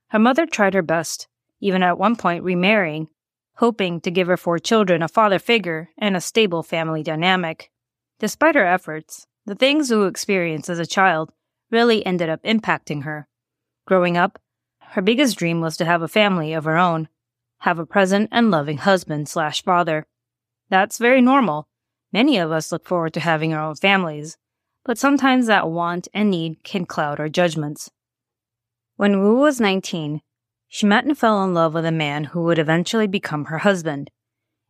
Her 0.09 0.18
mother 0.18 0.47
tried 0.47 0.72
her 0.72 0.80
best, 0.80 1.28
even 1.63 1.83
at 1.83 1.97
one 1.97 2.17
point 2.17 2.43
remarrying, 2.43 3.09
hoping 3.57 4.01
to 4.01 4.11
give 4.11 4.27
her 4.27 4.37
four 4.37 4.59
children 4.59 5.01
a 5.01 5.09
father 5.09 5.39
figure 5.39 5.89
and 5.97 6.17
a 6.17 6.21
stable 6.21 6.63
family 6.63 7.05
dynamic. 7.05 7.71
Despite 8.19 8.57
her 8.57 8.67
efforts, 8.67 9.27
the 9.47 9.55
things 9.55 9.91
Wu 9.91 10.05
experienced 10.05 10.69
as 10.69 10.81
a 10.81 10.87
child 10.87 11.33
really 11.71 12.05
ended 12.05 12.29
up 12.29 12.43
impacting 12.43 13.05
her. 13.05 13.29
Growing 13.87 14.17
up, 14.17 14.41
her 14.81 15.01
biggest 15.01 15.39
dream 15.39 15.61
was 15.61 15.77
to 15.77 15.85
have 15.85 16.03
a 16.03 16.09
family 16.09 16.53
of 16.53 16.65
her 16.65 16.77
own, 16.77 17.09
have 17.61 17.79
a 17.79 17.87
present 17.87 18.29
and 18.33 18.51
loving 18.51 18.79
husband 18.79 19.29
slash 19.29 19.63
father. 19.63 20.05
That's 20.69 20.99
very 20.99 21.21
normal. 21.21 21.69
Many 22.13 22.39
of 22.39 22.51
us 22.51 22.73
look 22.73 22.85
forward 22.85 23.15
to 23.15 23.21
having 23.21 23.55
our 23.55 23.63
own 23.63 23.77
families, 23.77 24.37
but 24.85 24.99
sometimes 24.99 25.47
that 25.47 25.71
want 25.71 26.09
and 26.13 26.29
need 26.29 26.65
can 26.65 26.87
cloud 26.87 27.21
our 27.21 27.29
judgments. 27.29 27.89
When 28.97 29.21
Wu 29.21 29.37
was 29.37 29.61
19, 29.61 30.23
she 30.75 30.87
met 30.87 31.05
and 31.05 31.18
fell 31.18 31.45
in 31.45 31.53
love 31.53 31.75
with 31.75 31.85
a 31.85 31.93
man 31.93 32.25
who 32.25 32.43
would 32.45 32.59
eventually 32.59 33.07
become 33.07 33.45
her 33.45 33.59
husband. 33.59 34.11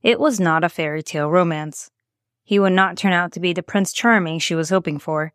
It 0.02 0.18
was 0.18 0.40
not 0.40 0.64
a 0.64 0.68
fairy 0.68 1.00
tale 1.00 1.30
romance. 1.30 1.92
He 2.42 2.58
would 2.58 2.72
not 2.72 2.96
turn 2.96 3.12
out 3.12 3.30
to 3.32 3.40
be 3.40 3.52
the 3.52 3.62
Prince 3.62 3.92
Charming 3.92 4.40
she 4.40 4.56
was 4.56 4.70
hoping 4.70 4.98
for. 4.98 5.32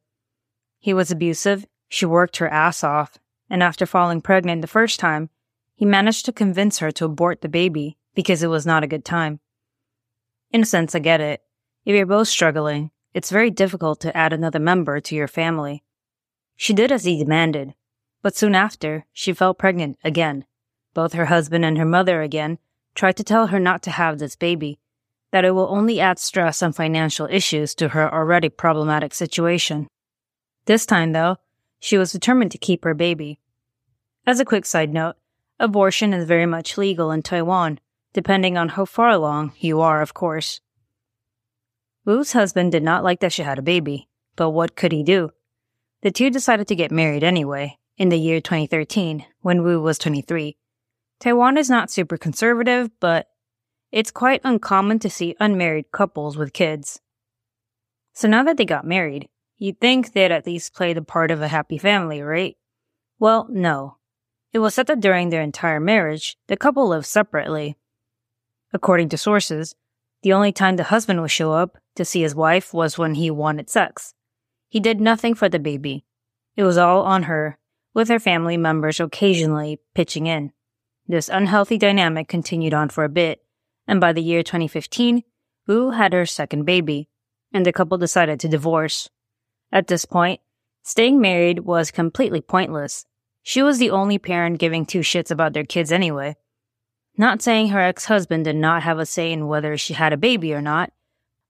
He 0.78 0.94
was 0.94 1.10
abusive, 1.10 1.66
she 1.88 2.06
worked 2.06 2.36
her 2.38 2.50
ass 2.50 2.84
off, 2.84 3.18
and 3.50 3.64
after 3.64 3.86
falling 3.86 4.20
pregnant 4.20 4.62
the 4.62 4.68
first 4.68 5.00
time, 5.00 5.30
he 5.74 5.86
managed 5.86 6.26
to 6.26 6.34
convince 6.34 6.80
her 6.80 6.92
to 6.92 7.06
abort 7.06 7.40
the 7.40 7.48
baby 7.48 7.98
because 8.14 8.44
it 8.44 8.48
was 8.48 8.66
not 8.66 8.84
a 8.84 8.88
good 8.88 9.06
time. 9.06 9.40
In 10.52 10.64
a 10.64 10.66
sense, 10.66 10.94
I 10.94 11.00
get 11.00 11.22
it. 11.22 11.44
If 11.86 11.96
you're 11.96 12.06
both 12.06 12.28
struggling, 12.28 12.92
it's 13.14 13.32
very 13.32 13.52
difficult 13.52 14.02
to 14.02 14.16
add 14.18 14.34
another 14.34 14.60
member 14.60 15.00
to 15.00 15.16
your 15.16 15.30
family. 15.30 15.86
She 16.58 16.74
did 16.74 16.92
as 16.92 17.06
he 17.06 17.18
demanded, 17.18 17.74
but 18.22 18.36
soon 18.36 18.54
after, 18.54 19.06
she 19.14 19.32
fell 19.32 19.54
pregnant 19.54 19.98
again. 20.04 20.44
Both 20.98 21.14
her 21.14 21.26
husband 21.26 21.64
and 21.64 21.78
her 21.78 21.86
mother 21.86 22.24
again 22.24 22.58
tried 22.96 23.18
to 23.18 23.24
tell 23.24 23.48
her 23.48 23.60
not 23.60 23.84
to 23.84 23.92
have 23.92 24.18
this 24.18 24.36
baby, 24.36 24.80
that 25.32 25.46
it 25.46 25.52
will 25.52 25.68
only 25.70 26.00
add 26.00 26.18
stress 26.18 26.64
and 26.64 26.76
financial 26.76 27.28
issues 27.30 27.76
to 27.76 27.90
her 27.90 28.12
already 28.12 28.50
problematic 28.50 29.14
situation. 29.14 29.90
This 30.66 30.88
time, 30.88 31.12
though, 31.12 31.38
she 31.80 32.00
was 32.00 32.12
determined 32.12 32.52
to 32.52 32.58
keep 32.58 32.84
her 32.84 32.96
baby. 32.96 33.38
As 34.26 34.40
a 34.40 34.44
quick 34.44 34.66
side 34.66 34.92
note, 34.92 35.18
abortion 35.60 36.16
is 36.16 36.26
very 36.26 36.48
much 36.48 36.80
legal 36.80 37.12
in 37.12 37.22
Taiwan, 37.22 37.80
depending 38.14 38.58
on 38.58 38.70
how 38.70 38.86
far 38.86 39.12
along 39.12 39.52
you 39.60 39.80
are, 39.80 40.02
of 40.02 40.16
course. 40.16 40.62
Wu's 42.06 42.32
husband 42.32 42.72
did 42.72 42.82
not 42.82 43.04
like 43.04 43.20
that 43.20 43.34
she 43.34 43.44
had 43.44 43.60
a 43.60 43.62
baby, 43.62 44.08
but 44.36 44.50
what 44.50 44.76
could 44.76 44.94
he 44.94 45.04
do? 45.04 45.30
The 46.02 46.10
two 46.10 46.32
decided 46.32 46.68
to 46.70 46.76
get 46.76 46.90
married 46.90 47.24
anyway, 47.24 47.78
in 48.00 48.10
the 48.10 48.18
year 48.18 48.42
2013, 48.42 49.28
when 49.42 49.62
Wu 49.62 49.80
was 49.80 50.00
23. 50.00 50.58
Taiwan 51.20 51.58
is 51.58 51.70
not 51.70 51.90
super 51.90 52.18
conservative, 52.18 52.90
but 53.00 53.28
it's 53.92 54.12
quite 54.12 54.42
uncommon 54.44 55.00
to 55.00 55.10
see 55.10 55.36
unmarried 55.40 55.92
couples 55.92 56.38
with 56.38 56.54
kids. 56.54 57.00
So 58.14 58.28
now 58.28 58.44
that 58.44 58.58
they 58.58 58.66
got 58.66 58.86
married, 58.86 59.30
you'd 59.58 59.80
think 59.80 60.14
they'd 60.14 60.32
at 60.32 60.46
least 60.46 60.76
play 60.76 60.94
the 60.94 61.02
part 61.02 61.32
of 61.32 61.42
a 61.42 61.48
happy 61.48 61.78
family, 61.78 62.22
right? 62.22 62.56
Well, 63.20 63.48
no. 63.50 63.98
It 64.54 64.60
was 64.60 64.76
said 64.76 64.88
that 64.88 65.00
during 65.00 65.30
their 65.30 65.42
entire 65.42 65.80
marriage, 65.80 66.38
the 66.48 66.58
couple 66.58 66.88
lived 66.88 67.06
separately. 67.06 67.78
According 68.74 69.10
to 69.10 69.18
sources, 69.18 69.76
the 70.24 70.34
only 70.34 70.52
time 70.52 70.76
the 70.76 70.84
husband 70.84 71.22
would 71.22 71.32
show 71.32 71.54
up 71.54 71.78
to 71.96 72.06
see 72.06 72.22
his 72.22 72.36
wife 72.36 72.74
was 72.74 72.98
when 72.98 73.16
he 73.16 73.32
wanted 73.32 73.70
sex. 73.70 74.14
He 74.68 74.80
did 74.80 75.00
nothing 75.00 75.34
for 75.34 75.50
the 75.50 75.60
baby. 75.60 76.06
It 76.56 76.64
was 76.64 76.78
all 76.78 77.04
on 77.04 77.24
her, 77.24 77.58
with 77.94 78.10
her 78.10 78.20
family 78.20 78.58
members 78.58 79.00
occasionally 79.00 79.80
pitching 79.96 80.28
in. 80.28 80.52
This 81.08 81.30
unhealthy 81.30 81.78
dynamic 81.78 82.28
continued 82.28 82.74
on 82.74 82.90
for 82.90 83.06
a 83.06 83.10
bit, 83.10 83.42
and 83.88 84.02
by 84.02 84.12
the 84.12 84.22
year 84.22 84.44
2015, 84.44 85.24
Wu 85.66 85.92
had 85.92 86.12
her 86.12 86.26
second 86.26 86.66
baby, 86.66 87.08
and 87.54 87.66
the 87.66 87.72
couple 87.72 87.98
decided 87.98 88.40
to 88.42 88.50
divorce. 88.50 89.10
At 89.72 89.88
this 89.88 90.04
point, 90.04 90.42
staying 90.84 91.22
married 91.22 91.60
was 91.60 91.92
completely 91.92 92.42
pointless. 92.42 93.06
She 93.42 93.64
was 93.64 93.80
the 93.80 93.90
only 93.90 94.18
parent 94.18 94.60
giving 94.60 94.86
two 94.86 95.00
shits 95.00 95.32
about 95.32 95.54
their 95.54 95.64
kids 95.64 95.92
anyway. 95.94 96.36
Not 97.18 97.42
saying 97.42 97.70
her 97.70 97.80
ex 97.80 98.06
husband 98.06 98.44
did 98.44 98.58
not 98.58 98.84
have 98.84 99.00
a 99.00 99.06
say 99.06 99.32
in 99.32 99.48
whether 99.48 99.78
she 99.78 99.94
had 99.94 100.12
a 100.12 100.18
baby 100.18 100.54
or 100.54 100.62
not, 100.62 100.92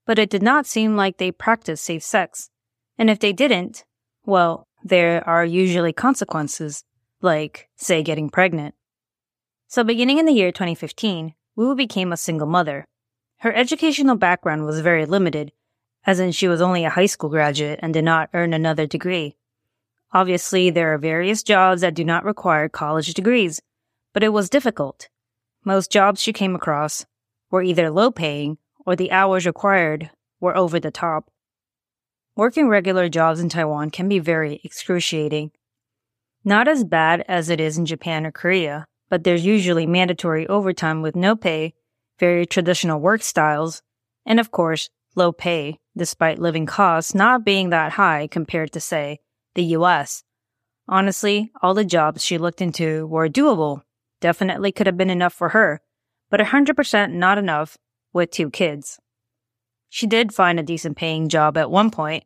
but 0.05 0.20
it 0.20 0.30
did 0.30 0.43
not 0.43 0.68
seem 0.68 0.95
like 0.95 1.18
they 1.18 1.32
practiced 1.32 1.84
safe 1.84 2.03
sex. 2.03 2.51
And 2.97 3.10
if 3.10 3.20
they 3.20 3.34
didn't, 3.34 3.84
well, 4.26 4.68
there 4.84 5.28
are 5.28 5.43
usually 5.43 5.93
consequences, 5.93 6.84
like, 7.22 7.70
say, 7.76 8.03
getting 8.03 8.30
pregnant. 8.30 8.76
So, 9.70 9.84
beginning 9.84 10.18
in 10.18 10.26
the 10.26 10.32
year 10.32 10.53
2015, 10.53 11.34
Wu 11.57 11.76
became 11.76 12.13
a 12.13 12.18
single 12.18 12.47
mother. 12.47 12.86
Her 13.39 13.53
educational 13.53 14.15
background 14.15 14.63
was 14.63 14.80
very 14.80 15.05
limited, 15.05 15.51
as 16.05 16.22
in 16.22 16.32
she 16.32 16.47
was 16.47 16.61
only 16.61 16.86
a 16.86 16.89
high 16.89 17.05
school 17.05 17.30
graduate 17.30 17.80
and 17.84 17.93
did 17.93 18.05
not 18.05 18.30
earn 18.34 18.53
another 18.53 18.88
degree. 18.88 19.36
Obviously, 20.13 20.70
there 20.70 20.93
are 20.93 20.97
various 20.97 21.43
jobs 21.43 21.82
that 21.82 21.95
do 21.95 22.05
not 22.05 22.24
require 22.24 22.70
college 22.70 23.13
degrees, 23.13 23.61
but 24.13 24.24
it 24.24 24.30
was 24.30 24.49
difficult. 24.49 25.09
Most 25.65 25.91
jobs 25.91 26.22
she 26.22 26.32
came 26.32 26.55
across 26.55 27.05
were 27.51 27.61
either 27.61 27.91
low 27.91 28.09
paying 28.09 28.57
or 28.86 28.95
the 28.95 29.11
hours 29.11 29.45
required 29.45 30.09
were 30.39 30.55
over 30.55 30.80
the 30.80 30.91
top. 30.91 31.30
Working 32.38 32.70
regular 32.70 33.09
jobs 33.09 33.41
in 33.41 33.49
Taiwan 33.49 33.89
can 33.89 34.07
be 34.07 34.20
very 34.20 34.61
excruciating. 34.63 35.51
Not 36.45 36.70
as 36.70 36.86
bad 36.86 37.26
as 37.28 37.49
it 37.49 37.59
is 37.59 37.78
in 37.78 37.86
Japan 37.86 38.26
or 38.26 38.32
Korea, 38.32 38.88
but 39.10 39.24
there's 39.24 39.45
usually 39.45 39.86
mandatory 39.86 40.47
overtime 40.47 41.01
with 41.01 41.16
no 41.16 41.36
pay, 41.36 41.74
very 42.20 42.45
traditional 42.45 42.99
work 42.99 43.22
styles, 43.22 43.82
and 44.26 44.39
of 44.39 44.51
course, 44.51 44.89
low 45.16 45.32
pay, 45.32 45.80
despite 45.95 46.39
living 46.39 46.66
costs 46.66 47.16
not 47.16 47.45
being 47.45 47.70
that 47.70 47.93
high 47.93 48.28
compared 48.28 48.72
to, 48.74 48.80
say, 48.80 49.20
the 49.55 49.64
US. 49.64 50.24
Honestly, 50.88 51.51
all 51.62 51.74
the 51.74 51.84
jobs 51.84 52.24
she 52.24 52.38
looked 52.38 52.62
into 52.62 53.08
were 53.08 53.28
doable. 53.28 53.82
Definitely 54.22 54.72
could 54.72 54.88
have 54.88 54.97
been 54.97 55.10
enough 55.10 55.34
for 55.34 55.49
her, 55.49 55.82
but 56.30 56.39
100% 56.39 57.12
not 57.12 57.38
enough 57.38 57.78
with 58.14 58.32
two 58.32 58.49
kids. 58.49 58.99
She 59.89 60.08
did 60.08 60.34
find 60.34 60.60
a 60.60 60.64
decent 60.64 60.97
paying 60.97 61.30
job 61.30 61.58
at 61.58 61.72
one 61.72 61.91
point, 61.91 62.24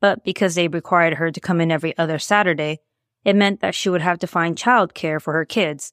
but 0.00 0.24
because 0.24 0.54
they 0.54 0.68
required 0.68 1.14
her 1.14 1.30
to 1.30 1.40
come 1.40 1.60
in 1.60 1.70
every 1.70 1.96
other 1.96 2.18
Saturday, 2.18 2.80
it 3.24 3.36
meant 3.36 3.60
that 3.60 3.74
she 3.74 3.88
would 3.88 4.00
have 4.00 4.18
to 4.20 4.26
find 4.26 4.56
childcare 4.56 5.20
for 5.20 5.32
her 5.32 5.44
kids, 5.44 5.92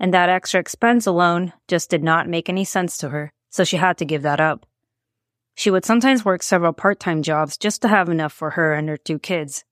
and 0.00 0.14
that 0.14 0.30
extra 0.30 0.58
expense 0.58 1.06
alone 1.06 1.52
just 1.68 1.90
did 1.90 2.02
not 2.02 2.26
make 2.26 2.48
any 2.48 2.64
sense 2.64 2.96
to 2.96 3.10
her, 3.10 3.32
so 3.50 3.62
she 3.62 3.76
had 3.76 3.98
to 3.98 4.06
give 4.06 4.22
that 4.22 4.40
up. 4.40 4.66
She 5.54 5.70
would 5.70 5.84
sometimes 5.84 6.24
work 6.24 6.42
several 6.42 6.72
part 6.72 6.98
time 6.98 7.22
jobs 7.22 7.58
just 7.58 7.82
to 7.82 7.88
have 7.88 8.08
enough 8.08 8.32
for 8.32 8.50
her 8.50 8.72
and 8.72 8.88
her 8.88 8.96
two 8.96 9.18
kids. 9.18 9.62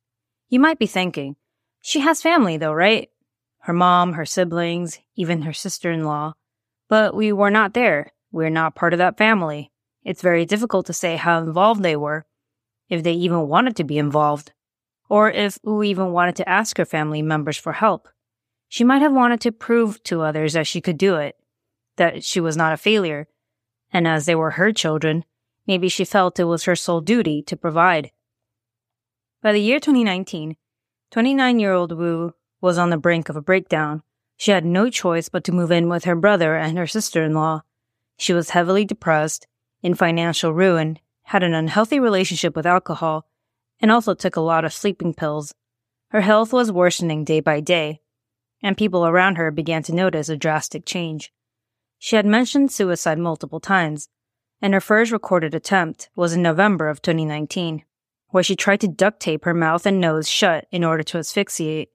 You 0.51 0.61
might 0.61 0.79
be 0.79 0.87
thinking, 0.87 1.37
she 1.81 2.01
has 2.01 2.21
family 2.21 2.59
though, 2.59 2.75
right? 2.75 3.09
Her 3.61 3.73
mom, 3.73 4.13
her 4.13 4.27
siblings, 4.27 4.99
even 5.17 5.43
her 5.43 5.53
sister 5.55 5.91
in 5.91 6.05
law. 6.05 6.35
But 6.89 7.15
we 7.15 7.33
were 7.33 7.51
not 7.51 7.73
there. 7.73 8.13
We're 8.31 8.51
not 8.51 8.75
part 8.75 8.93
of 8.93 8.99
that 8.99 9.17
family. 9.17 9.73
It's 10.05 10.23
very 10.23 10.45
difficult 10.45 10.87
to 10.87 10.93
say 10.93 11.17
how 11.17 11.39
involved 11.39 11.83
they 11.83 11.97
were, 11.97 12.27
if 12.91 13.03
they 13.03 13.13
even 13.13 13.49
wanted 13.49 13.77
to 13.77 13.85
be 13.85 13.99
involved, 13.99 14.53
or 15.09 15.31
if 15.31 15.59
Wu 15.63 15.83
even 15.83 16.13
wanted 16.13 16.37
to 16.37 16.49
ask 16.49 16.77
her 16.77 16.85
family 16.85 17.23
members 17.23 17.57
for 17.57 17.73
help. 17.73 18.09
She 18.69 18.85
might 18.85 19.03
have 19.03 19.13
wanted 19.13 19.41
to 19.43 19.53
prove 19.53 20.03
to 20.05 20.23
others 20.23 20.53
that 20.53 20.67
she 20.67 20.81
could 20.81 20.99
do 20.99 21.17
it, 21.17 21.37
that 21.97 22.23
she 22.23 22.41
was 22.41 22.57
not 22.57 22.73
a 22.73 22.77
failure, 22.77 23.27
and 23.93 24.07
as 24.07 24.27
they 24.27 24.35
were 24.35 24.53
her 24.53 24.73
children, 24.73 25.25
maybe 25.67 25.89
she 25.89 26.05
felt 26.05 26.39
it 26.39 26.45
was 26.45 26.65
her 26.65 26.77
sole 26.77 27.01
duty 27.01 27.43
to 27.43 27.57
provide. 27.57 28.11
By 29.41 29.53
the 29.53 29.61
year 29.61 29.81
2019, 29.81 30.57
29 31.11 31.59
year 31.59 31.73
old 31.73 31.93
Wu 31.93 32.35
was 32.61 32.77
on 32.77 32.91
the 32.91 32.99
brink 32.99 33.29
of 33.29 33.37
a 33.37 33.43
breakdown. 33.43 34.03
She 34.37 34.51
had 34.51 34.65
no 34.65 34.91
choice 34.91 35.29
but 35.29 35.45
to 35.45 35.53
move 35.53 35.71
in 35.71 35.89
with 35.89 36.05
her 36.05 36.17
brother 36.17 36.57
and 36.57 36.77
her 36.77 36.87
sister 36.87 37.25
in 37.25 37.35
law. 37.35 37.63
She 38.17 38.33
was 38.33 38.51
heavily 38.51 38.85
depressed, 38.85 39.47
in 39.83 39.95
financial 39.95 40.53
ruin, 40.53 40.99
had 41.23 41.43
an 41.43 41.55
unhealthy 41.55 42.01
relationship 42.01 42.57
with 42.57 42.67
alcohol, 42.67 43.27
and 43.81 43.91
also 43.91 44.15
took 44.15 44.37
a 44.37 44.41
lot 44.41 44.65
of 44.65 44.73
sleeping 44.73 45.15
pills. 45.15 45.55
Her 46.09 46.21
health 46.21 46.53
was 46.53 46.73
worsening 46.73 47.25
day 47.25 47.41
by 47.41 47.61
day, 47.61 48.01
and 48.63 48.77
people 48.77 49.07
around 49.07 49.37
her 49.37 49.51
began 49.51 49.83
to 49.85 49.95
notice 49.95 50.29
a 50.29 50.37
drastic 50.37 50.85
change. 50.85 51.33
She 51.99 52.17
had 52.17 52.27
mentioned 52.27 52.73
suicide 52.73 53.19
multiple 53.19 53.61
times, 53.61 54.09
and 54.61 54.75
her 54.75 54.81
first 54.81 55.13
recorded 55.13 55.55
attempt 55.55 56.11
was 56.15 56.33
in 56.33 56.43
November 56.43 56.89
of 56.89 57.03
2019, 57.03 57.85
where 58.29 58.43
she 58.43 58.57
tried 58.57 58.81
to 58.81 58.89
duct 58.89 59.21
tape 59.21 59.45
her 59.45 59.55
mouth 59.55 59.87
and 59.87 60.01
nose 60.01 60.29
shut 60.29 60.67
in 60.71 60.85
order 60.85 61.03
to 61.03 61.19
asphyxiate. 61.19 61.91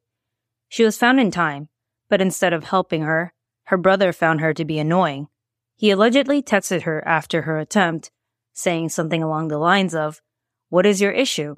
She 0.70 0.84
was 0.84 0.98
found 0.98 1.20
in 1.20 1.32
time, 1.32 1.70
but 2.10 2.22
instead 2.22 2.54
of 2.54 2.66
helping 2.66 3.02
her, 3.02 3.34
her 3.66 3.78
brother 3.78 4.12
found 4.14 4.42
her 4.42 4.54
to 4.54 4.66
be 4.66 4.80
annoying. 4.80 5.28
He 5.76 5.92
allegedly 5.92 6.42
texted 6.42 6.84
her 6.84 7.06
after 7.08 7.44
her 7.44 7.60
attempt, 7.60 8.12
saying 8.54 8.90
something 8.90 9.22
along 9.22 9.48
the 9.48 9.58
lines 9.58 9.94
of, 9.94 10.22
What 10.70 10.86
is 10.86 11.02
your 11.02 11.12
issue? 11.12 11.56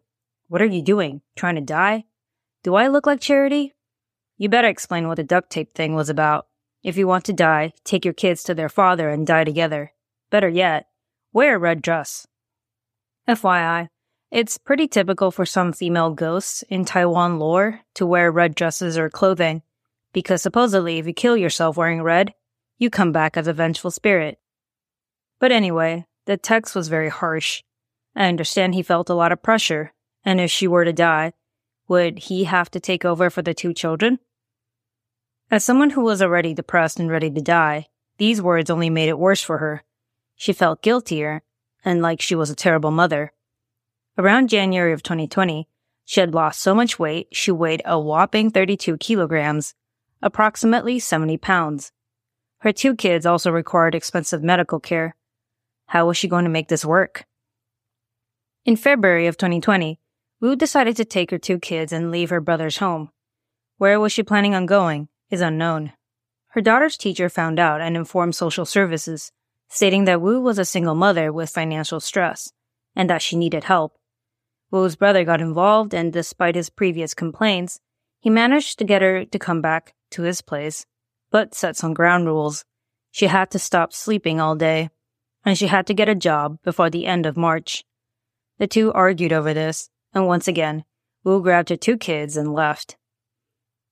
What 0.47 0.61
are 0.61 0.65
you 0.65 0.81
doing? 0.81 1.21
Trying 1.35 1.55
to 1.55 1.61
die? 1.61 2.05
Do 2.63 2.75
I 2.75 2.87
look 2.87 3.05
like 3.05 3.19
Charity? 3.19 3.74
You 4.38 4.49
better 4.49 4.67
explain 4.67 5.07
what 5.07 5.15
the 5.15 5.23
duct 5.23 5.49
tape 5.49 5.73
thing 5.73 5.95
was 5.95 6.09
about. 6.09 6.47
If 6.83 6.97
you 6.97 7.07
want 7.07 7.25
to 7.25 7.33
die, 7.33 7.73
take 7.83 8.03
your 8.03 8.13
kids 8.13 8.43
to 8.43 8.53
their 8.53 8.69
father 8.69 9.09
and 9.09 9.25
die 9.25 9.43
together. 9.43 9.93
Better 10.29 10.49
yet, 10.49 10.88
wear 11.31 11.55
a 11.55 11.59
red 11.59 11.81
dress. 11.81 12.27
FYI, 13.27 13.88
it's 14.31 14.57
pretty 14.57 14.88
typical 14.88 15.31
for 15.31 15.45
some 15.45 15.71
female 15.71 16.11
ghosts 16.11 16.63
in 16.69 16.83
Taiwan 16.83 17.39
lore 17.39 17.79
to 17.93 18.05
wear 18.05 18.31
red 18.31 18.55
dresses 18.55 18.97
or 18.97 19.09
clothing, 19.09 19.61
because 20.13 20.41
supposedly 20.41 20.97
if 20.97 21.07
you 21.07 21.13
kill 21.13 21.38
yourself 21.38 21.77
wearing 21.77 22.01
red, 22.01 22.33
you 22.77 22.89
come 22.89 23.13
back 23.13 23.38
as 23.38 23.47
a 23.47 23.53
vengeful 23.53 23.91
spirit. 23.91 24.38
But 25.39 25.53
anyway, 25.53 26.05
the 26.25 26.38
text 26.38 26.75
was 26.75 26.89
very 26.89 27.09
harsh. 27.09 27.63
I 28.15 28.27
understand 28.27 28.75
he 28.75 28.83
felt 28.83 29.09
a 29.09 29.15
lot 29.15 29.31
of 29.31 29.41
pressure, 29.41 29.93
and 30.25 30.41
if 30.41 30.51
she 30.51 30.67
were 30.67 30.83
to 30.86 30.93
die, 30.93 31.33
would 31.88 32.19
he 32.19 32.45
have 32.45 32.69
to 32.71 32.79
take 32.79 33.05
over 33.05 33.29
for 33.29 33.41
the 33.41 33.53
two 33.53 33.73
children? 33.73 34.19
As 35.51 35.63
someone 35.63 35.91
who 35.91 36.01
was 36.03 36.21
already 36.21 36.53
depressed 36.53 36.99
and 36.99 37.09
ready 37.09 37.29
to 37.29 37.41
die, 37.41 37.88
these 38.17 38.41
words 38.41 38.69
only 38.69 38.89
made 38.89 39.09
it 39.09 39.19
worse 39.19 39.41
for 39.41 39.59
her. 39.59 39.83
She 40.36 40.53
felt 40.53 40.81
guiltier 40.81 41.43
and 41.83 42.01
like 42.01 42.19
she 42.19 42.36
was 42.36 42.49
a 42.49 42.55
terrible 42.55 42.91
mother. 42.91 43.31
Around 44.17 44.49
January 44.49 44.91
of 44.91 45.03
2020, 45.03 45.67
she 46.05 46.19
had 46.19 46.33
lost 46.33 46.59
so 46.61 46.73
much 46.73 46.97
weight 46.97 47.27
she 47.31 47.51
weighed 47.51 47.81
a 47.86 47.99
whopping 47.99 48.49
32 48.49 48.97
kilograms, 48.97 49.75
approximately 50.21 50.99
70 50.99 51.38
pounds. 51.38 51.91
Her 52.59 52.71
two 52.71 52.95
kids 52.95 53.25
also 53.25 53.51
required 53.51 53.93
expensive 53.93 54.41
medical 54.41 54.79
care. 54.79 55.15
How 55.88 56.07
was 56.07 56.17
she 56.17 56.27
going 56.27 56.45
to 56.45 56.49
make 56.49 56.67
this 56.67 56.86
work? 56.86 57.25
In 58.63 58.75
February 58.75 59.27
of 59.27 59.38
2020, 59.38 59.99
Wu 60.41 60.55
decided 60.55 60.97
to 60.97 61.05
take 61.05 61.31
her 61.31 61.38
two 61.38 61.59
kids 61.59 61.93
and 61.93 62.11
leave 62.11 62.29
her 62.29 62.41
brother's 62.41 62.77
home. 62.77 63.09
Where 63.77 63.99
was 63.99 64.11
she 64.11 64.23
planning 64.23 64.53
on 64.55 64.65
going 64.65 65.07
is 65.29 65.41
unknown. 65.41 65.93
Her 66.49 66.61
daughter's 66.61 66.97
teacher 66.97 67.29
found 67.29 67.59
out 67.59 67.81
and 67.81 67.97
informed 67.97 68.36
social 68.36 68.65
services, 68.65 69.31
stating 69.67 70.05
that 70.05 70.21
Wu 70.21 70.39
was 70.39 70.59
a 70.59 70.65
single 70.65 70.95
mother 70.95 71.31
with 71.31 71.49
financial 71.49 71.99
stress 71.99 72.51
and 72.95 73.09
that 73.09 73.21
she 73.21 73.36
needed 73.36 73.65
help. 73.65 73.97
Wu's 74.71 74.95
brother 74.95 75.23
got 75.23 75.41
involved, 75.41 75.93
and 75.93 76.11
despite 76.11 76.55
his 76.55 76.69
previous 76.69 77.13
complaints, 77.13 77.79
he 78.19 78.29
managed 78.29 78.79
to 78.79 78.86
get 78.86 79.01
her 79.01 79.25
to 79.25 79.39
come 79.39 79.61
back 79.61 79.93
to 80.11 80.23
his 80.23 80.41
place, 80.41 80.86
but 81.29 81.53
set 81.53 81.75
some 81.75 81.93
ground 81.93 82.25
rules. 82.25 82.65
She 83.11 83.27
had 83.27 83.51
to 83.51 83.59
stop 83.59 83.93
sleeping 83.93 84.39
all 84.39 84.55
day, 84.55 84.89
and 85.45 85.57
she 85.57 85.67
had 85.67 85.86
to 85.88 85.93
get 85.93 86.09
a 86.09 86.15
job 86.15 86.57
before 86.63 86.89
the 86.89 87.05
end 87.05 87.25
of 87.25 87.38
March. 87.38 87.83
The 88.57 88.67
two 88.67 88.91
argued 88.93 89.33
over 89.33 89.53
this, 89.53 89.89
and 90.16 90.26
once 90.26 90.47
again, 90.47 90.86
Wu 91.26 91.41
grabbed 91.41 91.70
her 91.70 91.76
two 91.76 91.97
kids 91.97 92.38
and 92.38 92.53
left. 92.53 92.95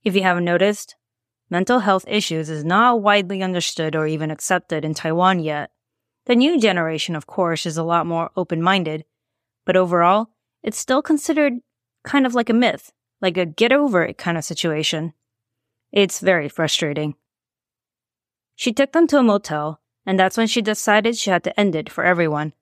If 0.04 0.16
you 0.16 0.24
haven't 0.24 0.46
noticed, 0.46 0.96
mental 1.50 1.80
health 1.80 2.06
issues 2.08 2.50
is 2.50 2.64
not 2.64 3.02
widely 3.02 3.44
understood 3.44 3.96
or 3.96 4.08
even 4.08 4.32
accepted 4.32 4.86
in 4.86 4.94
Taiwan 4.94 5.40
yet. 5.40 5.72
The 6.26 6.36
new 6.36 6.60
generation, 6.60 7.16
of 7.16 7.28
course, 7.28 7.66
is 7.66 7.78
a 7.78 7.84
lot 7.84 8.08
more 8.08 8.32
open 8.38 8.62
minded, 8.62 9.04
but 9.66 9.76
overall, 9.76 10.30
it's 10.64 10.78
still 10.78 11.02
considered 11.02 11.54
kind 12.04 12.26
of 12.26 12.34
like 12.34 12.50
a 12.50 12.54
myth, 12.54 12.94
like 13.22 13.38
a 13.38 13.46
get 13.46 13.74
over 13.74 14.04
it 14.04 14.18
kind 14.18 14.38
of 14.38 14.46
situation. 14.46 15.14
It's 15.92 16.22
very 16.22 16.48
frustrating. 16.48 17.16
She 18.56 18.72
took 18.72 18.94
them 18.94 19.08
to 19.08 19.18
a 19.18 19.24
motel, 19.24 19.82
and 20.06 20.18
that's 20.18 20.38
when 20.38 20.48
she 20.48 20.62
decided 20.62 21.18
she 21.18 21.30
had 21.30 21.44
to 21.44 21.60
end 21.60 21.76
it 21.76 21.90
for 21.90 22.04
everyone. 22.04 22.54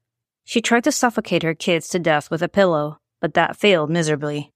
She 0.44 0.62
tried 0.62 0.84
to 0.86 0.92
suffocate 0.92 1.44
her 1.44 1.54
kids 1.54 1.90
to 1.90 2.00
death 2.00 2.32
with 2.32 2.42
a 2.42 2.50
pillow, 2.50 3.01
but 3.22 3.36
that 3.36 3.56
failed 3.56 3.90
miserably. 3.90 4.52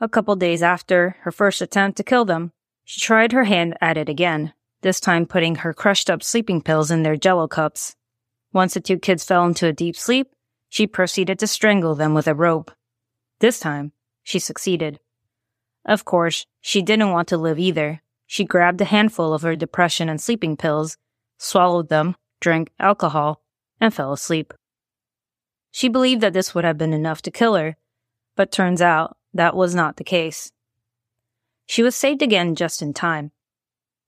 A 0.00 0.08
couple 0.08 0.36
days 0.36 0.62
after 0.62 1.16
her 1.22 1.32
first 1.32 1.60
attempt 1.60 1.96
to 1.96 2.04
kill 2.04 2.24
them, 2.24 2.52
she 2.84 3.00
tried 3.00 3.32
her 3.32 3.44
hand 3.44 3.76
at 3.80 3.98
it 3.98 4.08
again, 4.08 4.54
this 4.82 5.00
time 5.00 5.26
putting 5.26 5.56
her 5.56 5.74
crushed 5.74 6.08
up 6.08 6.22
sleeping 6.22 6.62
pills 6.62 6.90
in 6.90 7.02
their 7.02 7.16
jello 7.16 7.48
cups. 7.48 7.96
Once 8.52 8.74
the 8.74 8.80
two 8.80 8.98
kids 8.98 9.24
fell 9.24 9.44
into 9.44 9.66
a 9.66 9.72
deep 9.72 9.96
sleep, 9.96 10.28
she 10.68 10.86
proceeded 10.86 11.38
to 11.38 11.46
strangle 11.46 11.94
them 11.94 12.14
with 12.14 12.28
a 12.28 12.34
rope. 12.34 12.70
This 13.40 13.58
time, 13.58 13.92
she 14.22 14.38
succeeded. 14.38 15.00
Of 15.84 16.04
course, 16.04 16.46
she 16.60 16.82
didn't 16.82 17.10
want 17.10 17.28
to 17.28 17.36
live 17.36 17.58
either. 17.58 18.02
She 18.26 18.44
grabbed 18.44 18.80
a 18.80 18.86
handful 18.86 19.32
of 19.32 19.42
her 19.42 19.56
depression 19.56 20.08
and 20.08 20.20
sleeping 20.20 20.56
pills, 20.56 20.96
swallowed 21.38 21.88
them, 21.88 22.16
drank 22.40 22.70
alcohol, 22.78 23.42
and 23.80 23.94
fell 23.94 24.12
asleep. 24.12 24.52
She 25.76 25.90
believed 25.90 26.22
that 26.22 26.32
this 26.32 26.54
would 26.54 26.64
have 26.64 26.78
been 26.78 26.94
enough 26.94 27.20
to 27.20 27.30
kill 27.30 27.54
her, 27.54 27.76
but 28.34 28.50
turns 28.50 28.80
out 28.80 29.18
that 29.34 29.54
was 29.54 29.74
not 29.74 29.98
the 29.98 30.04
case. 30.04 30.50
She 31.66 31.82
was 31.82 31.94
saved 31.94 32.22
again 32.22 32.54
just 32.54 32.80
in 32.80 32.94
time. 32.94 33.30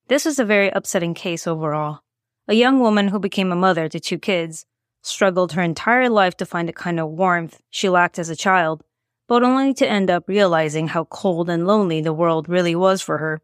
This 0.06 0.24
is 0.24 0.38
a 0.38 0.46
very 0.46 0.70
upsetting 0.70 1.12
case 1.12 1.46
overall. 1.46 2.00
A 2.48 2.54
young 2.54 2.80
woman 2.80 3.08
who 3.08 3.18
became 3.18 3.52
a 3.52 3.54
mother 3.54 3.86
to 3.86 4.00
two 4.00 4.18
kids 4.18 4.64
struggled 5.02 5.52
her 5.52 5.60
entire 5.60 6.08
life 6.08 6.38
to 6.38 6.46
find 6.46 6.66
the 6.66 6.72
kind 6.72 6.98
of 6.98 7.10
warmth 7.10 7.60
she 7.68 7.90
lacked 7.90 8.18
as 8.18 8.30
a 8.30 8.34
child, 8.34 8.82
but 9.26 9.42
only 9.42 9.74
to 9.74 9.86
end 9.86 10.10
up 10.10 10.26
realizing 10.26 10.88
how 10.88 11.04
cold 11.04 11.50
and 11.50 11.66
lonely 11.66 12.00
the 12.00 12.14
world 12.14 12.48
really 12.48 12.74
was 12.74 13.02
for 13.02 13.18
her. 13.18 13.42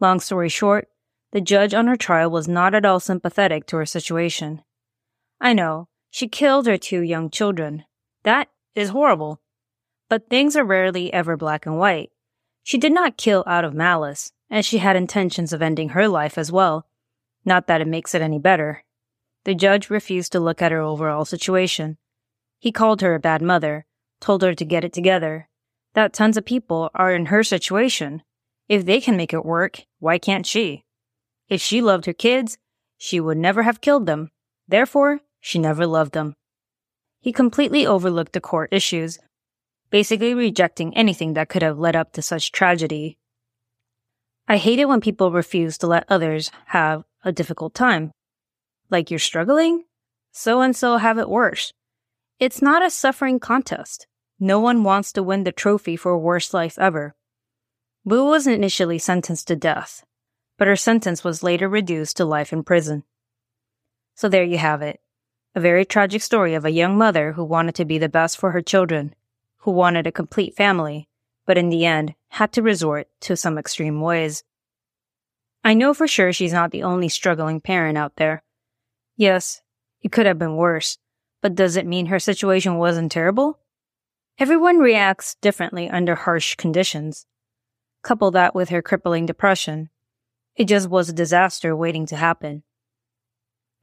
Long 0.00 0.18
story 0.18 0.48
short, 0.48 0.88
the 1.30 1.40
judge 1.40 1.72
on 1.72 1.86
her 1.86 1.96
trial 1.96 2.32
was 2.32 2.48
not 2.48 2.74
at 2.74 2.84
all 2.84 2.98
sympathetic 2.98 3.64
to 3.66 3.76
her 3.76 3.86
situation. 3.86 4.64
I 5.40 5.52
know, 5.52 5.86
she 6.14 6.28
killed 6.28 6.64
her 6.68 6.78
two 6.78 7.00
young 7.00 7.28
children. 7.28 7.84
That 8.22 8.48
is 8.76 8.90
horrible. 8.90 9.40
But 10.08 10.30
things 10.30 10.54
are 10.54 10.62
rarely 10.64 11.12
ever 11.12 11.36
black 11.36 11.66
and 11.66 11.76
white. 11.76 12.12
She 12.62 12.78
did 12.78 12.92
not 12.92 13.16
kill 13.16 13.42
out 13.48 13.64
of 13.64 13.74
malice, 13.74 14.30
and 14.48 14.64
she 14.64 14.78
had 14.78 14.94
intentions 14.94 15.52
of 15.52 15.60
ending 15.60 15.88
her 15.88 16.06
life 16.06 16.38
as 16.38 16.52
well. 16.52 16.86
Not 17.44 17.66
that 17.66 17.80
it 17.80 17.88
makes 17.88 18.14
it 18.14 18.22
any 18.22 18.38
better. 18.38 18.84
The 19.42 19.56
judge 19.56 19.90
refused 19.90 20.30
to 20.30 20.38
look 20.38 20.62
at 20.62 20.70
her 20.70 20.80
overall 20.80 21.24
situation. 21.24 21.98
He 22.60 22.70
called 22.70 23.00
her 23.00 23.16
a 23.16 23.18
bad 23.18 23.42
mother, 23.42 23.84
told 24.20 24.42
her 24.42 24.54
to 24.54 24.64
get 24.64 24.84
it 24.84 24.92
together, 24.92 25.48
that 25.94 26.12
tons 26.12 26.36
of 26.36 26.44
people 26.44 26.90
are 26.94 27.12
in 27.12 27.26
her 27.26 27.42
situation. 27.42 28.22
If 28.68 28.86
they 28.86 29.00
can 29.00 29.16
make 29.16 29.32
it 29.32 29.44
work, 29.44 29.80
why 29.98 30.18
can't 30.18 30.46
she? 30.46 30.84
If 31.48 31.60
she 31.60 31.82
loved 31.82 32.06
her 32.06 32.12
kids, 32.12 32.56
she 32.96 33.18
would 33.18 33.36
never 33.36 33.64
have 33.64 33.80
killed 33.80 34.06
them. 34.06 34.30
Therefore, 34.68 35.18
she 35.44 35.58
never 35.58 35.86
loved 35.86 36.12
them. 36.12 36.34
He 37.20 37.30
completely 37.30 37.86
overlooked 37.86 38.32
the 38.32 38.40
core 38.40 38.66
issues, 38.70 39.18
basically 39.90 40.32
rejecting 40.32 40.96
anything 40.96 41.34
that 41.34 41.50
could 41.50 41.60
have 41.60 41.78
led 41.78 41.94
up 41.94 42.12
to 42.12 42.22
such 42.22 42.50
tragedy. 42.50 43.18
I 44.48 44.56
hate 44.56 44.78
it 44.78 44.88
when 44.88 45.02
people 45.02 45.30
refuse 45.30 45.76
to 45.78 45.86
let 45.86 46.06
others 46.08 46.50
have 46.68 47.04
a 47.22 47.30
difficult 47.30 47.74
time. 47.74 48.12
Like 48.88 49.10
you're 49.10 49.18
struggling? 49.18 49.84
So 50.32 50.62
and 50.62 50.74
so 50.74 50.96
have 50.96 51.18
it 51.18 51.28
worse. 51.28 51.74
It's 52.40 52.62
not 52.62 52.82
a 52.82 52.88
suffering 52.88 53.38
contest. 53.38 54.06
No 54.40 54.60
one 54.60 54.82
wants 54.82 55.12
to 55.12 55.22
win 55.22 55.44
the 55.44 55.52
trophy 55.52 55.94
for 55.94 56.18
worst 56.18 56.54
life 56.54 56.78
ever. 56.78 57.14
Wu 58.02 58.24
was 58.24 58.46
initially 58.46 58.98
sentenced 58.98 59.48
to 59.48 59.56
death, 59.56 60.06
but 60.56 60.68
her 60.68 60.76
sentence 60.76 61.22
was 61.22 61.42
later 61.42 61.68
reduced 61.68 62.16
to 62.16 62.24
life 62.24 62.50
in 62.50 62.64
prison. 62.64 63.02
So 64.14 64.30
there 64.30 64.44
you 64.44 64.56
have 64.56 64.80
it. 64.80 65.00
A 65.56 65.60
very 65.60 65.84
tragic 65.84 66.20
story 66.20 66.54
of 66.54 66.64
a 66.64 66.70
young 66.70 66.98
mother 66.98 67.32
who 67.32 67.44
wanted 67.44 67.76
to 67.76 67.84
be 67.84 67.96
the 67.96 68.08
best 68.08 68.36
for 68.38 68.50
her 68.50 68.60
children, 68.60 69.14
who 69.58 69.70
wanted 69.70 70.06
a 70.06 70.12
complete 70.12 70.56
family, 70.56 71.08
but 71.46 71.56
in 71.56 71.68
the 71.68 71.84
end 71.84 72.14
had 72.28 72.52
to 72.52 72.62
resort 72.62 73.08
to 73.20 73.36
some 73.36 73.56
extreme 73.56 74.00
ways. 74.00 74.42
I 75.62 75.74
know 75.74 75.94
for 75.94 76.08
sure 76.08 76.32
she's 76.32 76.52
not 76.52 76.72
the 76.72 76.82
only 76.82 77.08
struggling 77.08 77.60
parent 77.60 77.96
out 77.96 78.16
there. 78.16 78.42
Yes, 79.16 79.62
it 80.02 80.10
could 80.10 80.26
have 80.26 80.40
been 80.40 80.56
worse, 80.56 80.98
but 81.40 81.54
does 81.54 81.76
it 81.76 81.86
mean 81.86 82.06
her 82.06 82.18
situation 82.18 82.76
wasn't 82.76 83.12
terrible? 83.12 83.60
Everyone 84.38 84.78
reacts 84.78 85.36
differently 85.36 85.88
under 85.88 86.16
harsh 86.16 86.56
conditions. 86.56 87.26
Couple 88.02 88.32
that 88.32 88.56
with 88.56 88.70
her 88.70 88.82
crippling 88.82 89.24
depression. 89.24 89.88
It 90.56 90.64
just 90.64 90.90
was 90.90 91.08
a 91.08 91.12
disaster 91.12 91.76
waiting 91.76 92.06
to 92.06 92.16
happen. 92.16 92.64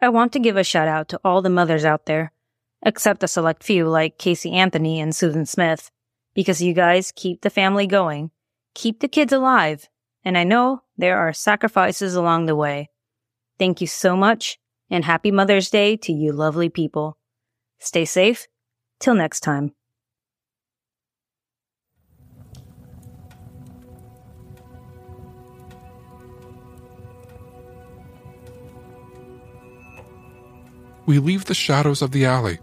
I 0.01 0.09
want 0.09 0.33
to 0.33 0.39
give 0.39 0.57
a 0.57 0.63
shout 0.63 0.87
out 0.87 1.09
to 1.09 1.19
all 1.23 1.41
the 1.41 1.49
mothers 1.49 1.85
out 1.85 2.07
there, 2.07 2.31
except 2.81 3.23
a 3.23 3.27
select 3.27 3.63
few 3.63 3.87
like 3.87 4.17
Casey 4.17 4.53
Anthony 4.53 4.99
and 4.99 5.15
Susan 5.15 5.45
Smith, 5.45 5.91
because 6.33 6.61
you 6.61 6.73
guys 6.73 7.13
keep 7.15 7.41
the 7.41 7.51
family 7.51 7.85
going, 7.85 8.31
keep 8.73 8.99
the 8.99 9.07
kids 9.07 9.31
alive, 9.31 9.89
and 10.23 10.37
I 10.37 10.43
know 10.43 10.81
there 10.97 11.19
are 11.19 11.33
sacrifices 11.33 12.15
along 12.15 12.45
the 12.45 12.55
way. 12.55 12.89
Thank 13.59 13.79
you 13.79 13.87
so 13.87 14.15
much, 14.15 14.57
and 14.89 15.05
happy 15.05 15.29
Mother's 15.29 15.69
Day 15.69 15.97
to 15.97 16.11
you 16.11 16.31
lovely 16.31 16.69
people. 16.69 17.17
Stay 17.79 18.05
safe. 18.05 18.47
Till 18.99 19.15
next 19.15 19.41
time. 19.41 19.73
We 31.11 31.19
leave 31.19 31.43
the 31.43 31.53
shadows 31.53 32.01
of 32.01 32.11
the 32.11 32.23
alley 32.23 32.57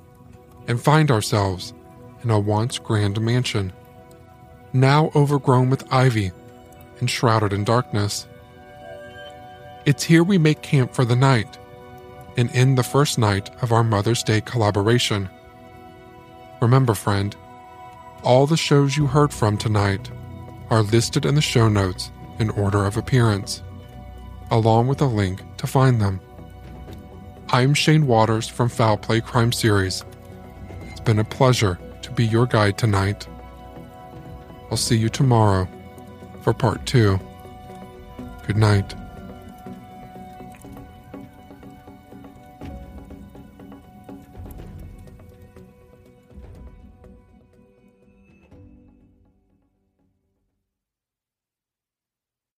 and 0.69 0.81
find 0.81 1.11
ourselves 1.11 1.75
in 2.23 2.31
a 2.31 2.41
once 2.41 2.79
grand 2.79 3.21
mansion, 3.21 3.71
now 4.73 5.11
overgrown 5.15 5.69
with 5.69 5.93
ivy 5.93 6.33
and 6.99 7.11
shrouded 7.11 7.53
in 7.53 7.63
darkness. 7.63 8.27
It's 9.85 10.03
here 10.03 10.25
we 10.25 10.39
make 10.39 10.63
camp 10.63 10.95
for 10.95 11.05
the 11.05 11.15
night 11.15 11.59
and 12.39 12.51
end 12.55 12.79
the 12.79 12.83
first 12.83 13.19
night 13.19 13.51
of 13.61 13.71
our 13.71 13.85
Mother's 13.85 14.23
Day 14.23 14.41
collaboration. 14.41 15.29
Remember, 16.63 16.95
friend, 16.95 17.37
all 18.23 18.47
the 18.47 18.57
shows 18.57 18.97
you 18.97 19.07
heard 19.07 19.31
from 19.31 19.59
tonight 19.59 20.11
are 20.71 20.81
listed 20.81 21.27
in 21.27 21.35
the 21.35 21.43
show 21.43 21.69
notes 21.69 22.11
in 22.39 22.49
order 22.49 22.87
of 22.87 22.97
appearance, 22.97 23.63
along 24.51 24.89
with 24.89 25.03
a 25.03 25.05
link 25.05 25.43
to 25.59 25.67
find 25.67 26.01
them. 26.01 26.19
I'm 27.51 27.73
Shane 27.73 28.07
Waters 28.07 28.47
from 28.47 28.69
Foul 28.69 28.99
Play 28.99 29.23
Crime 29.23 29.53
Series. 29.53 30.05
It's 30.83 31.01
been 31.01 31.19
a 31.19 31.25
pleasure 31.25 31.79
to 32.03 32.11
be 32.11 32.27
your 32.27 32.45
guide 32.45 32.77
tonight. 32.77 33.27
I'll 34.71 34.77
see 34.77 34.99
you 34.99 35.09
tomorrow 35.09 35.67
for 36.43 36.53
part 36.53 36.85
two. 36.85 37.19
Good 38.47 38.59
night. 38.59 38.95